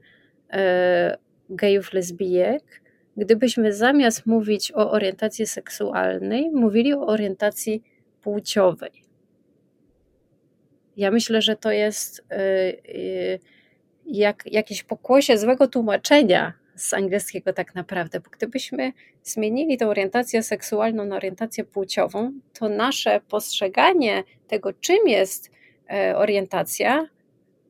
e, 0.51 1.17
gejów, 1.49 1.93
lesbijek, 1.93 2.81
gdybyśmy 3.17 3.73
zamiast 3.73 4.25
mówić 4.25 4.71
o 4.71 4.91
orientacji 4.91 5.47
seksualnej, 5.47 6.49
mówili 6.49 6.93
o 6.93 7.07
orientacji 7.07 7.83
płciowej. 8.21 8.91
Ja 10.97 11.11
myślę, 11.11 11.41
że 11.41 11.55
to 11.55 11.71
jest 11.71 12.25
e, 12.31 12.35
e, 12.35 12.73
jak, 14.05 14.43
jakieś 14.45 14.83
pokłosie 14.83 15.37
złego 15.37 15.67
tłumaczenia 15.67 16.53
z 16.75 16.93
angielskiego 16.93 17.53
tak 17.53 17.75
naprawdę, 17.75 18.19
bo 18.19 18.29
gdybyśmy 18.29 18.93
zmienili 19.23 19.77
tę 19.77 19.87
orientację 19.87 20.43
seksualną 20.43 21.05
na 21.05 21.15
orientację 21.15 21.63
płciową, 21.63 22.31
to 22.59 22.69
nasze 22.69 23.21
postrzeganie 23.29 24.23
tego, 24.47 24.73
czym 24.73 25.07
jest 25.07 25.51
orientacja, 26.15 27.07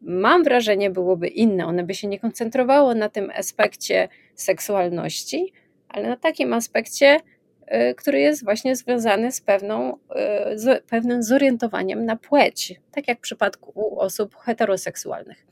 mam 0.02 0.44
wrażenie, 0.44 0.90
byłoby 0.90 1.28
inne. 1.28 1.66
One 1.66 1.84
by 1.84 1.94
się 1.94 2.08
nie 2.08 2.20
koncentrowało 2.20 2.96
na 2.96 3.10
tym 3.10 3.32
aspekcie 3.36 4.08
seksualności, 4.36 5.54
ale 5.90 6.10
na 6.10 6.18
takim 6.18 6.54
aspekcie, 6.54 7.20
e, 7.66 7.96
który 7.96 8.20
jest 8.20 8.44
właśnie 8.44 8.76
związany 8.76 9.32
z, 9.32 9.42
pewną, 9.42 9.98
e, 10.16 10.58
z 10.58 10.84
pewnym 10.86 11.24
zorientowaniem 11.24 12.06
na 12.06 12.16
płeć, 12.16 12.82
tak 12.92 13.08
jak 13.08 13.18
w 13.18 13.22
przypadku 13.22 14.00
osób 14.00 14.36
heteroseksualnych. 14.36 15.48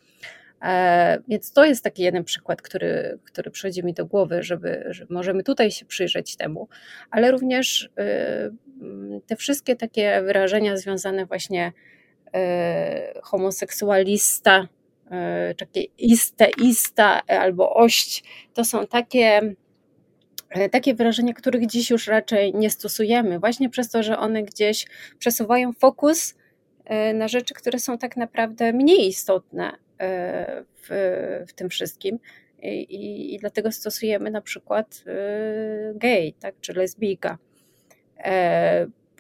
Więc 1.27 1.51
to 1.51 1.65
jest 1.65 1.83
taki 1.83 2.03
jeden 2.03 2.23
przykład, 2.23 2.61
który, 2.61 3.19
który 3.23 3.51
przychodzi 3.51 3.83
mi 3.83 3.93
do 3.93 4.05
głowy, 4.05 4.43
żeby, 4.43 4.85
że 4.89 5.05
możemy 5.09 5.43
tutaj 5.43 5.71
się 5.71 5.85
przyjrzeć 5.85 6.35
temu, 6.35 6.67
ale 7.11 7.31
również 7.31 7.89
te 9.27 9.35
wszystkie 9.35 9.75
takie 9.75 10.21
wyrażenia 10.21 10.77
związane 10.77 11.25
właśnie 11.25 11.71
E, 11.71 12.04
homoseksualista, 13.23 14.67
e, 15.11 15.55
takie 15.55 15.81
iste, 15.97 16.47
ista 16.61 17.21
albo 17.27 17.73
ość, 17.73 18.23
to 18.53 18.65
są 18.65 18.87
takie, 18.87 19.55
e, 20.49 20.69
takie 20.69 20.95
wyrażenia, 20.95 21.33
których 21.33 21.67
dziś 21.67 21.89
już 21.89 22.07
raczej 22.07 22.53
nie 22.53 22.69
stosujemy, 22.69 23.39
właśnie 23.39 23.69
przez 23.69 23.89
to, 23.89 24.03
że 24.03 24.17
one 24.17 24.43
gdzieś 24.43 24.87
przesuwają 25.19 25.73
fokus 25.73 26.35
na 27.13 27.27
rzeczy, 27.27 27.53
które 27.53 27.79
są 27.79 27.97
tak 27.97 28.17
naprawdę 28.17 28.73
mniej 28.73 29.07
istotne 29.07 29.71
w, 30.83 30.87
w 31.47 31.53
tym 31.53 31.69
wszystkim. 31.69 32.19
I, 32.61 32.67
i, 32.67 33.33
I, 33.33 33.39
dlatego 33.39 33.71
stosujemy 33.71 34.31
na 34.31 34.41
przykład 34.41 35.03
gay, 35.95 36.33
tak, 36.39 36.55
czy 36.61 36.73
lesbijka. 36.73 37.37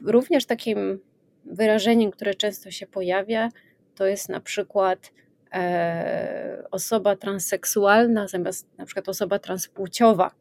Również 0.01 0.45
takim 0.45 0.99
wyrażeniem, 1.45 2.11
które 2.11 2.33
często 2.33 2.71
się 2.71 2.87
pojawia, 2.87 3.49
to 3.95 4.07
jest 4.07 4.29
na 4.29 4.39
przykład 4.39 5.11
e, 5.53 6.63
osoba 6.71 7.15
transseksualna 7.15 8.27
zamiast 8.27 8.67
na 8.77 8.85
przykład 8.85 9.09
osoba 9.09 9.39
transpłciowa, 9.39 10.31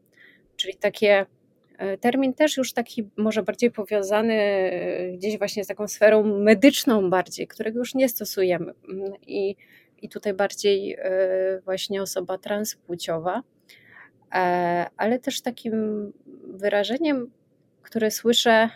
czyli 0.57 0.75
takie 0.75 1.27
e, 1.79 1.99
termin 1.99 2.35
też 2.35 2.57
już 2.57 2.73
taki 2.73 3.11
może 3.17 3.43
bardziej 3.43 3.71
powiązany 3.71 4.35
e, 4.35 5.13
gdzieś 5.13 5.39
właśnie 5.39 5.65
z 5.65 5.67
taką 5.67 5.89
sferą 5.89 6.39
medyczną 6.39 7.11
bardziej, 7.11 7.47
którego 7.49 7.79
już 7.79 7.95
nie 7.95 8.09
stosujemy. 8.09 8.73
I, 9.27 9.57
i 10.03 10.09
tutaj 10.09 10.35
bardziej 10.35 10.99
właśnie 11.65 12.03
osoba 12.03 12.39
transpłciowa, 12.39 13.43
ale 14.97 15.19
też 15.19 15.41
takim 15.41 16.13
wyrażeniem, 16.47 17.31
które 17.83 18.11
słyszę 18.11 18.71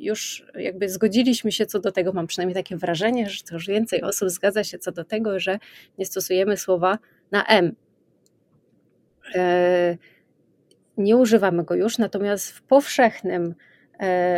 już 0.00 0.46
jakby 0.54 0.88
zgodziliśmy 0.88 1.52
się 1.52 1.66
co 1.66 1.80
do 1.80 1.92
tego, 1.92 2.12
mam 2.12 2.26
przynajmniej 2.26 2.54
takie 2.54 2.76
wrażenie, 2.76 3.30
że 3.30 3.42
coraz 3.44 3.66
więcej 3.66 4.02
osób 4.02 4.30
zgadza 4.30 4.64
się 4.64 4.78
co 4.78 4.92
do 4.92 5.04
tego, 5.04 5.40
że 5.40 5.58
nie 5.98 6.06
stosujemy 6.06 6.56
słowa 6.56 6.98
na 7.30 7.46
M. 7.46 7.74
Y, 9.36 9.98
nie 10.96 11.16
używamy 11.16 11.64
go 11.64 11.74
już, 11.74 11.98
natomiast 11.98 12.50
w 12.50 12.62
powszechnym 12.62 13.54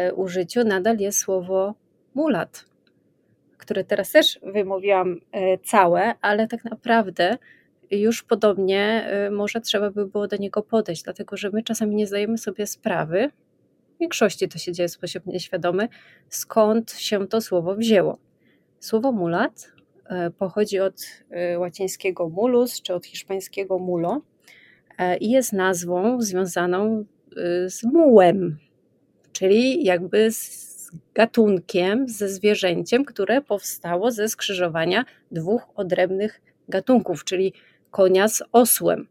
y, 0.09 0.15
użyciu 0.15 0.65
nadal 0.65 0.99
jest 0.99 1.19
słowo 1.19 1.75
mulat, 2.15 2.65
które 3.59 3.85
teraz 3.85 4.13
też 4.13 4.41
wymówiłam 4.43 5.21
całe, 5.65 6.15
ale 6.21 6.49
tak 6.49 6.65
naprawdę 6.65 7.39
już 7.91 8.23
podobnie 8.23 9.11
może 9.31 9.61
trzeba 9.61 9.91
by 9.91 10.07
było 10.07 10.29
do 10.29 10.37
niego 10.37 10.63
podejść, 10.63 11.03
dlatego 11.03 11.37
że 11.37 11.51
my 11.51 11.63
czasami 11.63 11.97
nie 11.97 12.07
zdajemy 12.07 12.39
sobie 12.39 12.67
sprawy, 12.67 13.31
w 13.99 14.01
większości 14.01 14.49
to 14.49 14.59
się 14.59 14.73
dzieje 14.73 14.89
w 14.89 14.93
sposób 14.93 15.27
nieświadomy, 15.27 15.89
skąd 16.29 16.93
się 16.93 17.29
to 17.29 17.41
słowo 17.41 17.75
wzięło. 17.75 18.19
Słowo 18.81 19.13
mulat 19.13 19.73
pochodzi 20.39 20.81
od 20.81 20.95
łacińskiego 21.59 22.29
mulus 22.29 22.83
czy 22.83 22.95
od 22.95 23.07
hiszpańskiego 23.07 23.79
mulo 23.79 24.23
i 25.21 25.31
jest 25.31 25.53
nazwą 25.53 26.21
związaną 26.21 27.05
z 27.67 27.85
mułem, 27.85 28.59
czyli 29.33 29.85
jakby 29.85 30.33
z 30.33 30.91
gatunkiem, 31.15 32.09
ze 32.09 32.29
zwierzęciem, 32.29 33.05
które 33.05 33.43
powstało 33.43 34.11
ze 34.11 34.29
skrzyżowania 34.29 35.05
dwóch 35.31 35.63
odrębnych 35.75 36.41
gatunków, 36.69 37.25
czyli 37.25 37.53
konia 37.91 38.29
z 38.29 38.43
osłem. 38.53 39.09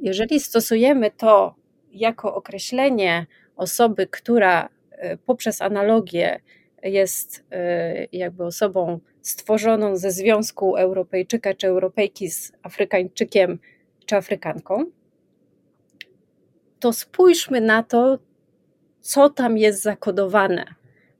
Jeżeli 0.00 0.40
stosujemy 0.40 1.10
to 1.10 1.54
jako 1.92 2.34
określenie 2.34 3.26
osoby, 3.58 4.06
która 4.06 4.68
e, 4.90 5.16
poprzez 5.16 5.62
analogię 5.62 6.40
jest 6.82 7.44
e, 7.50 8.06
jakby 8.12 8.44
osobą 8.44 9.00
stworzoną 9.22 9.96
ze 9.96 10.10
związku 10.10 10.76
Europejczyka 10.76 11.54
czy 11.54 11.66
Europejki 11.66 12.30
z 12.30 12.52
Afrykańczykiem 12.62 13.58
czy 14.06 14.16
Afrykanką, 14.16 14.84
to 16.80 16.92
spójrzmy 16.92 17.60
na 17.60 17.82
to, 17.82 18.18
co 19.00 19.30
tam 19.30 19.58
jest 19.58 19.82
zakodowane 19.82 20.64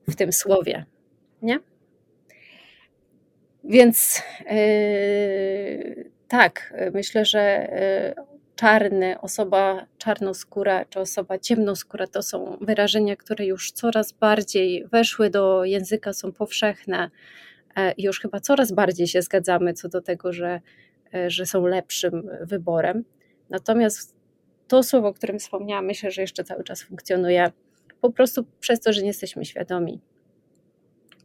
w 0.08 0.16
tym 0.16 0.32
słowie. 0.32 0.84
Nie? 1.42 1.58
Więc 3.64 4.22
yy, 4.50 6.10
tak, 6.28 6.74
myślę, 6.92 7.24
że 7.24 7.68
czarny, 8.58 9.20
osoba 9.20 9.86
czarnoskóra 9.98 10.84
czy 10.84 11.00
osoba 11.00 11.38
ciemnoskóra 11.38 12.06
to 12.06 12.22
są 12.22 12.58
wyrażenia, 12.60 13.16
które 13.16 13.46
już 13.46 13.72
coraz 13.72 14.12
bardziej 14.12 14.86
weszły 14.92 15.30
do 15.30 15.64
języka, 15.64 16.12
są 16.12 16.32
powszechne. 16.32 17.10
E, 17.76 17.94
już 17.98 18.20
chyba 18.20 18.40
coraz 18.40 18.72
bardziej 18.72 19.06
się 19.06 19.22
zgadzamy 19.22 19.74
co 19.74 19.88
do 19.88 20.00
tego, 20.00 20.32
że, 20.32 20.60
e, 21.14 21.30
że 21.30 21.46
są 21.46 21.66
lepszym 21.66 22.30
wyborem. 22.40 23.04
Natomiast 23.50 24.14
to 24.68 24.82
słowo, 24.82 25.08
o 25.08 25.14
którym 25.14 25.38
wspomniałam, 25.38 25.86
myślę, 25.86 26.10
że 26.10 26.20
jeszcze 26.20 26.44
cały 26.44 26.64
czas 26.64 26.82
funkcjonuje 26.82 27.52
po 28.00 28.10
prostu 28.10 28.44
przez 28.60 28.80
to, 28.80 28.92
że 28.92 29.00
nie 29.00 29.08
jesteśmy 29.08 29.44
świadomi. 29.44 30.00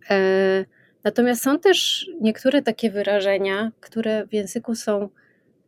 E, 0.10 0.66
natomiast 1.04 1.44
są 1.44 1.60
też 1.60 2.10
niektóre 2.22 2.62
takie 2.62 2.92
wyrażenia, 2.92 3.72
które 3.80 4.28
w 4.28 4.34
języku 4.34 4.76
są 4.76 5.10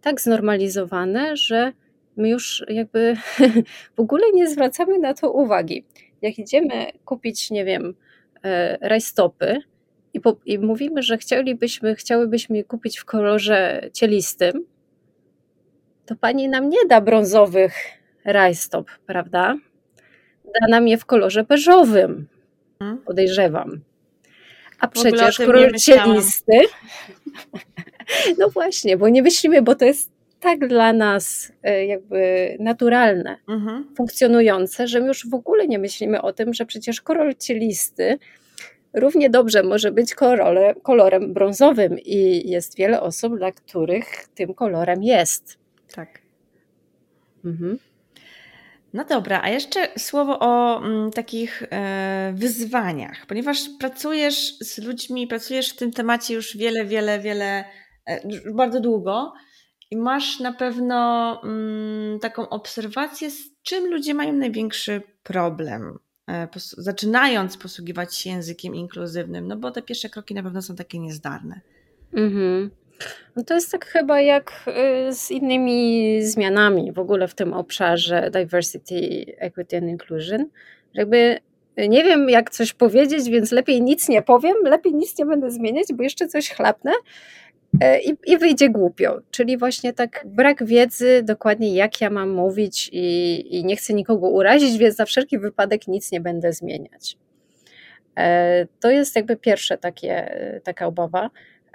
tak 0.06 0.22
znormalizowane, 0.22 1.38
że 1.38 1.74
my 2.18 2.30
już 2.30 2.66
jakby 2.70 3.16
w 3.98 4.00
ogóle 4.00 4.24
nie 4.34 4.50
zwracamy 4.50 5.00
na 5.00 5.14
to 5.14 5.32
uwagi. 5.32 5.86
Jak 6.22 6.40
idziemy 6.40 6.92
kupić, 7.06 7.52
nie 7.52 7.66
wiem, 7.66 7.94
e, 8.44 8.78
rajstopy 8.82 9.62
i, 10.14 10.20
po, 10.20 10.36
i 10.46 10.60
mówimy, 10.60 11.04
że 11.04 11.18
chcielibyśmy, 11.18 11.96
chciałybyśmy 11.96 12.58
je 12.58 12.64
kupić 12.64 13.00
w 13.00 13.06
kolorze 13.06 13.90
cielistym, 13.94 14.66
to 16.06 16.16
pani 16.16 16.50
nam 16.50 16.70
nie 16.70 16.86
da 16.90 17.02
brązowych 17.02 17.76
rajstop, 18.26 18.90
prawda? 19.06 19.58
Da 20.44 20.68
nam 20.70 20.88
je 20.88 20.98
w 20.98 21.06
kolorze 21.06 21.44
beżowym, 21.44 22.28
hmm? 22.80 22.98
podejrzewam. 22.98 23.82
A 24.80 24.88
przecież 24.88 25.38
kolor 25.38 25.80
cielisty 25.80 26.60
No 28.40 28.50
właśnie, 28.50 28.98
bo 28.98 29.10
nie 29.10 29.22
myślimy, 29.22 29.62
bo 29.62 29.76
to 29.76 29.86
jest 29.86 30.12
tak 30.40 30.68
dla 30.68 30.94
nas 30.94 31.52
e, 31.64 31.86
jakby 31.86 32.50
naturalne, 32.60 33.38
mhm. 33.48 33.96
funkcjonujące, 33.98 34.88
że 34.88 35.00
już 35.00 35.30
w 35.30 35.34
ogóle 35.34 35.68
nie 35.68 35.80
myślimy 35.80 36.22
o 36.22 36.34
tym, 36.34 36.54
że 36.54 36.66
przecież 36.66 37.02
kolor 37.02 37.38
cielisty 37.38 38.18
równie 38.94 39.30
dobrze 39.30 39.64
może 39.64 39.92
być 39.92 40.16
kolorem, 40.16 40.76
kolorem 40.82 41.34
brązowym 41.34 42.00
i 42.00 42.50
jest 42.50 42.78
wiele 42.78 43.02
osób, 43.02 43.38
dla 43.38 43.52
których 43.52 44.28
tym 44.36 44.54
kolorem 44.54 45.04
jest. 45.04 45.58
Tak. 45.96 46.22
Mhm. 47.46 47.78
No 48.94 49.06
dobra, 49.06 49.42
a 49.44 49.50
jeszcze 49.50 49.88
słowo 49.98 50.40
o 50.40 50.78
m, 50.78 50.86
mm, 50.86 51.12
takich 51.12 51.64
e, 51.72 52.34
wyzwaniach, 52.36 53.26
ponieważ 53.26 53.70
pracujesz 53.80 54.58
z 54.60 54.78
ludźmi, 54.78 55.28
pracujesz 55.28 55.70
w 55.70 55.76
tym 55.76 55.92
temacie 55.92 56.34
już 56.34 56.58
wiele, 56.58 56.86
wiele, 56.86 57.20
wiele 57.20 57.66
bardzo 58.54 58.80
długo 58.80 59.34
i 59.92 59.98
masz 59.98 60.40
na 60.40 60.54
pewno 60.54 61.42
mm, 61.44 62.20
taką 62.20 62.50
obserwację, 62.50 63.32
z 63.32 63.62
czym 63.64 63.92
ludzie 63.92 64.14
mają 64.14 64.34
największy 64.34 65.02
problem, 65.24 66.00
e, 66.30 66.48
zaczynając 66.78 67.58
posługiwać 67.58 68.16
się 68.16 68.30
językiem 68.30 68.76
inkluzywnym, 68.76 69.48
no 69.48 69.56
bo 69.56 69.72
te 69.72 69.82
pierwsze 69.82 70.10
kroki 70.10 70.34
na 70.34 70.44
pewno 70.44 70.62
są 70.62 70.76
takie 70.76 71.00
niezdarne. 71.00 71.62
Mhm. 72.14 72.72
No 73.36 73.44
to 73.44 73.54
jest 73.54 73.72
tak 73.72 73.86
chyba 73.86 74.22
jak 74.22 74.66
y, 74.68 75.14
z 75.14 75.32
innymi 75.32 76.24
zmianami 76.24 76.92
w 76.92 77.00
ogóle 77.00 77.28
w 77.28 77.36
tym 77.36 77.54
obszarze 77.54 78.32
diversity, 78.32 79.26
equity 79.38 79.78
and 79.78 79.90
inclusion. 79.90 80.46
Jakby 80.94 81.40
y, 81.80 81.90
nie 81.90 82.04
wiem, 82.04 82.30
jak 82.30 82.50
coś 82.50 82.74
powiedzieć, 82.74 83.30
więc 83.30 83.52
lepiej 83.52 83.82
nic 83.82 84.10
nie 84.10 84.22
powiem, 84.22 84.56
lepiej 84.64 84.94
nic 84.94 85.18
nie 85.20 85.26
będę 85.26 85.52
zmieniać, 85.52 85.88
bo 85.94 86.04
jeszcze 86.04 86.28
coś 86.28 86.50
chlapnę, 86.50 86.92
E, 87.45 87.45
i, 88.06 88.18
i 88.26 88.38
wyjdzie 88.38 88.70
głupio. 88.70 89.22
Czyli 89.32 89.58
właśnie 89.58 89.94
tak 89.94 90.24
brak 90.26 90.66
wiedzy 90.66 91.24
dokładnie 91.24 91.76
jak 91.76 92.02
ja 92.02 92.10
mam 92.10 92.30
mówić 92.30 92.90
i, 92.94 93.58
i 93.58 93.66
nie 93.66 93.76
chcę 93.76 93.94
nikogo 93.94 94.30
urazić, 94.30 94.78
więc 94.78 94.96
za 94.96 95.06
wszelki 95.06 95.40
wypadek 95.40 95.88
nic 95.88 96.12
nie 96.12 96.22
będę 96.22 96.54
zmieniać. 96.54 97.18
E, 98.18 98.68
to 98.80 98.92
jest 98.92 99.16
jakby 99.16 99.36
pierwsze 99.36 99.78
takie, 99.78 100.38
taka 100.64 100.86
obawa. 100.86 101.30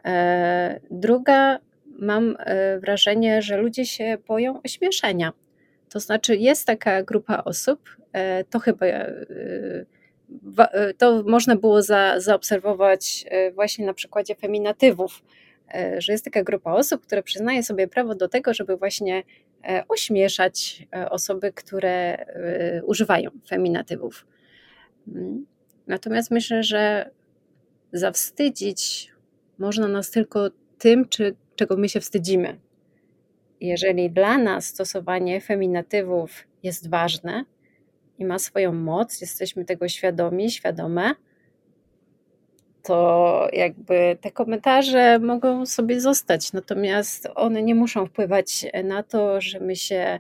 E, 0.05 0.81
druga, 0.91 1.59
mam 1.87 2.37
wrażenie, 2.81 3.43
że 3.43 3.57
ludzie 3.57 3.87
się 3.87 4.19
boją 4.29 4.63
ośmieszenia. 4.63 5.33
To 5.89 6.01
znaczy, 6.01 6.37
jest 6.37 6.67
taka 6.67 7.03
grupa 7.03 7.43
osób, 7.45 7.97
to 8.51 8.59
chyba 8.59 8.87
to 10.99 11.23
można 11.27 11.57
było 11.57 11.83
za, 11.83 12.21
zaobserwować 12.21 13.25
właśnie 13.55 13.87
na 13.87 13.95
przykładzie 13.95 14.35
feminatywów, 14.35 15.23
E, 15.23 15.25
że 15.99 16.13
jest 16.13 16.25
taka 16.25 16.43
grupa 16.43 16.73
osób, 16.73 17.03
które 17.03 17.23
przyznaje 17.23 17.63
sobie 17.63 17.89
prawo 17.89 18.15
do 18.15 18.29
tego, 18.29 18.55
żeby 18.55 18.77
właśnie 18.77 19.23
e, 19.65 19.85
ośmieszać 19.89 20.87
e, 20.97 21.11
osoby, 21.11 21.53
które 21.53 22.27
używają 22.85 23.31
feminatywów. 23.49 24.27
Mm. 25.09 25.47
Natomiast 25.87 26.31
myślę, 26.31 26.63
że 26.63 27.11
zawstydzić 27.93 29.13
można 29.59 29.89
nas 29.89 30.11
tylko 30.11 30.51
tym, 30.79 31.09
czy, 31.09 31.37
czego 31.57 31.77
my 31.77 31.89
się 31.89 32.01
wstydzimy. 32.01 32.61
Jeżeli 33.61 34.11
dla 34.11 34.39
nas 34.39 34.67
stosowanie 34.67 35.41
feminatywów 35.41 36.47
jest 36.63 36.91
ważne 36.91 37.45
i 38.19 38.25
ma 38.25 38.39
swoją 38.39 38.73
moc, 38.73 39.21
jesteśmy 39.21 39.65
tego 39.65 39.89
świadomi, 39.89 40.51
świadome, 40.51 41.15
to 42.83 43.49
jakby 43.53 44.19
te 44.21 44.31
komentarze 44.31 45.19
mogą 45.19 45.67
sobie 45.67 46.01
zostać, 46.01 46.53
natomiast 46.53 47.29
one 47.35 47.63
nie 47.63 47.75
muszą 47.75 48.07
wpływać 48.07 48.67
na 48.85 49.03
to, 49.03 49.41
że 49.41 49.61
my 49.61 49.77
się 49.77 50.19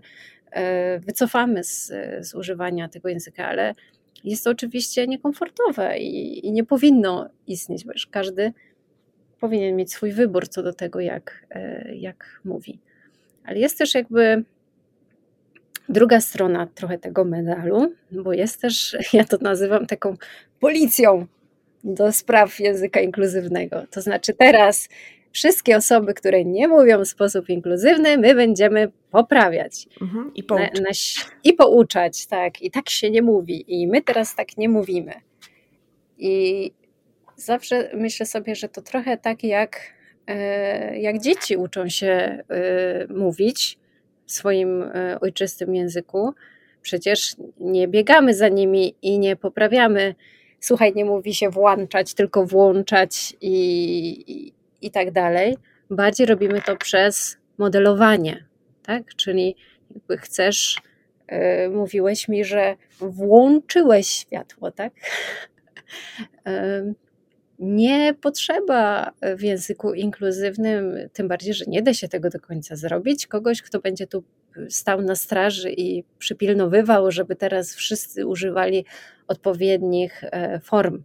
e, 0.50 0.98
wycofamy 0.98 1.64
z, 1.64 1.92
z 2.20 2.34
używania 2.34 2.88
tego 2.88 3.08
języka, 3.08 3.46
ale 3.46 3.74
jest 4.24 4.44
to 4.44 4.50
oczywiście 4.50 5.06
niekomfortowe 5.06 5.98
i, 5.98 6.46
i 6.46 6.52
nie 6.52 6.64
powinno 6.64 7.28
istnieć, 7.46 7.84
bo 7.84 7.92
każdy 8.10 8.52
powinien 9.40 9.76
mieć 9.76 9.92
swój 9.92 10.12
wybór 10.12 10.48
co 10.48 10.62
do 10.62 10.72
tego, 10.72 11.00
jak, 11.00 11.46
e, 11.50 11.94
jak 11.94 12.40
mówi. 12.44 12.78
Ale 13.44 13.58
jest 13.58 13.78
też 13.78 13.94
jakby 13.94 14.44
druga 15.88 16.20
strona 16.20 16.66
trochę 16.66 16.98
tego 16.98 17.24
medalu, 17.24 17.92
bo 18.12 18.32
jest 18.32 18.60
też, 18.60 18.96
ja 19.12 19.24
to 19.24 19.36
nazywam 19.40 19.86
taką 19.86 20.16
policją 20.60 21.26
do 21.84 22.12
spraw 22.12 22.60
języka 22.60 23.00
inkluzywnego. 23.00 23.82
To 23.90 24.00
znaczy 24.00 24.34
teraz 24.34 24.88
wszystkie 25.32 25.76
osoby, 25.76 26.14
które 26.14 26.44
nie 26.44 26.68
mówią 26.68 27.04
w 27.04 27.08
sposób 27.08 27.48
inkluzywny, 27.48 28.18
my 28.18 28.34
będziemy 28.34 28.88
poprawiać 29.10 29.86
mhm, 30.02 30.34
i, 30.34 30.42
pouczać. 30.42 30.74
Na, 30.74 30.80
na, 30.80 30.90
i 31.44 31.52
pouczać. 31.52 32.26
tak. 32.26 32.62
I 32.62 32.70
tak 32.70 32.90
się 32.90 33.10
nie 33.10 33.22
mówi. 33.22 33.64
I 33.68 33.86
my 33.86 34.02
teraz 34.02 34.34
tak 34.34 34.56
nie 34.56 34.68
mówimy. 34.68 35.12
I 36.18 36.72
zawsze 37.36 37.90
myślę 37.94 38.26
sobie, 38.26 38.54
że 38.54 38.68
to 38.68 38.82
trochę 38.82 39.16
tak 39.16 39.44
jak, 39.44 39.80
e, 40.26 40.98
jak 40.98 41.18
dzieci 41.18 41.56
uczą 41.56 41.88
się 41.88 42.08
e, 42.08 42.42
mówić 43.08 43.78
w 44.26 44.32
swoim 44.32 44.82
e, 44.82 45.20
ojczystym 45.20 45.74
języku. 45.74 46.34
Przecież 46.82 47.36
nie 47.60 47.88
biegamy 47.88 48.34
za 48.34 48.48
nimi 48.48 48.94
i 49.02 49.18
nie 49.18 49.36
poprawiamy 49.36 50.14
słuchaj, 50.60 50.92
nie 50.94 51.04
mówi 51.04 51.34
się 51.34 51.50
włączać, 51.50 52.14
tylko 52.14 52.46
włączać 52.46 53.36
i, 53.40 53.54
i, 54.26 54.52
i 54.86 54.90
tak 54.90 55.10
dalej. 55.10 55.56
Bardziej 55.90 56.26
robimy 56.26 56.62
to 56.62 56.76
przez 56.76 57.36
modelowanie, 57.58 58.44
tak? 58.82 59.14
Czyli 59.14 59.56
jakby 59.94 60.16
chcesz, 60.16 60.76
yy, 61.30 61.70
mówiłeś 61.70 62.28
mi, 62.28 62.44
że 62.44 62.76
włączyłeś 63.00 64.06
światło, 64.06 64.70
tak? 64.70 64.92
nie 67.58 68.14
potrzeba 68.14 69.12
w 69.36 69.42
języku 69.42 69.94
inkluzywnym, 69.94 70.94
tym 71.12 71.28
bardziej, 71.28 71.54
że 71.54 71.64
nie 71.68 71.82
da 71.82 71.94
się 71.94 72.08
tego 72.08 72.30
do 72.30 72.40
końca 72.40 72.76
zrobić, 72.76 73.26
kogoś, 73.26 73.62
kto 73.62 73.80
będzie 73.80 74.06
tu 74.06 74.24
stał 74.68 75.02
na 75.02 75.14
straży 75.14 75.72
i 75.72 76.04
przypilnowywał, 76.18 77.10
żeby 77.10 77.36
teraz 77.36 77.74
wszyscy 77.74 78.26
używali 78.26 78.84
odpowiednich 79.28 80.24
e, 80.24 80.60
form. 80.60 81.02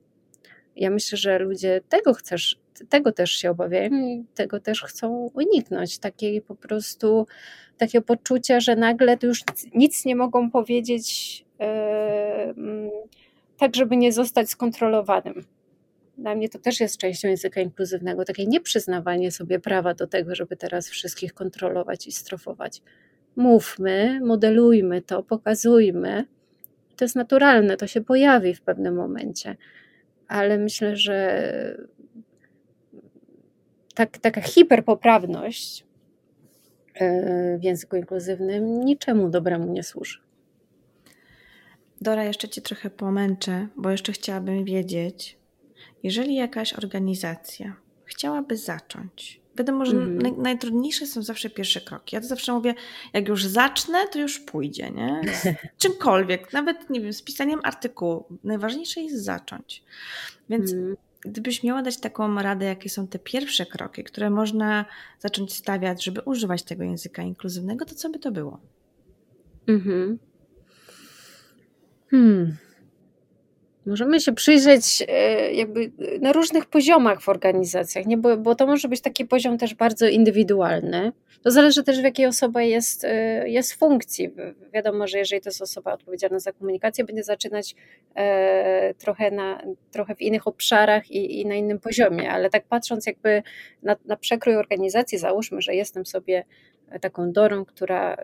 Ja 0.75 0.89
myślę, 0.89 1.17
że 1.17 1.39
ludzie 1.39 1.81
tego 1.89 2.13
chcesz, 2.13 2.59
tego 2.89 3.11
też 3.11 3.31
się 3.31 3.51
obawiają 3.51 3.89
i 3.89 4.25
tego 4.35 4.59
też 4.59 4.83
chcą 4.83 5.29
uniknąć. 5.33 5.97
Takiej 5.97 6.41
po 6.41 6.55
prostu 6.55 7.27
takie 7.77 8.01
poczucia, 8.01 8.59
że 8.59 8.75
nagle 8.75 9.17
już 9.23 9.43
nic 9.73 10.05
nie 10.05 10.15
mogą 10.15 10.51
powiedzieć 10.51 11.45
e, 11.59 12.53
tak, 13.57 13.75
żeby 13.75 13.97
nie 13.97 14.11
zostać 14.11 14.49
skontrolowanym. 14.49 15.45
Dla 16.17 16.35
mnie 16.35 16.49
to 16.49 16.59
też 16.59 16.79
jest 16.79 16.97
częścią 16.97 17.27
języka 17.27 17.61
inkluzywnego, 17.61 18.25
takie 18.25 18.45
nieprzyznawanie 18.45 19.31
sobie 19.31 19.59
prawa 19.59 19.93
do 19.93 20.07
tego, 20.07 20.35
żeby 20.35 20.55
teraz 20.57 20.89
wszystkich 20.89 21.33
kontrolować 21.33 22.07
i 22.07 22.11
strofować. 22.11 22.81
Mówmy, 23.35 24.19
modelujmy 24.23 25.01
to, 25.01 25.23
pokazujmy. 25.23 26.25
To 26.95 27.05
jest 27.05 27.15
naturalne, 27.15 27.77
to 27.77 27.87
się 27.87 28.01
pojawi 28.01 28.55
w 28.55 28.61
pewnym 28.61 28.95
momencie, 28.95 29.57
ale 30.27 30.57
myślę, 30.57 30.95
że 30.95 31.41
tak, 33.95 34.17
taka 34.17 34.41
hiperpoprawność 34.41 35.85
e, 36.93 37.57
w 37.57 37.63
języku 37.63 37.95
inkluzywnym 37.95 38.85
niczemu 38.85 39.29
dobremu 39.29 39.71
nie 39.71 39.83
służy. 39.83 40.19
Dora, 42.01 42.23
jeszcze 42.23 42.49
Cię 42.49 42.61
trochę 42.61 42.89
pomęczę, 42.89 43.67
bo 43.75 43.91
jeszcze 43.91 44.11
chciałabym 44.11 44.65
wiedzieć, 44.65 45.37
jeżeli 46.03 46.35
jakaś 46.35 46.73
organizacja 46.73 47.75
chciałaby 48.05 48.57
zacząć, 48.57 49.41
wiadomo, 49.57 49.85
że 49.85 49.91
mm. 49.91 50.17
naj, 50.17 50.33
najtrudniejsze 50.33 51.07
są 51.07 51.23
zawsze 51.23 51.49
pierwsze 51.49 51.81
kroki. 51.81 52.15
Ja 52.15 52.21
to 52.21 52.27
zawsze 52.27 52.53
mówię, 52.53 52.73
jak 53.13 53.27
już 53.27 53.45
zacznę, 53.45 54.07
to 54.07 54.19
już 54.19 54.39
pójdzie, 54.39 54.91
nie? 54.91 55.21
Z 55.33 55.47
czymkolwiek, 55.81 56.53
nawet, 56.53 56.89
nie 56.89 57.01
wiem, 57.01 57.13
z 57.13 57.21
pisaniem 57.21 57.59
artykułu. 57.63 58.25
Najważniejsze 58.43 59.01
jest 59.01 59.23
zacząć. 59.23 59.83
Więc 60.49 60.73
mm. 60.73 60.95
gdybyś 61.21 61.63
miała 61.63 61.81
dać 61.81 61.97
taką 61.97 62.35
radę, 62.41 62.65
jakie 62.65 62.89
są 62.89 63.07
te 63.07 63.19
pierwsze 63.19 63.65
kroki, 63.65 64.03
które 64.03 64.29
można 64.29 64.85
zacząć 65.19 65.53
stawiać, 65.53 66.03
żeby 66.03 66.21
używać 66.21 66.63
tego 66.63 66.83
języka 66.83 67.21
inkluzywnego, 67.21 67.85
to 67.85 67.95
co 67.95 68.09
by 68.09 68.19
to 68.19 68.31
było? 68.31 68.59
Mhm. 69.67 70.19
Hmm. 72.11 72.57
Możemy 73.85 74.19
się 74.19 74.33
przyjrzeć 74.33 75.03
e, 75.07 75.53
jakby 75.53 75.91
na 76.21 76.33
różnych 76.33 76.65
poziomach 76.65 77.21
w 77.21 77.29
organizacjach, 77.29 78.05
nie? 78.05 78.17
Bo, 78.17 78.37
bo 78.37 78.55
to 78.55 78.67
może 78.67 78.87
być 78.87 79.01
taki 79.01 79.25
poziom 79.25 79.57
też 79.57 79.75
bardzo 79.75 80.07
indywidualny. 80.07 81.11
To 81.43 81.51
zależy 81.51 81.83
też 81.83 81.99
w 81.99 82.03
jakiej 82.03 82.25
osoba 82.25 82.61
jest, 82.61 83.03
e, 83.03 83.49
jest 83.49 83.73
funkcji. 83.73 84.29
Wiadomo, 84.73 85.07
że 85.07 85.17
jeżeli 85.17 85.41
to 85.41 85.49
jest 85.49 85.61
osoba 85.61 85.93
odpowiedzialna 85.93 86.39
za 86.39 86.51
komunikację, 86.51 87.05
będzie 87.05 87.23
zaczynać 87.23 87.75
e, 88.15 88.93
trochę, 88.93 89.31
na, 89.31 89.61
trochę 89.91 90.15
w 90.15 90.21
innych 90.21 90.47
obszarach 90.47 91.11
i, 91.11 91.41
i 91.41 91.45
na 91.45 91.55
innym 91.55 91.79
poziomie, 91.79 92.31
ale 92.31 92.49
tak 92.49 92.65
patrząc 92.65 93.05
jakby 93.05 93.43
na, 93.83 93.95
na 94.05 94.15
przekrój 94.15 94.55
organizacji, 94.55 95.17
załóżmy, 95.17 95.61
że 95.61 95.75
jestem 95.75 96.05
sobie 96.05 96.43
taką 97.01 97.31
Dorą, 97.31 97.65
która 97.65 98.17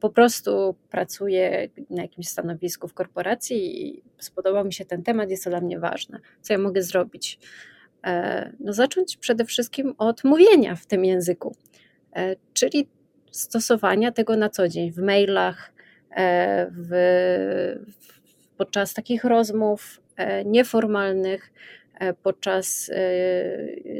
po 0.00 0.10
prostu 0.10 0.74
pracuję 0.90 1.68
na 1.90 2.02
jakimś 2.02 2.28
stanowisku 2.28 2.88
w 2.88 2.94
korporacji 2.94 3.86
i 3.86 4.02
spodobał 4.18 4.64
mi 4.64 4.72
się 4.72 4.84
ten 4.84 5.02
temat, 5.02 5.30
jest 5.30 5.44
to 5.44 5.50
dla 5.50 5.60
mnie 5.60 5.78
ważne. 5.78 6.20
Co 6.42 6.52
ja 6.52 6.58
mogę 6.58 6.82
zrobić? 6.82 7.38
E, 8.06 8.52
no, 8.60 8.72
zacząć 8.72 9.16
przede 9.16 9.44
wszystkim 9.44 9.94
od 9.98 10.24
mówienia 10.24 10.76
w 10.76 10.86
tym 10.86 11.04
języku, 11.04 11.56
e, 12.16 12.36
czyli 12.52 12.88
stosowania 13.30 14.12
tego 14.12 14.36
na 14.36 14.48
co 14.48 14.68
dzień 14.68 14.92
w 14.92 14.98
mailach, 14.98 15.72
e, 16.16 16.66
w, 16.70 16.90
podczas 18.56 18.94
takich 18.94 19.24
rozmów 19.24 20.00
nieformalnych, 20.44 21.52
podczas 22.22 22.90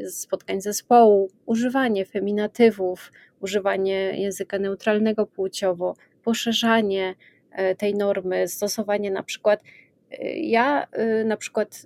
spotkań 0.09 0.61
zespołu, 0.61 1.29
używanie 1.45 2.05
feminatywów, 2.05 3.11
używanie 3.41 4.21
języka 4.21 4.59
neutralnego 4.59 5.27
płciowo, 5.27 5.95
poszerzanie 6.23 7.15
e, 7.51 7.75
tej 7.75 7.95
normy, 7.95 8.47
stosowanie 8.47 9.11
na 9.11 9.23
przykład 9.23 9.63
e, 10.11 10.29
ja 10.33 10.87
e, 10.91 11.23
na 11.23 11.37
przykład 11.37 11.85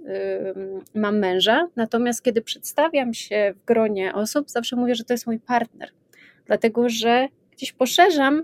mam 0.95 1.19
męża, 1.19 1.67
natomiast 1.75 2.23
kiedy 2.23 2.41
przedstawiam 2.41 3.13
się 3.13 3.53
w 3.55 3.65
gronie 3.65 4.13
osób, 4.13 4.49
zawsze 4.49 4.75
mówię, 4.75 4.95
że 4.95 5.03
to 5.03 5.13
jest 5.13 5.27
mój 5.27 5.39
partner, 5.39 5.89
dlatego 6.45 6.89
że 6.89 7.27
gdzieś 7.51 7.73
poszerzam 7.73 8.43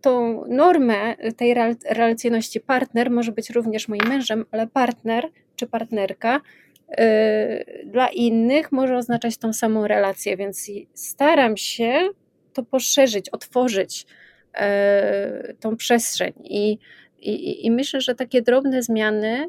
tą 0.00 0.44
normę 0.46 1.16
tej 1.36 1.54
relacyjności. 1.90 2.60
Partner 2.60 3.10
może 3.10 3.32
być 3.32 3.50
również 3.50 3.88
moim 3.88 4.08
mężem, 4.08 4.44
ale 4.50 4.66
partner 4.66 5.28
czy 5.56 5.66
partnerka 5.66 6.40
dla 7.84 8.08
innych 8.08 8.72
może 8.72 8.96
oznaczać 8.96 9.36
tą 9.36 9.52
samą 9.52 9.86
relację, 9.86 10.36
więc 10.36 10.70
staram 10.94 11.56
się 11.56 12.08
to 12.52 12.62
poszerzyć, 12.62 13.30
otworzyć 13.30 14.06
e, 14.54 15.54
tą 15.60 15.76
przestrzeń. 15.76 16.32
I, 16.44 16.78
i, 17.18 17.66
I 17.66 17.70
myślę, 17.70 18.00
że 18.00 18.14
takie 18.14 18.42
drobne 18.42 18.82
zmiany 18.82 19.48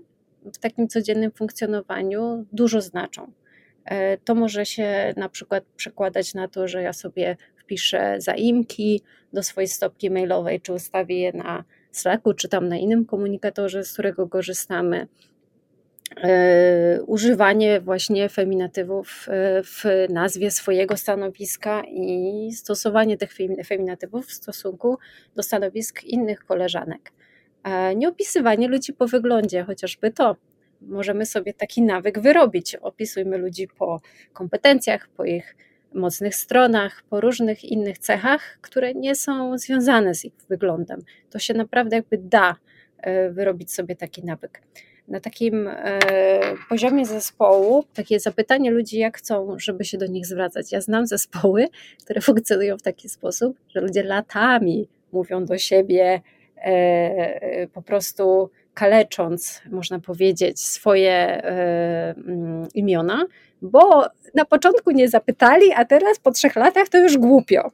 w 0.53 0.57
takim 0.57 0.87
codziennym 0.87 1.31
funkcjonowaniu 1.31 2.45
dużo 2.51 2.81
znaczą. 2.81 3.31
E, 3.85 4.17
to 4.17 4.35
może 4.35 4.65
się 4.65 5.13
na 5.17 5.29
przykład 5.29 5.63
przekładać 5.75 6.33
na 6.33 6.47
to, 6.47 6.67
że 6.67 6.81
ja 6.81 6.93
sobie 6.93 7.37
wpiszę 7.55 8.15
zaimki 8.17 9.01
do 9.33 9.43
swojej 9.43 9.67
stopki 9.67 10.11
mailowej, 10.11 10.61
czy 10.61 10.73
ustawię 10.73 11.19
je 11.19 11.33
na 11.33 11.63
Slacku, 11.91 12.33
czy 12.33 12.49
tam 12.49 12.69
na 12.69 12.77
innym 12.77 13.05
komunikatorze, 13.05 13.83
z 13.83 13.93
którego 13.93 14.27
korzystamy. 14.27 15.07
E, 16.17 17.01
używanie 17.07 17.81
właśnie 17.81 18.29
feminatywów 18.29 19.25
e, 19.29 19.63
w 19.63 19.83
nazwie 20.09 20.51
swojego 20.51 20.97
stanowiska 20.97 21.83
i 21.91 22.49
stosowanie 22.55 23.17
tych 23.17 23.33
feminatywów 23.65 24.27
w 24.27 24.33
stosunku 24.33 24.97
do 25.35 25.43
stanowisk 25.43 26.03
innych 26.03 26.45
koleżanek. 26.45 27.11
Nie 27.95 28.09
opisywanie 28.09 28.67
ludzi 28.67 28.93
po 28.93 29.07
wyglądzie, 29.07 29.63
chociażby 29.63 30.11
to. 30.11 30.35
Możemy 30.81 31.25
sobie 31.25 31.53
taki 31.53 31.81
nawyk 31.81 32.19
wyrobić. 32.19 32.75
Opisujmy 32.75 33.37
ludzi 33.37 33.67
po 33.67 34.01
kompetencjach, 34.33 35.09
po 35.17 35.25
ich 35.25 35.55
mocnych 35.93 36.35
stronach, 36.35 37.03
po 37.09 37.21
różnych 37.21 37.63
innych 37.63 37.97
cechach, 37.97 38.57
które 38.61 38.93
nie 38.93 39.15
są 39.15 39.57
związane 39.57 40.15
z 40.15 40.25
ich 40.25 40.33
wyglądem. 40.49 41.01
To 41.29 41.39
się 41.39 41.53
naprawdę 41.53 41.95
jakby 41.95 42.17
da 42.17 42.55
e, 42.97 43.29
wyrobić 43.29 43.71
sobie 43.73 43.95
taki 43.95 44.25
nawyk 44.25 44.61
na 45.07 45.19
takim 45.19 45.67
e, 45.67 45.99
poziomie 46.69 47.05
zespołu, 47.05 47.83
takie 47.93 48.19
zapytanie 48.19 48.71
ludzi, 48.71 48.97
jak 48.97 49.17
chcą, 49.17 49.55
żeby 49.59 49.85
się 49.85 49.97
do 49.97 50.05
nich 50.05 50.25
zwracać. 50.25 50.71
Ja 50.71 50.81
znam 50.81 51.07
zespoły, 51.07 51.67
które 52.03 52.21
funkcjonują 52.31 52.77
w 52.77 52.81
taki 52.81 53.09
sposób, 53.09 53.57
że 53.69 53.81
ludzie 53.81 54.03
latami 54.03 54.87
mówią 55.11 55.45
do 55.45 55.57
siebie 55.57 56.21
e, 56.57 56.61
e, 56.61 57.67
po 57.67 57.81
prostu 57.81 58.49
kalecząc, 58.73 59.61
można 59.71 59.99
powiedzieć, 59.99 60.61
swoje 60.61 61.43
mm, 61.43 62.67
imiona, 62.73 63.25
bo 63.61 64.05
na 64.33 64.45
początku 64.45 64.91
nie 64.91 65.09
zapytali, 65.09 65.73
a 65.75 65.85
teraz 65.85 66.19
po 66.19 66.31
trzech 66.31 66.55
latach 66.55 66.89
to 66.89 66.97
już 66.97 67.17
głupio 67.17 67.71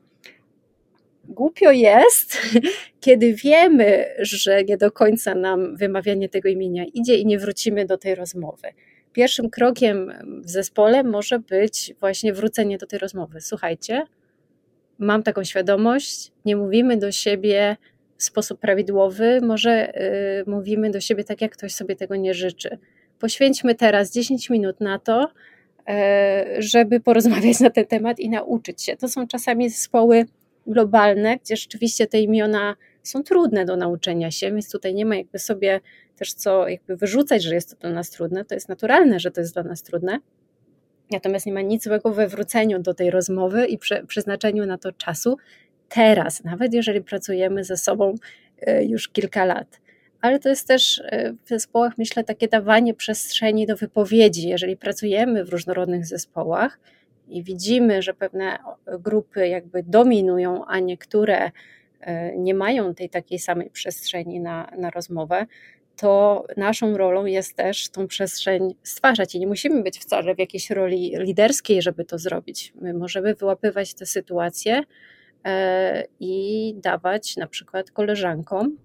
głupio 1.29 1.71
jest, 1.71 2.37
kiedy 3.05 3.33
wiemy, 3.33 4.05
że 4.19 4.63
nie 4.63 4.77
do 4.77 4.91
końca 4.91 5.35
nam 5.35 5.77
wymawianie 5.77 6.29
tego 6.29 6.49
imienia 6.49 6.85
idzie 6.93 7.15
i 7.15 7.25
nie 7.25 7.39
wrócimy 7.39 7.85
do 7.85 7.97
tej 7.97 8.15
rozmowy. 8.15 8.67
Pierwszym 9.13 9.49
krokiem 9.49 10.11
w 10.43 10.49
zespole 10.49 11.03
może 11.03 11.39
być 11.39 11.93
właśnie 11.99 12.33
wrócenie 12.33 12.77
do 12.77 12.87
tej 12.87 12.99
rozmowy. 12.99 13.41
Słuchajcie, 13.41 14.03
mam 14.99 15.23
taką 15.23 15.43
świadomość, 15.43 16.31
nie 16.45 16.55
mówimy 16.55 16.97
do 16.97 17.11
siebie 17.11 17.77
w 18.17 18.23
sposób 18.23 18.59
prawidłowy, 18.59 19.41
może 19.41 19.93
yy, 20.45 20.53
mówimy 20.53 20.91
do 20.91 20.99
siebie 20.99 21.23
tak, 21.23 21.41
jak 21.41 21.51
ktoś 21.51 21.73
sobie 21.73 21.95
tego 21.95 22.15
nie 22.15 22.33
życzy. 22.33 22.77
Poświęćmy 23.19 23.75
teraz 23.75 24.11
10 24.11 24.49
minut 24.49 24.81
na 24.81 24.99
to, 24.99 25.27
yy, 25.87 25.93
żeby 26.61 26.99
porozmawiać 26.99 27.59
na 27.59 27.69
ten 27.69 27.85
temat 27.85 28.19
i 28.19 28.29
nauczyć 28.29 28.83
się. 28.83 28.97
To 28.97 29.07
są 29.07 29.27
czasami 29.27 29.69
zespoły 29.69 30.25
globalne, 30.69 31.37
gdzie 31.37 31.55
rzeczywiście 31.55 32.07
te 32.07 32.19
imiona 32.19 32.75
są 33.03 33.23
trudne 33.23 33.65
do 33.65 33.77
nauczenia 33.77 34.31
się, 34.31 34.51
więc 34.51 34.71
tutaj 34.71 34.93
nie 34.93 35.05
ma 35.05 35.15
jakby 35.15 35.39
sobie 35.39 35.79
też 36.15 36.33
co 36.33 36.67
jakby 36.67 36.95
wyrzucać, 36.95 37.43
że 37.43 37.55
jest 37.55 37.69
to 37.69 37.77
dla 37.77 37.89
nas 37.89 38.09
trudne. 38.09 38.45
To 38.45 38.55
jest 38.55 38.69
naturalne, 38.69 39.19
że 39.19 39.31
to 39.31 39.41
jest 39.41 39.53
dla 39.53 39.63
nas 39.63 39.83
trudne. 39.83 40.19
Natomiast 41.11 41.45
nie 41.45 41.53
ma 41.53 41.61
nic 41.61 41.83
złego 41.83 42.13
we 42.13 42.27
wróceniu 42.27 42.79
do 42.79 42.93
tej 42.93 43.11
rozmowy 43.11 43.65
i 43.65 43.77
przy, 43.77 44.05
przeznaczeniu 44.07 44.65
na 44.65 44.77
to 44.77 44.91
czasu 44.91 45.37
teraz, 45.89 46.43
nawet 46.43 46.73
jeżeli 46.73 47.01
pracujemy 47.01 47.63
ze 47.63 47.77
sobą 47.77 48.15
e, 48.61 48.85
już 48.85 49.09
kilka 49.09 49.45
lat. 49.45 49.79
ale 50.21 50.39
to 50.39 50.49
jest 50.49 50.67
też 50.67 51.01
e, 51.05 51.33
w 51.45 51.49
zespołach, 51.49 51.97
myślę, 51.97 52.23
takie 52.23 52.47
dawanie 52.47 52.93
przestrzeni 52.93 53.65
do 53.65 53.75
wypowiedzi. 53.75 54.47
Jeżeli 54.47 54.77
pracujemy 54.77 55.45
w 55.45 55.49
różnorodnych 55.49 56.05
zespołach 56.05 56.79
i 57.29 57.43
widzimy, 57.43 58.01
że 58.01 58.13
pewne 58.13 58.59
grupy 58.99 59.47
jakby 59.47 59.83
dominują, 59.83 60.65
a 60.65 60.79
niektóre 60.79 61.51
e, 61.99 62.37
nie 62.37 62.53
mają 62.53 62.95
tej 62.95 63.09
takiej 63.09 63.39
samej 63.39 63.69
przestrzeni 63.69 64.39
na, 64.39 64.71
na 64.77 64.89
rozmowę, 64.89 65.45
to 65.99 66.45
naszą 66.57 66.97
rolą 66.97 67.25
jest 67.25 67.55
też 67.55 67.89
tą 67.89 68.07
przestrzeń 68.07 68.75
stwarzać 68.83 69.35
i 69.35 69.39
nie 69.39 69.47
musimy 69.47 69.83
być 69.83 69.99
wcale 69.99 70.35
w 70.35 70.39
jakiejś 70.39 70.69
roli 70.69 71.13
liderskiej, 71.17 71.81
żeby 71.81 72.05
to 72.05 72.17
zrobić. 72.17 72.73
My 72.81 72.93
możemy 72.93 73.35
wyłapywać 73.35 73.93
te 73.93 74.05
sytuacje 74.05 74.83
e, 75.45 76.03
i 76.19 76.75
dawać 76.77 77.37
na 77.37 77.47
przykład 77.47 77.91
koleżankom 77.91 78.77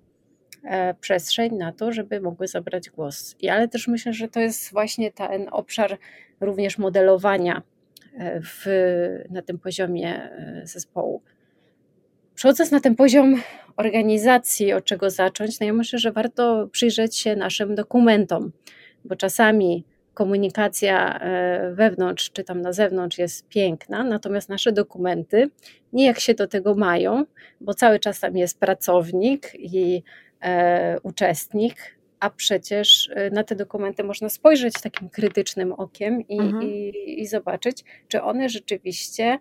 e, 0.64 0.94
przestrzeń 0.94 1.56
na 1.56 1.72
to, 1.72 1.92
żeby 1.92 2.20
mogły 2.20 2.48
zabrać 2.48 2.90
głos. 2.90 3.36
I 3.40 3.48
ale 3.48 3.68
też 3.68 3.88
myślę, 3.88 4.12
że 4.12 4.28
to 4.28 4.40
jest 4.40 4.72
właśnie 4.72 5.12
ten 5.12 5.48
obszar 5.50 5.98
również 6.40 6.78
modelowania 6.78 7.62
w, 8.42 8.66
na 9.30 9.42
tym 9.42 9.58
poziomie 9.58 10.30
zespołu. 10.64 11.22
Przechodząc 12.34 12.70
na 12.70 12.80
ten 12.80 12.96
poziom 12.96 13.42
organizacji, 13.76 14.72
od 14.72 14.84
czego 14.84 15.10
zacząć, 15.10 15.60
no 15.60 15.66
ja 15.66 15.72
myślę, 15.72 15.98
że 15.98 16.12
warto 16.12 16.68
przyjrzeć 16.72 17.16
się 17.16 17.36
naszym 17.36 17.74
dokumentom, 17.74 18.52
bo 19.04 19.16
czasami 19.16 19.84
komunikacja 20.14 21.18
e, 21.20 21.70
wewnątrz 21.74 22.30
czy 22.30 22.44
tam 22.44 22.60
na 22.60 22.72
zewnątrz 22.72 23.18
jest 23.18 23.48
piękna, 23.48 24.04
natomiast 24.04 24.48
nasze 24.48 24.72
dokumenty 24.72 25.50
nie 25.92 26.06
jak 26.06 26.20
się 26.20 26.34
do 26.34 26.46
tego 26.46 26.74
mają, 26.74 27.24
bo 27.60 27.74
cały 27.74 27.98
czas 27.98 28.20
tam 28.20 28.36
jest 28.36 28.60
pracownik 28.60 29.52
i 29.54 30.02
e, 30.40 31.00
uczestnik, 31.02 31.76
a 32.24 32.30
przecież 32.30 33.10
e, 33.14 33.30
na 33.30 33.44
te 33.44 33.54
dokumenty 33.54 34.04
można 34.04 34.28
spojrzeć 34.28 34.74
takim 34.82 35.08
krytycznym 35.08 35.72
okiem 35.72 36.28
i, 36.28 36.40
mhm. 36.40 36.62
i, 36.62 36.92
i 37.20 37.26
zobaczyć, 37.26 37.84
czy 38.08 38.22
one 38.22 38.48
rzeczywiście 38.48 39.38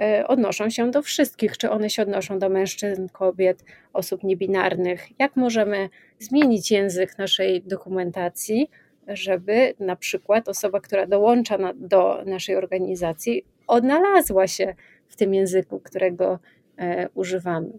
E, 0.00 0.26
odnoszą 0.26 0.70
się 0.70 0.90
do 0.90 1.02
wszystkich, 1.02 1.58
czy 1.58 1.70
one 1.70 1.90
się 1.90 2.02
odnoszą 2.02 2.38
do 2.38 2.48
mężczyzn, 2.48 3.08
kobiet, 3.12 3.64
osób 3.92 4.22
niebinarnych. 4.22 5.08
Jak 5.18 5.36
możemy 5.36 5.88
zmienić 6.18 6.70
język 6.70 7.18
naszej 7.18 7.62
dokumentacji, 7.62 8.70
żeby 9.08 9.74
na 9.78 9.96
przykład 9.96 10.48
osoba, 10.48 10.80
która 10.80 11.06
dołącza 11.06 11.58
na, 11.58 11.72
do 11.74 12.22
naszej 12.26 12.56
organizacji, 12.56 13.44
odnalazła 13.66 14.46
się 14.46 14.74
w 15.08 15.16
tym 15.16 15.34
języku, 15.34 15.80
którego 15.80 16.38
e, 16.78 17.08
używamy. 17.14 17.78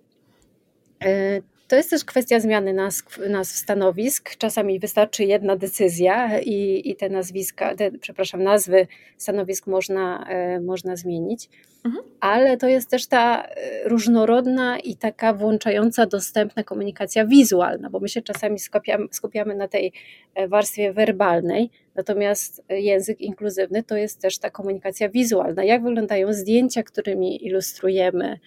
E, 1.04 1.42
to 1.68 1.76
jest 1.76 1.90
też 1.90 2.06
kwestia 2.06 2.40
zmiany 2.40 2.74
nazw, 2.74 3.20
nazw 3.30 3.56
stanowisk. 3.56 4.38
Czasami 4.38 4.80
wystarczy 4.80 5.24
jedna 5.24 5.56
decyzja 5.56 6.40
i, 6.40 6.82
i 6.90 6.96
te 6.96 7.10
nazwiska, 7.10 7.76
te, 7.76 7.92
przepraszam, 7.92 8.44
nazwy 8.44 8.88
stanowisk 9.18 9.68
można, 9.68 10.28
e, 10.30 10.60
można 10.60 10.96
zmienić. 10.96 11.50
Mhm. 11.86 12.04
Ale 12.20 12.58
to 12.58 12.68
jest 12.68 12.90
też 12.90 13.08
ta 13.08 13.44
e, 13.44 13.90
różnorodna 13.90 14.80
i 14.80 14.96
taka 14.96 15.34
włączająca 15.34 16.06
dostępna 16.06 16.64
komunikacja 16.64 17.26
wizualna, 17.26 17.90
bo 17.90 18.00
my 18.00 18.10
się 18.10 18.22
czasami 18.22 18.60
skupiamy, 18.60 19.08
skupiamy 19.12 19.56
na 19.56 19.68
tej 19.68 19.94
e, 20.36 20.48
warstwie 20.48 20.94
werbalnej, 20.94 21.70
natomiast 21.96 22.64
język 22.70 23.22
inkluzywny 23.22 23.84
to 23.84 23.98
jest 23.98 24.22
też 24.22 24.38
ta 24.38 24.50
komunikacja 24.50 25.10
wizualna. 25.10 25.64
Jak 25.64 25.84
wyglądają 25.84 26.34
zdjęcia, 26.34 26.84
którymi 26.84 27.46
ilustrujemy, 27.46 28.40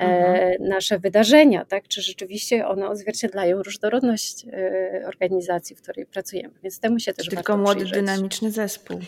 E, 0.00 0.56
nasze 0.60 0.98
wydarzenia, 0.98 1.64
tak? 1.64 1.88
czy 1.88 2.02
rzeczywiście 2.02 2.66
one 2.68 2.88
odzwierciedlają 2.88 3.62
różnorodność 3.62 4.46
e, 4.52 5.02
organizacji, 5.06 5.76
w 5.76 5.82
której 5.82 6.06
pracujemy. 6.06 6.54
Więc 6.62 6.80
temu 6.80 6.98
się 6.98 7.12
też 7.12 7.28
Tylko 7.28 7.56
młody, 7.56 7.76
przyjrzeć. 7.76 7.94
dynamiczny 7.94 8.50
zespół. 8.50 9.00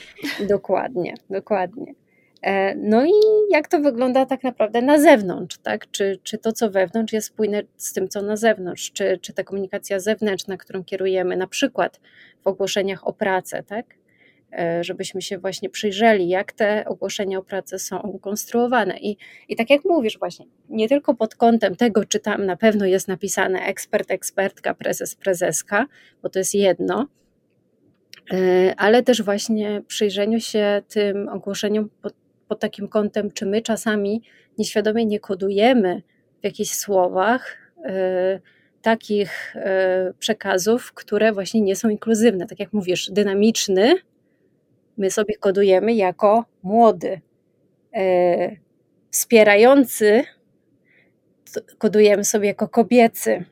Dokładnie, 0.48 1.14
dokładnie. 1.30 1.94
E, 2.42 2.74
no 2.74 3.04
i 3.04 3.12
jak 3.50 3.68
to 3.68 3.80
wygląda 3.80 4.26
tak 4.26 4.42
naprawdę 4.42 4.82
na 4.82 4.98
zewnątrz, 4.98 5.58
tak? 5.58 5.90
Czy, 5.90 6.18
czy 6.22 6.38
to, 6.38 6.52
co 6.52 6.70
wewnątrz 6.70 7.12
jest 7.12 7.26
spójne 7.26 7.62
z 7.76 7.92
tym, 7.92 8.08
co 8.08 8.22
na 8.22 8.36
zewnątrz, 8.36 8.92
czy, 8.92 9.18
czy 9.18 9.32
ta 9.32 9.44
komunikacja 9.44 10.00
zewnętrzna, 10.00 10.56
którą 10.56 10.84
kierujemy, 10.84 11.36
na 11.36 11.46
przykład 11.46 12.00
w 12.42 12.46
ogłoszeniach 12.46 13.06
o 13.06 13.12
pracę, 13.12 13.62
tak? 13.62 13.86
E, 14.58 14.84
żebyśmy 14.84 15.22
się 15.22 15.38
właśnie 15.38 15.70
przyjrzeli, 15.70 16.28
jak 16.28 16.52
te 16.52 16.84
ogłoszenia 16.84 17.38
o 17.38 17.42
pracę 17.42 17.78
są 17.78 18.18
konstruowane. 18.22 18.98
I, 18.98 19.16
I 19.48 19.56
tak 19.56 19.70
jak 19.70 19.84
mówisz, 19.84 20.18
właśnie, 20.18 20.46
nie 20.68 20.88
tylko 20.88 21.14
pod 21.14 21.34
kątem 21.34 21.76
tego, 21.76 22.04
czy 22.04 22.20
tam 22.20 22.46
na 22.46 22.56
pewno 22.56 22.86
jest 22.86 23.08
napisane 23.08 23.60
ekspert, 23.60 24.10
ekspertka, 24.10 24.74
prezes, 24.74 25.14
prezeska, 25.14 25.86
bo 26.22 26.28
to 26.28 26.38
jest 26.38 26.54
jedno, 26.54 27.06
e, 28.32 28.74
ale 28.76 29.02
też 29.02 29.22
właśnie 29.22 29.82
przyjrzeniu 29.86 30.40
się 30.40 30.82
tym 30.88 31.28
ogłoszeniom 31.28 31.90
pod, 32.02 32.14
pod 32.48 32.60
takim 32.60 32.88
kątem, 32.88 33.30
czy 33.30 33.46
my 33.46 33.62
czasami 33.62 34.22
nieświadomie 34.58 35.06
nie 35.06 35.20
kodujemy 35.20 36.02
w 36.40 36.44
jakichś 36.44 36.70
słowach 36.70 37.56
e, 37.84 38.40
takich 38.82 39.56
przekazów, 40.18 40.92
które 40.92 41.32
właśnie 41.32 41.60
nie 41.60 41.76
są 41.76 41.88
inkluzywne. 41.88 42.46
Tak 42.46 42.60
jak 42.60 42.72
mówisz, 42.72 43.10
dynamiczny 43.10 43.94
my 44.96 45.10
sobie 45.10 45.36
kodujemy 45.36 45.94
jako 45.94 46.44
młody. 46.62 47.20
E, 47.94 48.56
wspierający 49.10 50.24
kodujemy 51.78 52.24
sobie 52.24 52.48
jako 52.48 52.68
kobiecy. 52.68 53.44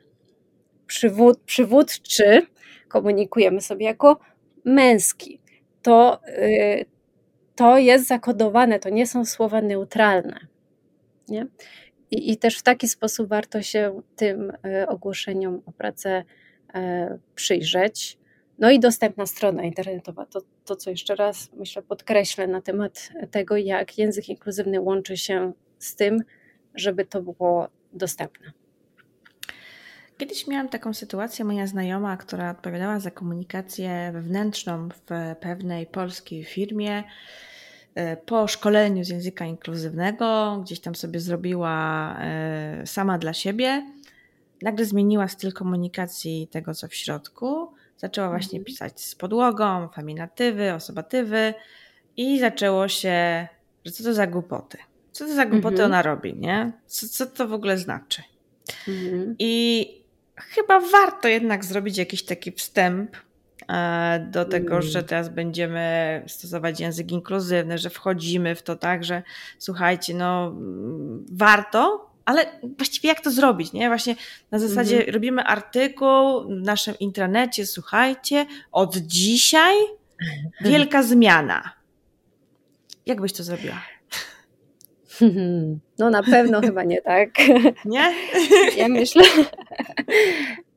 Przywód, 0.86 1.40
przywódczy 1.40 2.46
komunikujemy 2.88 3.60
sobie 3.60 3.86
jako 3.86 4.18
męski. 4.64 5.40
To, 5.82 6.20
e, 6.26 6.84
to 7.56 7.78
jest 7.78 8.06
zakodowane, 8.06 8.78
to 8.78 8.88
nie 8.88 9.06
są 9.06 9.24
słowa 9.24 9.60
neutralne. 9.60 10.40
Nie? 11.28 11.46
I, 12.10 12.32
I 12.32 12.36
też 12.36 12.58
w 12.58 12.62
taki 12.62 12.88
sposób 12.88 13.28
warto 13.28 13.62
się 13.62 14.02
tym 14.16 14.52
e, 14.64 14.88
ogłoszeniom 14.88 15.62
o 15.66 15.72
pracę 15.72 16.24
e, 16.74 17.18
przyjrzeć. 17.34 18.18
No 18.60 18.70
i 18.70 18.80
dostępna 18.80 19.26
strona 19.26 19.62
internetowa. 19.62 20.26
To, 20.26 20.40
to, 20.64 20.76
co 20.76 20.90
jeszcze 20.90 21.14
raz 21.14 21.50
myślę, 21.56 21.82
podkreślę 21.82 22.46
na 22.46 22.60
temat 22.60 23.10
tego, 23.30 23.56
jak 23.56 23.98
język 23.98 24.28
inkluzywny 24.28 24.80
łączy 24.80 25.16
się 25.16 25.52
z 25.78 25.96
tym, 25.96 26.22
żeby 26.74 27.04
to 27.04 27.22
było 27.22 27.68
dostępne. 27.92 28.52
Kiedyś 30.18 30.46
miałam 30.46 30.68
taką 30.68 30.94
sytuację, 30.94 31.44
moja 31.44 31.66
znajoma, 31.66 32.16
która 32.16 32.50
odpowiadała 32.50 33.00
za 33.00 33.10
komunikację 33.10 34.10
wewnętrzną 34.12 34.88
w 34.88 35.00
pewnej 35.40 35.86
polskiej 35.86 36.44
firmie, 36.44 37.04
e, 37.94 38.16
po 38.16 38.48
szkoleniu 38.48 39.04
z 39.04 39.08
języka 39.08 39.44
inkluzywnego, 39.44 40.58
gdzieś 40.64 40.80
tam 40.80 40.94
sobie 40.94 41.20
zrobiła 41.20 42.16
e, 42.20 42.86
sama 42.86 43.18
dla 43.18 43.32
siebie, 43.32 43.86
nagle 44.62 44.84
zmieniła 44.84 45.28
styl 45.28 45.52
komunikacji 45.52 46.48
tego, 46.50 46.74
co 46.74 46.88
w 46.88 46.94
środku 46.94 47.72
Zaczęła 48.00 48.28
właśnie 48.28 48.58
mhm. 48.58 48.64
pisać 48.64 49.00
z 49.00 49.14
podłogą, 49.14 49.88
feminatywy, 49.88 50.72
osobatywy 50.72 51.54
i 52.16 52.40
zaczęło 52.40 52.88
się, 52.88 53.48
że 53.84 53.92
co 53.92 54.04
to 54.04 54.14
za 54.14 54.26
głupoty. 54.26 54.78
Co 55.12 55.26
to 55.26 55.34
za 55.34 55.46
głupoty 55.46 55.74
mhm. 55.74 55.90
ona 55.90 56.02
robi, 56.02 56.34
nie? 56.34 56.72
Co, 56.86 57.08
co 57.08 57.26
to 57.26 57.48
w 57.48 57.52
ogóle 57.52 57.78
znaczy? 57.78 58.22
Mhm. 58.88 59.34
I 59.38 59.86
chyba 60.36 60.80
warto 60.80 61.28
jednak 61.28 61.64
zrobić 61.64 61.98
jakiś 61.98 62.22
taki 62.22 62.52
wstęp 62.52 63.16
e, 63.68 64.28
do 64.30 64.44
tego, 64.44 64.72
mm. 64.72 64.82
że 64.82 65.02
teraz 65.02 65.28
będziemy 65.28 66.22
stosować 66.26 66.80
język 66.80 67.12
inkluzywny, 67.12 67.78
że 67.78 67.90
wchodzimy 67.90 68.54
w 68.54 68.62
to 68.62 68.76
tak, 68.76 69.04
że 69.04 69.22
słuchajcie, 69.58 70.14
no 70.14 70.54
warto, 71.32 72.09
ale 72.30 72.46
właściwie 72.78 73.08
jak 73.08 73.20
to 73.20 73.30
zrobić, 73.30 73.72
nie? 73.72 73.88
Właśnie 73.88 74.16
na 74.50 74.58
zasadzie 74.58 74.96
mhm. 74.96 75.14
robimy 75.14 75.44
artykuł 75.44 76.42
w 76.42 76.62
naszym 76.62 76.98
intranecie, 76.98 77.66
słuchajcie, 77.66 78.46
od 78.72 78.96
dzisiaj 78.96 79.74
wielka 80.60 81.02
zmiana. 81.02 81.72
Jak 83.06 83.20
byś 83.20 83.32
to 83.32 83.42
zrobiła? 83.42 83.82
No 85.98 86.10
na 86.10 86.22
pewno 86.22 86.60
chyba 86.60 86.84
nie 86.84 87.02
tak. 87.02 87.30
Nie? 87.84 88.14
Ja 88.76 88.88
myślę, 88.88 89.22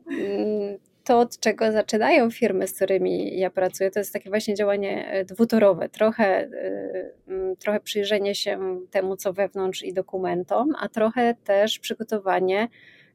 mm, 0.08 0.78
to, 1.04 1.20
od 1.20 1.40
czego 1.40 1.72
zaczynają 1.72 2.32
firmy, 2.32 2.68
z 2.68 2.76
którymi 2.76 3.40
ja 3.40 3.50
pracuję, 3.50 3.92
to 3.92 4.00
jest 4.00 4.14
takie 4.14 4.30
właśnie 4.30 4.56
działanie 4.56 5.08
e, 5.08 5.26
dwutorowe. 5.26 5.90
Trochę, 5.90 6.26
e, 6.26 7.56
trochę 7.60 7.80
przyjrzenie 7.80 8.36
się 8.36 8.80
temu, 8.92 9.16
co 9.16 9.34
wewnątrz 9.34 9.84
i 9.84 9.94
dokumentom, 9.94 10.74
a 10.80 10.90
trochę 10.90 11.36
też 11.44 11.80
przygotowanie 11.80 12.68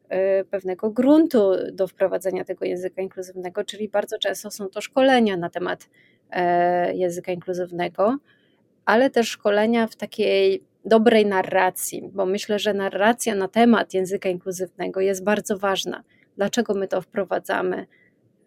e, 0.09 0.45
pewnego 0.45 0.91
gruntu 0.91 1.53
do 1.73 1.87
wprowadzenia 1.87 2.45
tego 2.45 2.65
języka 2.65 3.03
inkluzywnego, 3.03 3.65
czyli 3.65 3.89
bardzo 3.89 4.19
często 4.19 4.51
są 4.51 4.69
to 4.69 4.81
szkolenia 4.81 5.37
na 5.37 5.51
temat 5.51 5.89
języka 6.95 7.33
inkluzywnego, 7.33 8.17
ale 8.85 9.11
też 9.11 9.29
szkolenia 9.29 9.87
w 9.87 9.97
takiej 9.97 10.63
dobrej 10.85 11.27
narracji, 11.27 12.11
bo 12.13 12.27
myślę, 12.27 12.59
że 12.59 12.75
narracja 12.75 13.35
na 13.35 13.49
temat 13.49 13.95
języka 13.95 14.29
inkluzywnego 14.29 15.01
jest 15.01 15.25
bardzo 15.25 15.59
ważna 15.59 16.05
dlaczego 16.39 16.75
my 16.75 16.89
to 16.89 17.01
wprowadzamy, 17.03 17.87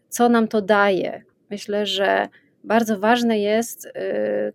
co 0.10 0.30
nam 0.30 0.48
to 0.48 0.62
daje. 0.62 1.24
Myślę, 1.50 1.86
że 1.86 2.28
bardzo 2.64 3.00
ważne 3.00 3.40
jest, 3.40 3.86
y, 3.86 3.92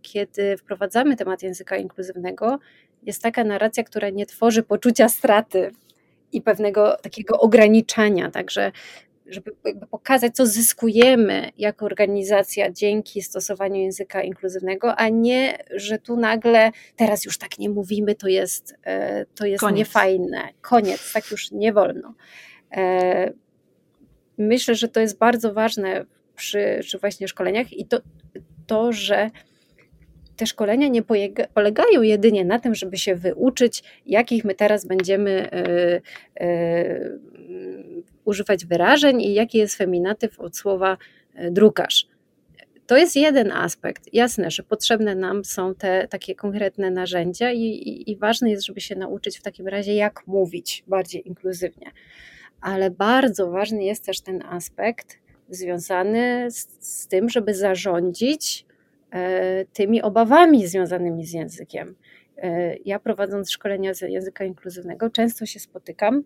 kiedy 0.02 0.56
wprowadzamy 0.56 1.16
temat 1.16 1.42
języka 1.42 1.76
inkluzywnego, 1.76 2.58
jest 3.02 3.22
taka 3.22 3.44
narracja, 3.44 3.84
która 3.84 4.10
nie 4.10 4.26
tworzy 4.26 4.62
poczucia 4.62 5.08
straty 5.08 5.70
i 6.32 6.42
pewnego 6.42 6.96
takiego 7.02 7.40
ograniczania. 7.40 8.30
Także 8.30 8.72
żeby 9.26 9.52
pokazać, 9.90 10.34
co 10.34 10.46
zyskujemy 10.46 11.50
jako 11.58 11.86
organizacja 11.86 12.70
dzięki 12.70 13.22
stosowaniu 13.22 13.76
języka 13.76 14.22
inkluzywnego, 14.22 14.96
a 14.96 15.08
nie, 15.08 15.58
że 15.70 15.98
tu 15.98 16.16
nagle 16.16 16.70
teraz 16.96 17.24
już 17.24 17.38
tak 17.38 17.58
nie 17.58 17.70
mówimy, 17.70 18.14
to 18.14 18.28
jest, 18.28 18.74
e, 18.84 19.26
to 19.34 19.46
jest 19.46 19.60
Koniec. 19.60 19.78
niefajne. 19.78 20.48
Koniec, 20.60 21.12
tak 21.12 21.30
już 21.30 21.50
nie 21.50 21.72
wolno. 21.72 22.14
E, 22.72 23.32
myślę, 24.38 24.74
że 24.74 24.88
to 24.88 25.00
jest 25.00 25.18
bardzo 25.18 25.54
ważne 25.54 26.04
przy, 26.36 26.78
przy 26.80 26.98
właśnie 26.98 27.28
szkoleniach 27.28 27.72
i 27.72 27.86
to, 27.86 28.00
to 28.66 28.92
że 28.92 29.30
te 30.36 30.46
szkolenia 30.46 30.88
nie 30.88 31.02
polegają 31.54 32.02
jedynie 32.02 32.44
na 32.44 32.58
tym, 32.58 32.74
żeby 32.74 32.96
się 32.96 33.14
wyuczyć, 33.14 33.82
jakich 34.06 34.44
my 34.44 34.54
teraz 34.54 34.86
będziemy 34.86 35.50
y, 35.52 36.44
y, 36.44 37.20
używać 38.24 38.66
wyrażeń 38.66 39.22
i 39.22 39.34
jaki 39.34 39.58
jest 39.58 39.76
feminatyw 39.76 40.40
od 40.40 40.56
słowa 40.56 40.96
drukarz. 41.50 42.06
To 42.86 42.96
jest 42.96 43.16
jeden 43.16 43.52
aspekt. 43.52 44.14
Jasne, 44.14 44.50
że 44.50 44.62
potrzebne 44.62 45.14
nam 45.14 45.44
są 45.44 45.74
te 45.74 46.08
takie 46.08 46.34
konkretne 46.34 46.90
narzędzia 46.90 47.52
i, 47.52 47.62
i, 47.62 48.10
i 48.10 48.16
ważne 48.16 48.50
jest, 48.50 48.66
żeby 48.66 48.80
się 48.80 48.96
nauczyć 48.96 49.38
w 49.38 49.42
takim 49.42 49.68
razie, 49.68 49.94
jak 49.94 50.26
mówić 50.26 50.84
bardziej 50.86 51.28
inkluzywnie. 51.28 51.90
Ale 52.66 52.90
bardzo 52.90 53.50
ważny 53.50 53.84
jest 53.84 54.06
też 54.06 54.20
ten 54.20 54.42
aspekt 54.42 55.18
związany 55.48 56.50
z, 56.50 56.68
z 56.80 57.08
tym, 57.08 57.28
żeby 57.28 57.54
zarządzić 57.54 58.66
E, 59.16 59.64
tymi 59.64 60.02
obawami 60.02 60.66
związanymi 60.66 61.26
z 61.26 61.32
językiem. 61.32 61.94
E, 62.36 62.76
ja 62.76 62.98
prowadząc 62.98 63.50
szkolenia 63.50 63.94
z 63.94 64.00
języka 64.00 64.44
inkluzywnego 64.44 65.10
często 65.10 65.46
się 65.46 65.60
spotykam, 65.60 66.24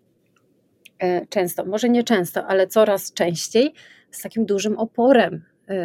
e, 0.99 1.25
często, 1.27 1.65
może 1.65 1.89
nie 1.89 2.03
często, 2.03 2.45
ale 2.47 2.67
coraz 2.67 3.13
częściej 3.13 3.73
z 4.11 4.21
takim 4.21 4.45
dużym 4.45 4.77
oporem 4.77 5.43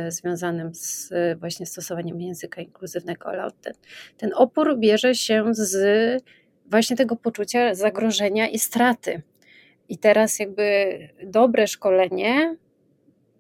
związanym 0.09 0.75
z 0.75 1.13
właśnie 1.41 1.67
stosowaniem 1.67 2.21
języka 2.21 2.61
inkluzywnego, 2.61 3.27
ale 3.27 3.51
ten, 3.63 3.75
ten 4.17 4.31
opór 4.35 4.79
bierze 4.79 5.15
się 5.15 5.45
z 5.51 6.23
właśnie 6.71 6.97
tego 6.97 7.17
poczucia 7.17 7.75
zagrożenia 7.75 8.49
i 8.49 8.59
straty. 8.59 9.23
I 9.89 9.99
teraz 9.99 10.39
jakby 10.39 10.99
dobre 11.25 11.67
szkolenie 11.67 12.57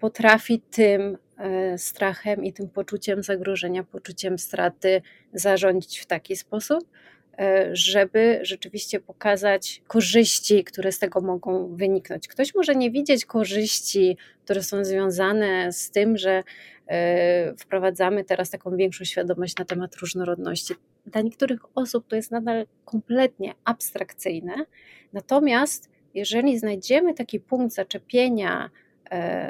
potrafi 0.00 0.60
tym 0.60 1.18
E, 1.38 1.78
strachem 1.78 2.44
i 2.44 2.52
tym 2.52 2.68
poczuciem 2.68 3.22
zagrożenia, 3.22 3.84
poczuciem 3.84 4.38
straty 4.38 5.02
zarządzić 5.32 5.98
w 5.98 6.06
taki 6.06 6.36
sposób, 6.36 6.90
e, 7.38 7.68
żeby 7.72 8.38
rzeczywiście 8.42 9.00
pokazać 9.00 9.82
korzyści, 9.86 10.64
które 10.64 10.92
z 10.92 10.98
tego 10.98 11.20
mogą 11.20 11.76
wyniknąć. 11.76 12.28
Ktoś 12.28 12.54
może 12.54 12.74
nie 12.74 12.90
widzieć 12.90 13.24
korzyści, 13.24 14.16
które 14.44 14.62
są 14.62 14.84
związane 14.84 15.72
z 15.72 15.90
tym, 15.90 16.16
że 16.16 16.42
e, 16.86 17.54
wprowadzamy 17.56 18.24
teraz 18.24 18.50
taką 18.50 18.76
większą 18.76 19.04
świadomość 19.04 19.56
na 19.56 19.64
temat 19.64 19.96
różnorodności. 19.96 20.74
Dla 21.06 21.20
niektórych 21.20 21.60
osób 21.74 22.06
to 22.08 22.16
jest 22.16 22.30
nadal 22.30 22.66
kompletnie 22.84 23.54
abstrakcyjne, 23.64 24.54
natomiast 25.12 25.95
jeżeli 26.16 26.58
znajdziemy 26.58 27.14
taki 27.14 27.40
punkt 27.40 27.74
zaczepienia 27.74 28.70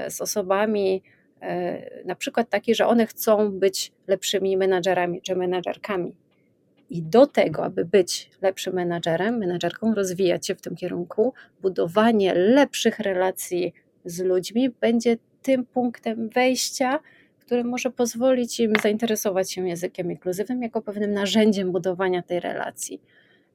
z 0.09 0.21
osobami, 0.21 1.03
E, 1.41 2.05
na 2.05 2.15
przykład 2.15 2.51
taki, 2.51 2.75
że 2.75 2.87
one 2.87 3.07
chcą 3.07 3.51
być 3.51 3.93
lepszymi 4.07 4.57
menadżerami 4.57 5.23
czy 5.23 5.37
menadżerkami. 5.37 6.17
I 6.91 7.03
do 7.03 7.27
tego, 7.27 7.65
aby 7.65 7.85
być 7.85 8.31
lepszym 8.43 8.75
menadżerem, 8.75 9.39
menadżerką, 9.39 9.95
rozwijać 9.95 10.47
się 10.47 10.55
w 10.55 10.61
tym 10.61 10.77
kierunku, 10.77 11.33
budowanie 11.63 12.35
lepszych 12.35 12.99
relacji 12.99 13.73
z 14.05 14.21
ludźmi 14.21 14.71
będzie 14.81 15.17
tym 15.43 15.67
punktem 15.67 16.29
wejścia, 16.29 16.99
który 17.39 17.65
może 17.65 17.91
pozwolić 17.91 18.61
im 18.61 18.73
zainteresować 18.83 19.53
się 19.53 19.69
językiem 19.69 20.11
inkluzywnym 20.11 20.63
jako 20.63 20.83
pewnym 20.83 21.13
narzędziem 21.13 21.73
budowania 21.73 22.23
tej 22.23 22.41
relacji. 22.41 23.01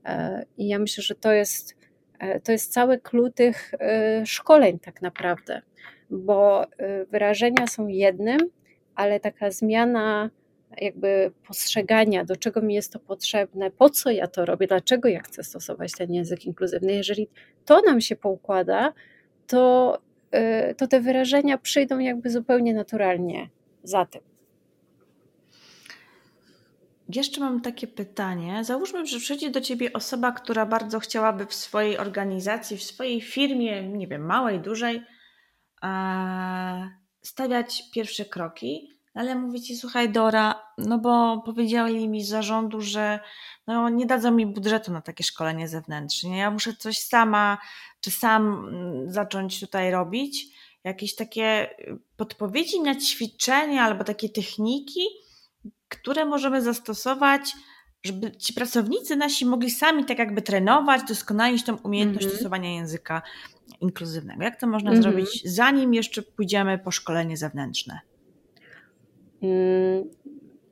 E, 0.05 0.45
I 0.57 0.67
ja 0.67 0.79
myślę, 0.79 1.03
że 1.03 1.15
to 1.15 1.31
jest, 1.31 1.71
e, 1.71 1.80
to 2.43 2.51
jest 2.51 2.73
cały 2.73 2.99
klucz 2.99 3.33
tych 3.33 3.71
szkoleń, 4.25 4.79
tak 4.79 5.01
naprawdę 5.01 5.61
bo 6.11 6.63
y, 6.63 6.67
wyrażenia 7.11 7.67
są 7.67 7.87
jednym, 7.87 8.39
ale 8.95 9.19
taka 9.19 9.51
zmiana 9.51 10.29
jakby 10.77 11.31
postrzegania, 11.47 12.25
do 12.25 12.35
czego 12.35 12.61
mi 12.61 12.73
jest 12.73 12.93
to 12.93 12.99
potrzebne, 12.99 13.71
po 13.71 13.89
co 13.89 14.11
ja 14.11 14.27
to 14.27 14.45
robię, 14.45 14.67
dlaczego 14.67 15.09
ja 15.09 15.19
chcę 15.19 15.43
stosować 15.43 15.91
ten 15.91 16.13
język 16.13 16.45
inkluzywny. 16.45 16.93
Jeżeli 16.93 17.27
to 17.65 17.81
nam 17.81 18.01
się 18.01 18.15
poukłada, 18.15 18.93
to, 19.47 19.97
y, 20.71 20.75
to 20.75 20.87
te 20.87 21.01
wyrażenia 21.01 21.57
przyjdą 21.57 21.99
jakby 21.99 22.29
zupełnie 22.29 22.73
naturalnie 22.73 23.49
za 23.83 24.05
tym. 24.05 24.30
Jeszcze 27.15 27.41
mam 27.41 27.61
takie 27.61 27.87
pytanie. 27.87 28.63
Załóżmy, 28.63 29.05
że 29.05 29.19
przyjdzie 29.19 29.51
do 29.51 29.61
ciebie 29.61 29.93
osoba, 29.93 30.31
która 30.31 30.65
bardzo 30.65 30.99
chciałaby 30.99 31.45
w 31.45 31.53
swojej 31.53 31.97
organizacji, 31.97 32.77
w 32.77 32.83
swojej 32.83 33.21
firmie, 33.21 33.87
nie 33.87 34.07
wiem, 34.07 34.25
małej, 34.25 34.59
dużej, 34.59 35.01
stawiać 37.21 37.83
pierwsze 37.93 38.25
kroki, 38.25 39.01
ale 39.13 39.35
mówię 39.35 39.61
ci, 39.61 39.75
słuchaj 39.75 40.09
Dora, 40.09 40.63
no 40.77 40.99
bo 40.99 41.41
powiedzieli 41.45 42.09
mi 42.09 42.23
z 42.23 42.29
zarządu, 42.29 42.81
że 42.81 43.19
no 43.67 43.89
nie 43.89 44.05
dadzą 44.05 44.31
mi 44.31 44.45
budżetu 44.45 44.91
na 44.91 45.01
takie 45.01 45.23
szkolenie 45.23 45.67
zewnętrzne. 45.67 46.37
Ja 46.37 46.51
muszę 46.51 46.73
coś 46.73 46.97
sama, 46.97 47.57
czy 48.01 48.11
sam 48.11 48.67
mm, 48.67 49.11
zacząć 49.11 49.59
tutaj 49.59 49.91
robić. 49.91 50.45
Jakieś 50.83 51.15
takie 51.15 51.75
podpowiedzi 52.17 52.81
na 52.81 52.95
ćwiczenia 52.95 53.83
albo 53.83 54.03
takie 54.03 54.29
techniki, 54.29 55.01
które 55.91 56.25
możemy 56.25 56.61
zastosować, 56.61 57.53
żeby 58.03 58.31
ci 58.31 58.53
pracownicy 58.53 59.15
nasi 59.15 59.45
mogli 59.45 59.71
sami 59.71 60.05
tak 60.05 60.19
jakby 60.19 60.41
trenować, 60.41 61.01
doskonalić 61.07 61.63
tą 61.63 61.77
umiejętność 61.77 62.25
mm 62.25 62.31
-hmm. 62.31 62.37
stosowania 62.37 62.75
języka 62.75 63.21
inkluzywnego. 63.81 64.43
Jak 64.43 64.59
to 64.59 64.67
można 64.67 64.89
mm 64.89 64.99
-hmm. 65.01 65.03
zrobić, 65.03 65.41
zanim 65.45 65.93
jeszcze 65.93 66.21
pójdziemy 66.21 66.77
po 66.77 66.91
szkolenie 66.91 67.37
zewnętrzne? 67.37 67.99
Mm, 69.41 70.09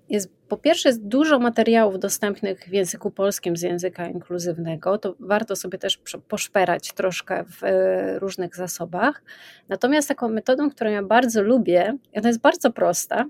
jest, 0.09 0.29
po 0.47 0.57
pierwsze, 0.57 0.89
jest 0.89 1.07
dużo 1.07 1.39
materiałów 1.39 1.99
dostępnych 1.99 2.59
w 2.59 2.73
języku 2.73 3.11
polskim 3.11 3.57
z 3.57 3.61
języka 3.61 4.07
inkluzywnego. 4.07 4.97
To 4.97 5.15
warto 5.19 5.55
sobie 5.55 5.77
też 5.77 5.99
poszperać 6.27 6.93
troszkę 6.93 7.43
w 7.43 7.63
e, 7.63 8.19
różnych 8.19 8.55
zasobach. 8.55 9.23
Natomiast 9.69 10.07
taką 10.07 10.29
metodą, 10.29 10.69
którą 10.69 10.89
ja 10.89 11.03
bardzo 11.03 11.41
lubię, 11.43 11.97
ona 12.15 12.27
jest 12.27 12.41
bardzo 12.41 12.71
prosta. 12.71 13.25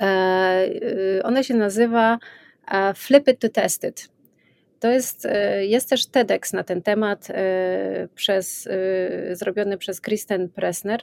E, 0.00 0.04
e, 0.04 1.22
ona 1.22 1.42
się 1.42 1.54
nazywa 1.54 2.18
Flip 2.94 3.28
it 3.28 3.38
to 3.40 3.48
test 3.48 3.84
it. 3.84 4.08
To 4.80 4.88
jest, 4.88 5.26
e, 5.26 5.66
jest 5.66 5.88
też 5.88 6.06
TEDx 6.06 6.52
na 6.52 6.64
ten 6.64 6.82
temat 6.82 7.28
e, 7.30 8.08
przez, 8.14 8.66
e, 8.66 9.36
zrobiony 9.36 9.78
przez 9.78 10.00
Kristen 10.00 10.48
Pressner 10.48 11.00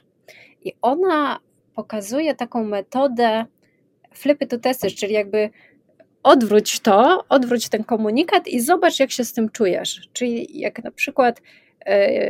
i 0.64 0.72
ona 0.82 1.38
pokazuje 1.74 2.34
taką 2.34 2.64
metodę 2.64 3.44
flip 4.14 4.42
it 4.42 4.50
to 4.50 4.58
test 4.58 4.84
it, 4.84 4.94
czyli 4.94 5.12
jakby 5.12 5.50
odwróć 6.22 6.80
to, 6.80 7.24
odwróć 7.28 7.68
ten 7.68 7.84
komunikat 7.84 8.48
i 8.48 8.60
zobacz, 8.60 9.00
jak 9.00 9.10
się 9.10 9.24
z 9.24 9.32
tym 9.32 9.48
czujesz. 9.48 10.08
Czyli 10.12 10.60
jak 10.60 10.84
na 10.84 10.90
przykład 10.90 11.42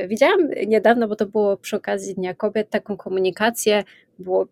widziałam 0.08 0.50
niedawno, 0.66 1.08
bo 1.08 1.16
to 1.16 1.26
było 1.26 1.56
przy 1.56 1.76
okazji 1.76 2.14
Dnia 2.14 2.34
Kobiet, 2.34 2.70
taką 2.70 2.96
komunikację, 2.96 3.84
było 4.18 4.46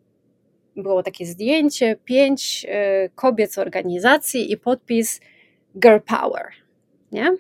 było 0.77 1.03
takie 1.03 1.27
zdjęcie, 1.27 1.97
pięć 2.05 2.67
e, 2.69 3.09
kobiet 3.09 3.53
z 3.53 3.59
organizacji 3.59 4.53
i 4.53 4.57
podpis 4.57 5.21
Girl 5.77 5.99
Power. 6.07 6.47
Nie? 7.13 7.37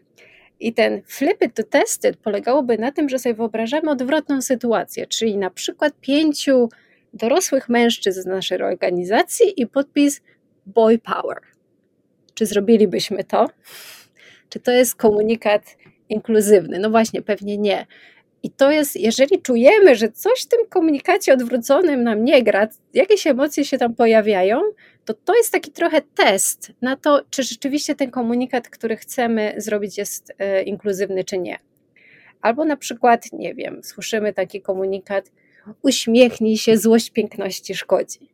I 0.60 0.72
ten 0.72 1.02
flip 1.06 1.42
it 1.42 1.54
to 1.54 1.62
test 1.62 2.04
it 2.04 2.16
polegałoby 2.16 2.78
na 2.78 2.92
tym, 2.92 3.08
że 3.08 3.18
sobie 3.18 3.34
wyobrażamy 3.34 3.90
odwrotną 3.90 4.42
sytuację, 4.42 5.06
czyli 5.06 5.36
na 5.36 5.50
przykład 5.50 5.94
pięciu 6.00 6.68
dorosłych 7.12 7.68
mężczyzn 7.68 8.22
z 8.22 8.26
naszej 8.26 8.62
organizacji 8.62 9.60
i 9.62 9.66
podpis 9.66 10.22
Boy 10.66 10.98
Power. 10.98 11.40
Czy 12.34 12.46
zrobilibyśmy 12.46 13.24
to? 13.24 13.50
Czy 14.48 14.60
to 14.60 14.70
jest 14.72 14.94
komunikat 14.94 15.76
inkluzywny? 16.08 16.78
No 16.78 16.90
właśnie, 16.90 17.22
pewnie 17.22 17.58
nie. 17.58 17.86
I 18.44 18.50
to 18.50 18.70
jest, 18.70 18.96
jeżeli 18.96 19.42
czujemy, 19.42 19.94
że 19.94 20.08
coś 20.08 20.42
w 20.42 20.48
tym 20.48 20.60
komunikacie 20.68 21.32
odwróconym 21.32 22.02
nam 22.02 22.24
nie 22.24 22.42
gra, 22.42 22.68
jakieś 22.94 23.26
emocje 23.26 23.64
się 23.64 23.78
tam 23.78 23.94
pojawiają, 23.94 24.60
to 25.04 25.14
to 25.14 25.36
jest 25.36 25.52
taki 25.52 25.70
trochę 25.70 26.02
test 26.14 26.72
na 26.82 26.96
to, 26.96 27.22
czy 27.30 27.42
rzeczywiście 27.42 27.94
ten 27.94 28.10
komunikat, 28.10 28.68
który 28.68 28.96
chcemy 28.96 29.54
zrobić, 29.56 29.98
jest 29.98 30.32
e, 30.38 30.62
inkluzywny, 30.62 31.24
czy 31.24 31.38
nie. 31.38 31.58
Albo 32.40 32.64
na 32.64 32.76
przykład, 32.76 33.32
nie 33.32 33.54
wiem, 33.54 33.80
słyszymy 33.84 34.32
taki 34.32 34.62
komunikat: 34.62 35.32
uśmiechnij 35.82 36.56
się, 36.56 36.78
złość 36.78 37.10
piękności 37.10 37.74
szkodzi. 37.74 38.28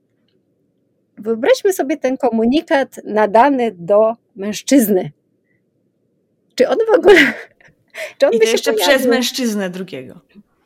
Wyobraźmy 1.19 1.73
sobie 1.73 1.97
ten 1.97 2.17
komunikat 2.17 3.01
nadany 3.05 3.73
do 3.79 4.17
mężczyzny. 4.37 5.13
Czy 6.55 6.69
on 6.69 6.79
w 6.93 6.99
ogóle. 6.99 7.21
Czy 8.19 8.27
on 8.27 8.33
I 8.33 8.39
by 8.39 8.45
się 8.45 8.53
jeszcze 8.53 8.73
pojawił? 8.73 8.97
przez 8.97 9.07
mężczyznę 9.07 9.71
drugiego. 9.71 10.21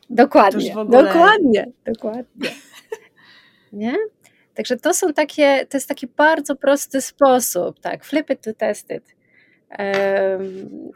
Dokładnie. 0.09 0.75
Ogóle... 0.77 1.03
Dokładnie, 1.03 1.71
dokładnie. 1.85 2.49
Nie? 3.73 3.95
Także 4.53 4.77
to 4.77 4.93
są 4.93 5.13
takie, 5.13 5.65
to 5.69 5.77
jest 5.77 5.87
taki 5.87 6.07
bardzo 6.07 6.55
prosty 6.55 7.01
sposób, 7.01 7.79
tak, 7.79 8.05
flip 8.05 8.29
it 8.29 8.41
to 8.41 8.53
test 8.53 8.91
it. 8.91 9.15
Um, 9.79 10.91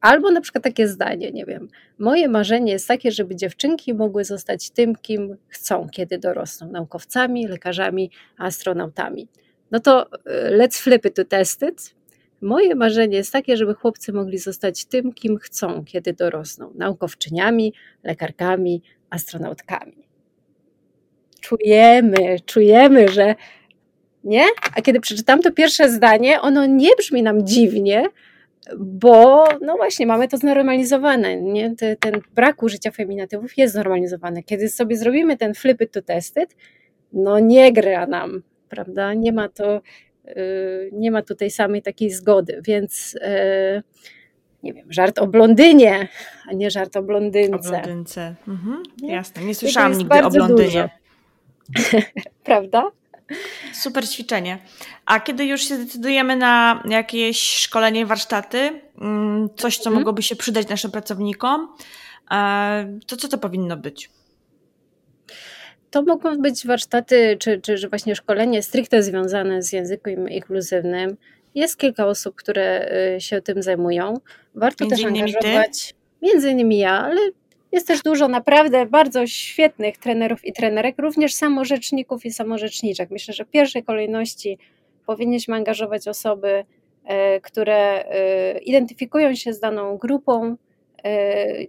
albo 0.00 0.30
na 0.30 0.40
przykład 0.40 0.64
takie 0.64 0.88
zdanie, 0.88 1.32
nie 1.32 1.44
wiem, 1.44 1.68
moje 1.98 2.28
marzenie 2.28 2.72
jest 2.72 2.88
takie, 2.88 3.10
żeby 3.10 3.36
dziewczynki 3.36 3.94
mogły 3.94 4.24
zostać 4.24 4.70
tym, 4.70 4.96
kim 4.96 5.36
chcą, 5.48 5.88
kiedy 5.92 6.18
dorosną, 6.18 6.70
naukowcami, 6.70 7.46
lekarzami, 7.46 8.10
astronautami. 8.38 9.28
No 9.70 9.80
to 9.80 10.06
e, 10.26 10.58
let's 10.58 10.82
flip 10.82 11.06
it 11.06 11.14
to 11.14 11.24
test 11.24 11.62
it. 11.62 11.95
Moje 12.40 12.74
marzenie 12.74 13.16
jest 13.16 13.32
takie, 13.32 13.56
żeby 13.56 13.74
chłopcy 13.74 14.12
mogli 14.12 14.38
zostać 14.38 14.84
tym, 14.84 15.12
kim 15.12 15.38
chcą, 15.38 15.84
kiedy 15.84 16.12
dorosną, 16.12 16.72
naukowczyniami, 16.74 17.72
lekarkami, 18.04 18.82
astronautkami 19.10 20.06
czujemy, 21.46 22.36
czujemy, 22.46 23.08
że 23.08 23.34
nie? 24.24 24.44
A 24.76 24.82
kiedy 24.82 25.00
przeczytam 25.00 25.42
to 25.42 25.52
pierwsze 25.52 25.90
zdanie, 25.90 26.40
ono 26.40 26.66
nie 26.66 26.90
brzmi 26.98 27.22
nam 27.22 27.46
dziwnie, 27.46 28.06
bo 28.78 29.44
no 29.60 29.76
właśnie 29.76 30.06
mamy 30.06 30.28
to 30.28 30.36
znormalizowane, 30.36 31.36
nie? 31.42 31.76
Ten, 31.76 31.96
ten 31.96 32.20
brak 32.34 32.62
użycia 32.62 32.90
feminatywów 32.90 33.58
jest 33.58 33.74
znormalizowany. 33.74 34.42
Kiedy 34.42 34.68
sobie 34.68 34.96
zrobimy 34.96 35.36
ten 35.36 35.54
flip 35.54 35.80
it 35.80 35.92
to 35.92 36.02
test 36.02 36.36
no 37.12 37.38
nie 37.38 37.72
gra 37.72 38.06
nam, 38.06 38.42
prawda? 38.68 39.14
Nie 39.14 39.32
ma 39.32 39.48
to, 39.48 39.80
nie 40.92 41.10
ma 41.10 41.22
tutaj 41.22 41.50
samej 41.50 41.82
takiej 41.82 42.10
zgody, 42.10 42.60
więc 42.64 43.12
yy, 43.12 43.82
nie 44.62 44.72
wiem, 44.72 44.92
żart 44.92 45.18
o 45.18 45.26
blondynie, 45.26 46.08
a 46.50 46.52
nie 46.52 46.70
żart 46.70 46.96
o 46.96 47.02
blondynce. 47.02 47.68
O 47.68 47.70
blondynce, 47.70 48.34
mhm, 48.48 48.82
jasne. 49.02 49.44
Nie 49.44 49.54
słyszałam 49.54 49.98
nigdy 49.98 50.24
o 50.24 50.30
blondynie. 50.30 50.88
Prawda? 52.44 52.90
Super 53.72 54.08
ćwiczenie. 54.08 54.58
A 55.06 55.20
kiedy 55.20 55.44
już 55.44 55.62
się 55.62 55.76
zdecydujemy 55.76 56.36
na 56.36 56.82
jakieś 56.88 57.42
szkolenie, 57.42 58.06
warsztaty, 58.06 58.80
mm, 59.00 59.48
coś, 59.56 59.78
co 59.78 59.84
hmm. 59.84 60.00
mogłoby 60.00 60.22
się 60.22 60.36
przydać 60.36 60.68
naszym 60.68 60.90
pracownikom, 60.90 61.68
e, 62.30 62.98
to 63.06 63.16
co 63.16 63.28
to 63.28 63.38
powinno 63.38 63.76
być? 63.76 64.10
To 65.96 66.02
mogą 66.02 66.38
być 66.38 66.66
warsztaty, 66.66 67.36
czy, 67.38 67.60
czy 67.60 67.88
właśnie 67.88 68.16
szkolenie 68.16 68.62
stricte 68.62 69.02
związane 69.02 69.62
z 69.62 69.72
językiem 69.72 70.28
inkluzywnym. 70.28 71.16
Jest 71.54 71.78
kilka 71.78 72.06
osób, 72.06 72.34
które 72.34 72.88
y, 73.16 73.20
się 73.20 73.42
tym 73.42 73.62
zajmują. 73.62 74.14
Warto 74.54 74.84
między 74.84 74.96
też 74.96 75.04
angażować. 75.04 75.88
Ty? 75.88 76.26
Między 76.26 76.50
innymi 76.50 76.78
ja, 76.78 76.90
ale 76.90 77.20
jest 77.72 77.86
też 77.86 78.02
dużo 78.02 78.28
naprawdę 78.28 78.86
bardzo 78.86 79.26
świetnych 79.26 79.98
trenerów 79.98 80.44
i 80.44 80.52
trenerek, 80.52 80.98
również 80.98 81.34
samorzeczników 81.34 82.24
i 82.24 82.30
samorzeczniczek. 82.30 83.10
Myślę, 83.10 83.34
że 83.34 83.44
w 83.44 83.50
pierwszej 83.50 83.84
kolejności 83.84 84.58
powinniśmy 85.06 85.56
angażować 85.56 86.08
osoby, 86.08 86.64
e, 87.04 87.40
które 87.40 88.04
e, 88.04 88.58
identyfikują 88.58 89.34
się 89.34 89.52
z 89.52 89.60
daną 89.60 89.96
grupą, 89.96 90.56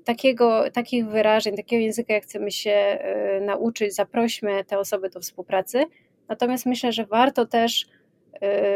takiego, 0.03 0.71
takich 0.71 1.07
wyrażeń, 1.07 1.55
takiego 1.55 1.83
języka, 1.83 2.13
jak 2.13 2.23
chcemy 2.23 2.51
się 2.51 2.99
nauczyć, 3.41 3.95
zaprośmy 3.95 4.63
te 4.65 4.79
osoby 4.79 5.09
do 5.09 5.19
współpracy. 5.19 5.83
Natomiast 6.29 6.65
myślę, 6.65 6.91
że 6.91 7.05
warto 7.05 7.45
też 7.45 7.85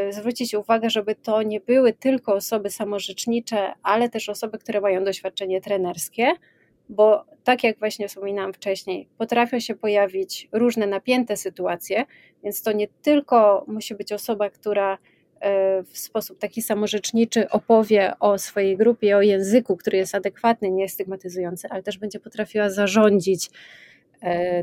zwrócić 0.10 0.54
uwagę, 0.54 0.90
żeby 0.90 1.16
to 1.16 1.44
nie 1.44 1.60
były 1.60 1.94
tylko 1.94 2.34
osoby 2.34 2.70
samorzecznicze, 2.70 3.74
ale 3.84 4.10
też 4.10 4.30
osoby, 4.30 4.58
które 4.58 4.82
mają 4.82 5.04
doświadczenie 5.04 5.62
trenerskie 5.62 6.32
bo 6.92 7.26
tak 7.44 7.64
jak 7.64 7.80
właśnie 7.80 8.08
wspominałam 8.08 8.54
wcześniej, 8.54 9.08
potrafią 9.18 9.60
się 9.60 9.76
pojawić 9.76 10.50
różne 10.52 10.88
napięte 10.88 11.38
sytuacje, 11.38 12.06
więc 12.44 12.62
to 12.62 12.72
nie 12.72 12.88
tylko 12.88 13.66
musi 13.68 13.96
być 13.96 14.14
osoba, 14.14 14.50
która 14.50 14.94
e, 14.94 14.98
w 15.86 15.98
sposób 15.98 16.40
taki 16.40 16.62
samorzeczniczy 16.62 17.50
opowie 17.50 18.14
o 18.20 18.38
swojej 18.38 18.78
grupie, 18.78 19.18
o 19.18 19.22
języku, 19.22 19.78
który 19.78 19.98
jest 19.98 20.16
adekwatny, 20.16 20.72
nie 20.72 20.90
stygmatyzujący, 20.90 21.68
ale 21.70 21.84
też 21.84 21.98
będzie 21.98 22.20
potrafiła 22.20 22.70
zarządzić 22.70 23.50
E, 23.50 23.52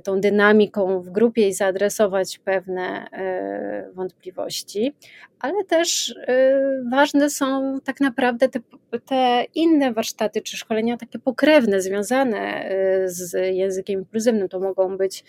tą 0.04 0.20
dynamiką 0.20 1.00
w 1.00 1.10
grupie 1.10 1.48
i 1.48 1.52
zaadresować 1.52 2.38
pewne 2.38 3.10
e, 3.12 3.90
wątpliwości, 3.92 4.94
ale 5.40 5.64
też 5.64 6.14
e, 6.26 6.60
ważne 6.90 7.30
są 7.30 7.78
tak 7.84 8.00
naprawdę 8.00 8.48
te, 8.48 8.60
te 9.06 9.44
inne 9.54 9.92
warsztaty 9.92 10.42
czy 10.42 10.56
szkolenia 10.56 10.96
takie 10.96 11.18
pokrewne, 11.18 11.80
związane 11.80 12.70
z 13.04 13.54
językiem 13.56 14.00
inkluzywnym. 14.00 14.48
To 14.48 14.60
mogą 14.60 14.96
być 14.96 15.24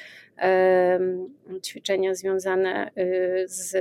ćwiczenia 1.65 2.15
związane 2.15 2.91
z 3.45 3.77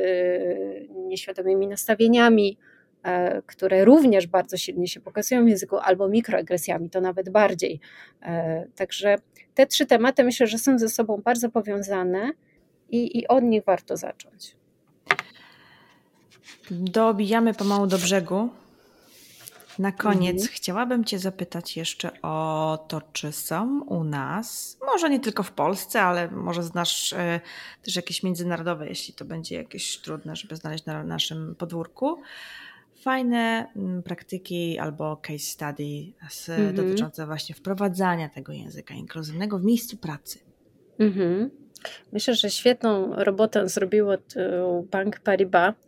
nieświadomymi 0.95 1.67
nastawieniami, 1.67 2.59
które 3.47 3.85
również 3.85 4.27
bardzo 4.27 4.57
silnie 4.57 4.89
się 4.89 5.01
pokazują 5.01 5.45
w 5.45 5.49
języku, 5.49 5.77
albo 5.77 6.09
mikroagresjami, 6.09 6.91
to 6.91 7.01
nawet 7.01 7.31
bardziej. 7.31 7.81
Także 8.77 9.17
te 9.55 9.67
trzy 9.67 9.87
tematy 9.87 10.25
myślę, 10.25 10.47
że 10.47 10.59
są 10.59 10.79
ze 10.79 10.89
sobą 10.89 11.23
bardzo 11.25 11.51
powiązane 11.51 12.31
i, 12.91 13.19
i 13.19 13.29
od 13.29 13.45
nich 13.45 13.65
warto 13.65 13.97
zacząć. 13.97 14.57
Dobijamy 16.71 17.55
pomału 17.55 17.87
do 17.87 17.99
brzegu. 17.99 18.51
Na 19.79 19.93
koniec 19.93 20.43
mhm. 20.43 20.53
chciałabym 20.55 21.05
Cię 21.05 21.19
zapytać 21.19 21.77
jeszcze 21.77 22.23
o 22.23 22.79
to, 22.89 23.03
czy 23.13 23.33
są 23.33 23.83
u 23.83 24.05
nas, 24.05 24.79
może 24.87 25.11
nie 25.11 25.21
tylko 25.21 25.43
w 25.43 25.53
Polsce, 25.53 26.03
ale 26.03 26.31
może 26.31 26.63
znasz 26.63 27.13
y, 27.13 27.41
też 27.83 27.97
jakieś 27.97 28.23
międzynarodowe, 28.23 28.89
jeśli 28.89 29.15
to 29.15 29.25
będzie 29.25 29.57
jakieś 29.57 29.99
trudne, 29.99 30.37
żeby 30.37 30.57
znaleźć 30.57 30.85
na 30.85 31.05
naszym 31.05 31.55
podwórku, 31.55 32.23
fajne 33.09 33.67
mm, 33.77 34.03
praktyki 34.03 34.79
albo 34.79 35.17
case 35.17 35.39
study 35.39 36.13
z, 36.31 36.49
mhm. 36.49 36.75
dotyczące 36.75 37.27
właśnie 37.27 37.55
wprowadzania 37.55 38.29
tego 38.29 38.53
języka 38.53 38.95
inkluzywnego 38.95 39.59
w 39.59 39.65
miejscu 39.65 39.97
pracy. 39.97 40.39
Mhm. 40.99 41.51
Myślę, 42.13 42.35
że 42.35 42.51
świetną 42.51 43.15
robotę 43.17 43.69
zrobiło 43.69 44.13
Bank 44.91 45.21
Paribas 45.21 45.75
E, 45.75 45.88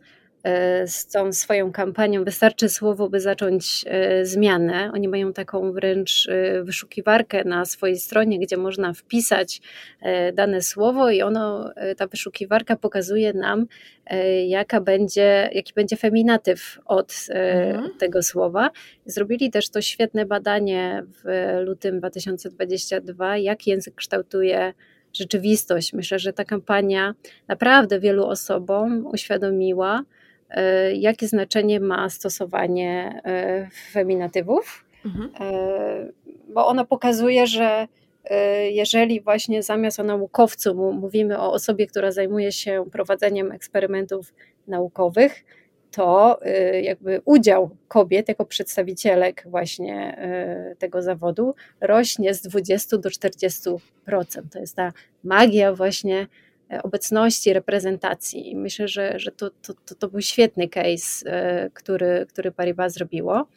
z 0.85 1.07
tą 1.07 1.33
swoją 1.33 1.71
kampanią 1.71 2.23
Wystarczy 2.23 2.69
słowo, 2.69 3.09
by 3.09 3.19
zacząć 3.19 3.85
e, 3.87 4.25
zmianę. 4.25 4.91
Oni 4.93 5.07
mają 5.07 5.33
taką 5.33 5.71
wręcz 5.71 6.27
e, 6.29 6.63
wyszukiwarkę 6.63 7.43
na 7.43 7.65
swojej 7.65 7.97
stronie, 7.97 8.39
gdzie 8.39 8.57
można 8.57 8.93
wpisać 8.93 9.61
dane 10.33 10.61
słowo 10.61 11.09
i 11.09 11.21
ono, 11.21 11.73
ta 11.97 12.07
wyszukiwarka 12.07 12.75
pokazuje 12.75 13.33
nam, 13.33 13.65
jaka 14.47 14.81
będzie, 14.81 15.49
jaki 15.53 15.73
będzie 15.73 15.95
feminatyw 15.95 16.79
od 16.85 17.15
mhm. 17.29 17.89
tego 17.99 18.23
słowa. 18.23 18.69
Zrobili 19.05 19.51
też 19.51 19.69
to 19.69 19.81
świetne 19.81 20.25
badanie 20.25 21.03
w 21.23 21.49
lutym 21.65 21.99
2022, 21.99 23.37
jak 23.37 23.67
język 23.67 23.95
kształtuje 23.95 24.73
rzeczywistość. 25.13 25.93
Myślę, 25.93 26.19
że 26.19 26.33
ta 26.33 26.45
kampania 26.45 27.13
naprawdę 27.47 27.99
wielu 27.99 28.25
osobom 28.25 29.05
uświadomiła, 29.05 30.03
E, 30.03 30.20
jakie 30.93 31.27
znaczenie 31.27 31.79
ma 31.79 32.09
stosowanie 32.09 33.21
e, 33.25 33.69
feminatywów, 33.91 34.85
mhm. 35.05 35.29
E, 35.39 36.11
bo 36.53 36.67
ono 36.67 36.85
pokazuje, 36.85 37.47
że 37.47 37.87
jeżeli 38.71 39.21
właśnie 39.21 39.63
zamiast 39.63 39.99
o 39.99 40.03
naukowcu 40.03 40.75
mówimy 40.93 41.39
o 41.39 41.53
osobie, 41.53 41.87
która 41.87 42.11
zajmuje 42.11 42.51
się 42.51 42.85
prowadzeniem 42.91 43.51
eksperymentów 43.51 44.33
naukowych, 44.67 45.43
to 45.91 46.39
jakby 46.81 47.21
udział 47.25 47.69
kobiet 47.87 48.27
jako 48.27 48.45
przedstawicielek 48.45 49.43
właśnie 49.45 50.17
tego 50.79 51.01
zawodu 51.01 51.55
rośnie 51.81 52.33
z 52.33 52.41
20 52.41 52.97
do 52.97 53.09
40%. 53.09 53.77
To 54.51 54.59
jest 54.59 54.75
ta 54.75 54.93
magia 55.23 55.73
właśnie 55.73 56.27
obecności, 56.83 57.53
reprezentacji. 57.53 58.55
Myślę, 58.55 58.87
że, 58.87 59.19
że 59.19 59.31
to, 59.31 59.49
to, 59.49 59.73
to, 59.85 59.95
to 59.95 60.07
był 60.07 60.21
świetny 60.21 60.69
case, 60.69 61.25
e, 61.25 61.69
który, 61.73 62.25
który 62.29 62.51
Paribas 62.51 62.93
zrobiło. 62.93 63.47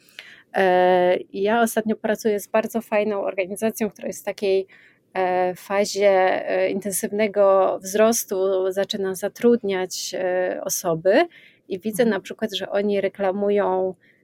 E, 0.53 1.17
ja 1.33 1.61
ostatnio 1.61 1.95
pracuję 1.95 2.39
z 2.39 2.47
bardzo 2.47 2.81
fajną 2.81 3.21
organizacją, 3.21 3.89
która 3.89 4.07
jest 4.07 4.21
w 4.21 4.25
takiej 4.25 4.67
e, 5.13 5.55
fazie 5.55 6.43
intensywnego 6.69 7.79
wzrostu, 7.83 8.71
zaczyna 8.71 9.15
zatrudniać 9.15 10.15
osoby 10.61 11.27
i 11.69 11.79
widzę 11.79 12.05
na 12.05 12.19
przykład, 12.19 12.53
że 12.55 12.69
oni 12.69 13.01
reklamują 13.01 13.89
e, 13.89 14.14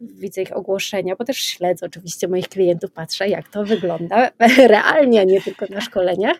widzę 0.00 0.42
ich 0.42 0.56
ogłoszenia, 0.56 1.16
bo 1.16 1.24
też 1.24 1.36
śledzę 1.36 1.86
oczywiście 1.86 2.28
moich 2.28 2.48
klientów, 2.48 2.92
patrzę 2.92 3.28
jak 3.28 3.48
to 3.48 3.64
wygląda 3.64 4.30
realnie, 4.68 5.26
nie 5.26 5.42
tylko 5.42 5.66
na 5.70 5.80
szkoleniach, 5.80 6.36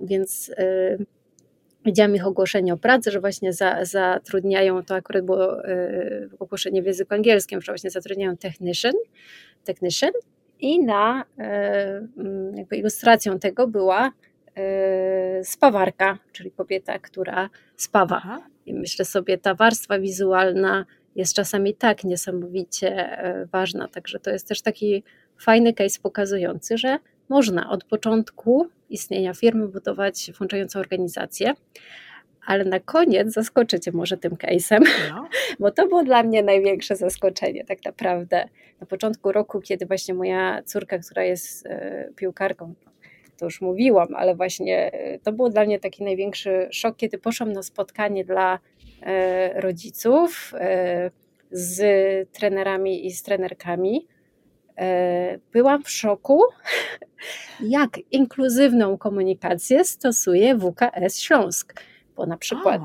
więc 0.00 0.50
e, 0.56 0.96
widziałam 1.84 2.14
ich 2.14 2.26
ogłoszenie 2.26 2.74
o 2.74 2.76
pracy, 2.76 3.10
że 3.10 3.20
właśnie 3.20 3.52
za, 3.52 3.84
zatrudniają, 3.84 4.84
to 4.84 4.94
akurat 4.94 5.24
było 5.24 5.56
ogłoszenie 6.38 6.82
w 6.82 6.86
języku 6.86 7.14
angielskim, 7.14 7.60
że 7.62 7.72
właśnie 7.72 7.90
zatrudniają 7.90 8.36
technician, 8.36 8.92
technician 9.64 10.10
i 10.60 10.84
na 10.84 11.24
jakby 12.54 12.76
ilustracją 12.76 13.38
tego 13.38 13.68
była 13.68 14.12
spawarka, 15.42 16.18
czyli 16.32 16.50
kobieta, 16.50 16.98
która 16.98 17.50
spawa. 17.76 18.16
Aha. 18.16 18.42
I 18.66 18.74
myślę 18.74 19.04
sobie, 19.04 19.38
ta 19.38 19.54
warstwa 19.54 19.98
wizualna 19.98 20.86
jest 21.16 21.34
czasami 21.34 21.74
tak 21.74 22.04
niesamowicie 22.04 23.18
e, 23.18 23.46
ważna. 23.46 23.88
Także 23.88 24.18
to 24.18 24.30
jest 24.30 24.48
też 24.48 24.62
taki 24.62 25.04
fajny 25.38 25.74
case 25.74 26.00
pokazujący, 26.02 26.78
że 26.78 26.98
można 27.28 27.70
od 27.70 27.84
początku 27.84 28.68
istnienia 28.90 29.34
firmy 29.34 29.68
budować 29.68 30.32
włączającą 30.38 30.80
organizację. 30.80 31.54
Ale 32.46 32.64
na 32.64 32.80
koniec 32.80 33.32
zaskoczycie 33.32 33.92
może 33.92 34.16
tym 34.16 34.32
case'em, 34.32 34.80
no. 35.10 35.28
bo 35.60 35.70
to 35.70 35.86
było 35.86 36.04
dla 36.04 36.22
mnie 36.22 36.42
największe 36.42 36.96
zaskoczenie 36.96 37.64
tak 37.64 37.84
naprawdę. 37.84 38.48
Na 38.80 38.86
początku 38.86 39.32
roku, 39.32 39.60
kiedy 39.60 39.86
właśnie 39.86 40.14
moja 40.14 40.62
córka, 40.62 40.98
która 40.98 41.24
jest 41.24 41.66
e, 41.66 42.08
piłkarką, 42.16 42.74
to 43.42 43.46
już 43.46 43.60
mówiłam, 43.60 44.08
ale 44.16 44.34
właśnie 44.34 44.92
e, 44.92 45.18
to 45.18 45.32
był 45.32 45.48
dla 45.48 45.64
mnie 45.64 45.80
taki 45.80 46.04
największy 46.04 46.68
szok, 46.70 46.96
kiedy 46.96 47.18
poszłam 47.18 47.52
na 47.52 47.62
spotkanie 47.62 48.24
dla 48.24 48.58
e, 49.02 49.60
rodziców 49.60 50.52
e, 50.54 51.10
z 51.50 51.80
trenerami 52.32 53.06
i 53.06 53.10
z 53.10 53.22
trenerkami. 53.22 54.06
Byłam 55.52 55.82
w 55.82 55.90
szoku, 55.90 56.42
jak 57.60 57.98
inkluzywną 58.10 58.98
komunikację 58.98 59.84
stosuje 59.84 60.58
WKS 60.58 61.20
Śląsk, 61.20 61.74
bo 62.16 62.26
na 62.26 62.36
przykład 62.36 62.82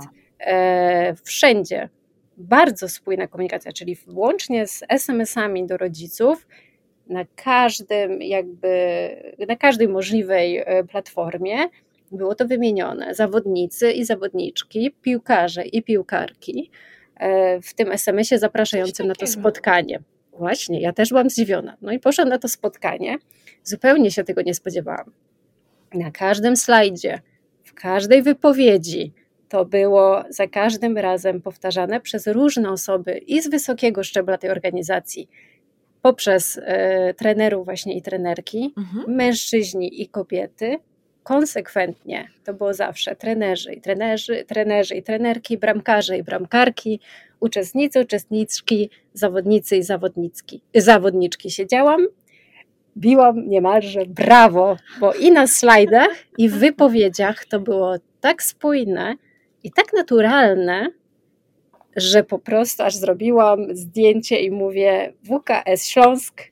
wszędzie 1.23 1.89
bardzo 2.37 2.89
spójna 2.89 3.27
komunikacja, 3.27 3.71
czyli 3.71 3.97
łącznie 4.07 4.67
z 4.67 4.83
SMS-ami 4.89 5.67
do 5.67 5.77
rodziców, 5.77 6.47
na 7.09 7.25
każdym 7.35 8.21
jakby, 8.21 8.69
na 9.47 9.55
każdej 9.55 9.87
możliwej 9.87 10.57
e, 10.57 10.83
platformie 10.83 11.57
było 12.11 12.35
to 12.35 12.47
wymienione. 12.47 13.13
Zawodnicy 13.13 13.91
i 13.91 14.05
zawodniczki, 14.05 14.91
piłkarze 15.01 15.65
i 15.65 15.83
piłkarki 15.83 16.71
e, 17.15 17.61
w 17.61 17.73
tym 17.73 17.91
SMS-ie 17.91 18.39
zapraszającym 18.39 19.07
na 19.07 19.15
to 19.15 19.27
spotkanie. 19.27 19.99
Właśnie, 20.37 20.81
ja 20.81 20.93
też 20.93 21.09
byłam 21.09 21.29
zdziwiona. 21.29 21.77
No 21.81 21.91
i 21.91 21.99
poszłam 21.99 22.29
na 22.29 22.37
to 22.37 22.47
spotkanie. 22.47 23.17
Zupełnie 23.63 24.11
się 24.11 24.23
tego 24.23 24.41
nie 24.41 24.53
spodziewałam. 24.53 25.11
Na 25.93 26.11
każdym 26.11 26.55
slajdzie, 26.57 27.21
w 27.63 27.73
każdej 27.73 28.21
wypowiedzi, 28.21 29.13
to 29.49 29.65
było 29.65 30.23
za 30.29 30.47
każdym 30.47 30.97
razem 30.97 31.41
powtarzane 31.41 32.01
przez 32.01 32.27
różne 32.27 32.71
osoby 32.71 33.17
i 33.17 33.41
z 33.41 33.49
wysokiego 33.49 34.03
szczebla 34.03 34.37
tej 34.37 34.49
organizacji, 34.49 35.29
poprzez 36.07 36.59
e, 36.63 37.13
trenerów 37.13 37.65
właśnie 37.65 37.97
i 37.97 38.01
trenerki, 38.01 38.73
mhm. 38.77 39.15
mężczyźni 39.15 40.01
i 40.01 40.07
kobiety, 40.07 40.77
konsekwentnie, 41.23 42.27
to 42.43 42.53
było 42.53 42.73
zawsze 42.73 43.15
trenerzy 43.15 43.73
i 43.73 43.81
trenerzy, 43.81 44.45
trenerzy 44.47 44.95
i 44.95 45.03
trenerki, 45.03 45.57
bramkarze 45.57 46.17
i 46.17 46.23
bramkarki, 46.23 46.99
uczestnicy, 47.39 48.01
uczestniczki, 48.01 48.89
zawodnicy 49.13 49.77
i 49.77 49.83
zawodniczki. 49.83 50.61
zawodniczki. 50.75 51.51
Siedziałam, 51.51 52.07
biłam 52.97 53.49
niemalże 53.49 54.05
brawo, 54.05 54.77
bo 54.99 55.13
i 55.13 55.31
na 55.31 55.47
slajdach, 55.47 56.15
i 56.37 56.49
w 56.49 56.53
wypowiedziach 56.53 57.45
to 57.45 57.59
było 57.59 57.95
tak 58.21 58.43
spójne 58.43 59.15
i 59.63 59.71
tak 59.71 59.93
naturalne, 59.93 60.91
że 61.97 62.23
po 62.23 62.39
prostu 62.39 62.83
aż 62.83 62.95
zrobiłam 62.95 63.75
zdjęcie 63.75 64.39
i 64.39 64.51
mówię 64.51 65.13
WKS 65.23 65.85
Śląsk, 65.85 66.43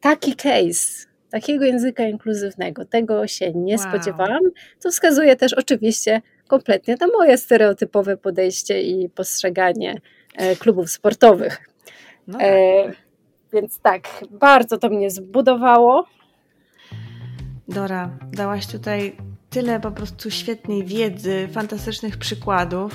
taki 0.00 0.36
case, 0.36 1.06
takiego 1.30 1.64
języka 1.64 2.08
inkluzywnego, 2.08 2.84
tego 2.84 3.26
się 3.26 3.52
nie 3.52 3.76
wow. 3.76 3.88
spodziewałam. 3.88 4.40
To 4.82 4.90
wskazuje 4.90 5.36
też 5.36 5.54
oczywiście 5.54 6.22
kompletnie 6.48 6.96
na 7.00 7.06
moje 7.06 7.38
stereotypowe 7.38 8.16
podejście 8.16 8.82
i 8.82 9.08
postrzeganie 9.08 10.00
e, 10.36 10.56
klubów 10.56 10.90
sportowych. 10.90 11.68
No 12.26 12.38
e, 12.38 12.84
tak. 12.84 12.94
E, 12.94 13.06
więc 13.52 13.80
tak, 13.80 14.08
bardzo 14.30 14.78
to 14.78 14.88
mnie 14.88 15.10
zbudowało. 15.10 16.06
Dora, 17.68 18.10
dałaś 18.32 18.66
tutaj 18.66 19.16
tyle 19.50 19.80
po 19.80 19.90
prostu 19.90 20.30
świetnej 20.30 20.84
wiedzy, 20.84 21.48
fantastycznych 21.52 22.16
przykładów 22.16 22.92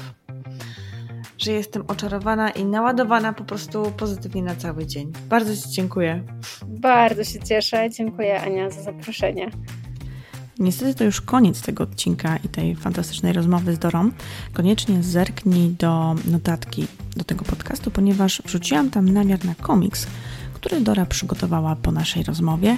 że 1.42 1.52
jestem 1.52 1.84
oczarowana 1.88 2.50
i 2.50 2.66
naładowana 2.66 3.34
po 3.34 3.44
prostu 3.44 3.92
pozytywnie 3.98 4.44
na 4.44 4.56
cały 4.56 4.86
dzień. 4.86 5.12
Bardzo 5.30 5.56
Ci 5.56 5.70
dziękuję. 5.70 6.24
Bardzo 6.68 7.24
się 7.24 7.40
cieszę. 7.40 7.90
Dziękuję 7.90 8.42
Ania 8.42 8.70
za 8.70 8.82
zaproszenie. 8.82 9.52
Niestety 10.60 10.96
to 10.96 11.04
już 11.04 11.22
koniec 11.22 11.62
tego 11.62 11.84
odcinka 11.84 12.38
i 12.38 12.50
tej 12.50 12.76
fantastycznej 12.76 13.34
rozmowy 13.34 13.76
z 13.76 13.80
Dorą. 13.80 14.12
Koniecznie 14.54 15.04
zerknij 15.04 15.70
do 15.70 16.16
notatki 16.26 16.88
do 17.16 17.24
tego 17.24 17.46
podcastu, 17.46 17.92
ponieważ 17.92 18.42
wrzuciłam 18.46 18.90
tam 18.90 19.10
namiar 19.10 19.46
na 19.46 19.56
komiks, 19.56 20.08
który 20.54 20.82
Dora 20.82 21.06
przygotowała 21.06 21.76
po 21.76 21.92
naszej 21.92 22.24
rozmowie. 22.24 22.78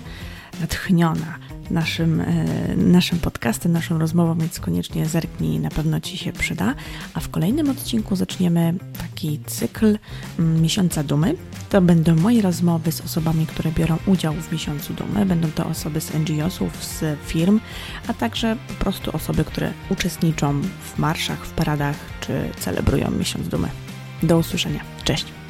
Natchniona 0.62 1.40
naszym, 1.74 2.22
e, 2.22 2.26
naszym 2.78 3.20
podcastem, 3.20 3.72
naszą 3.72 4.00
rozmową, 4.00 4.38
więc 4.38 4.60
koniecznie 4.60 5.06
zerknij, 5.06 5.60
na 5.60 5.70
pewno 5.70 6.00
Ci 6.00 6.18
się 6.18 6.34
przyda. 6.34 6.76
A 7.14 7.20
w 7.20 7.30
kolejnym 7.30 7.70
odcinku 7.70 8.16
zaczniemy 8.16 8.74
taki 8.98 9.40
cykl 9.46 9.98
mm, 10.40 10.62
Miesiąca 10.62 11.04
Dumy. 11.04 11.36
To 11.70 11.82
będą 11.82 12.16
moje 12.16 12.42
rozmowy 12.42 12.92
z 12.92 13.02
osobami, 13.02 13.46
które 13.46 13.72
biorą 13.72 13.98
udział 14.06 14.34
w 14.34 14.52
Miesiącu 14.52 14.94
Dumy. 14.94 15.26
Będą 15.26 15.52
to 15.52 15.66
osoby 15.68 16.02
z 16.02 16.14
NGO-sów, 16.14 16.86
z 16.86 17.20
firm, 17.26 17.60
a 18.08 18.14
także 18.14 18.58
po 18.68 18.74
prostu 18.74 19.16
osoby, 19.16 19.44
które 19.44 19.74
uczestniczą 19.90 20.62
w 20.62 21.00
marszach, 21.00 21.46
w 21.46 21.52
paradach 21.52 21.96
czy 22.20 22.50
celebrują 22.60 23.12
Miesiąc 23.12 23.48
Dumy. 23.48 23.68
Do 24.24 24.38
usłyszenia. 24.38 24.80
Cześć! 25.04 25.43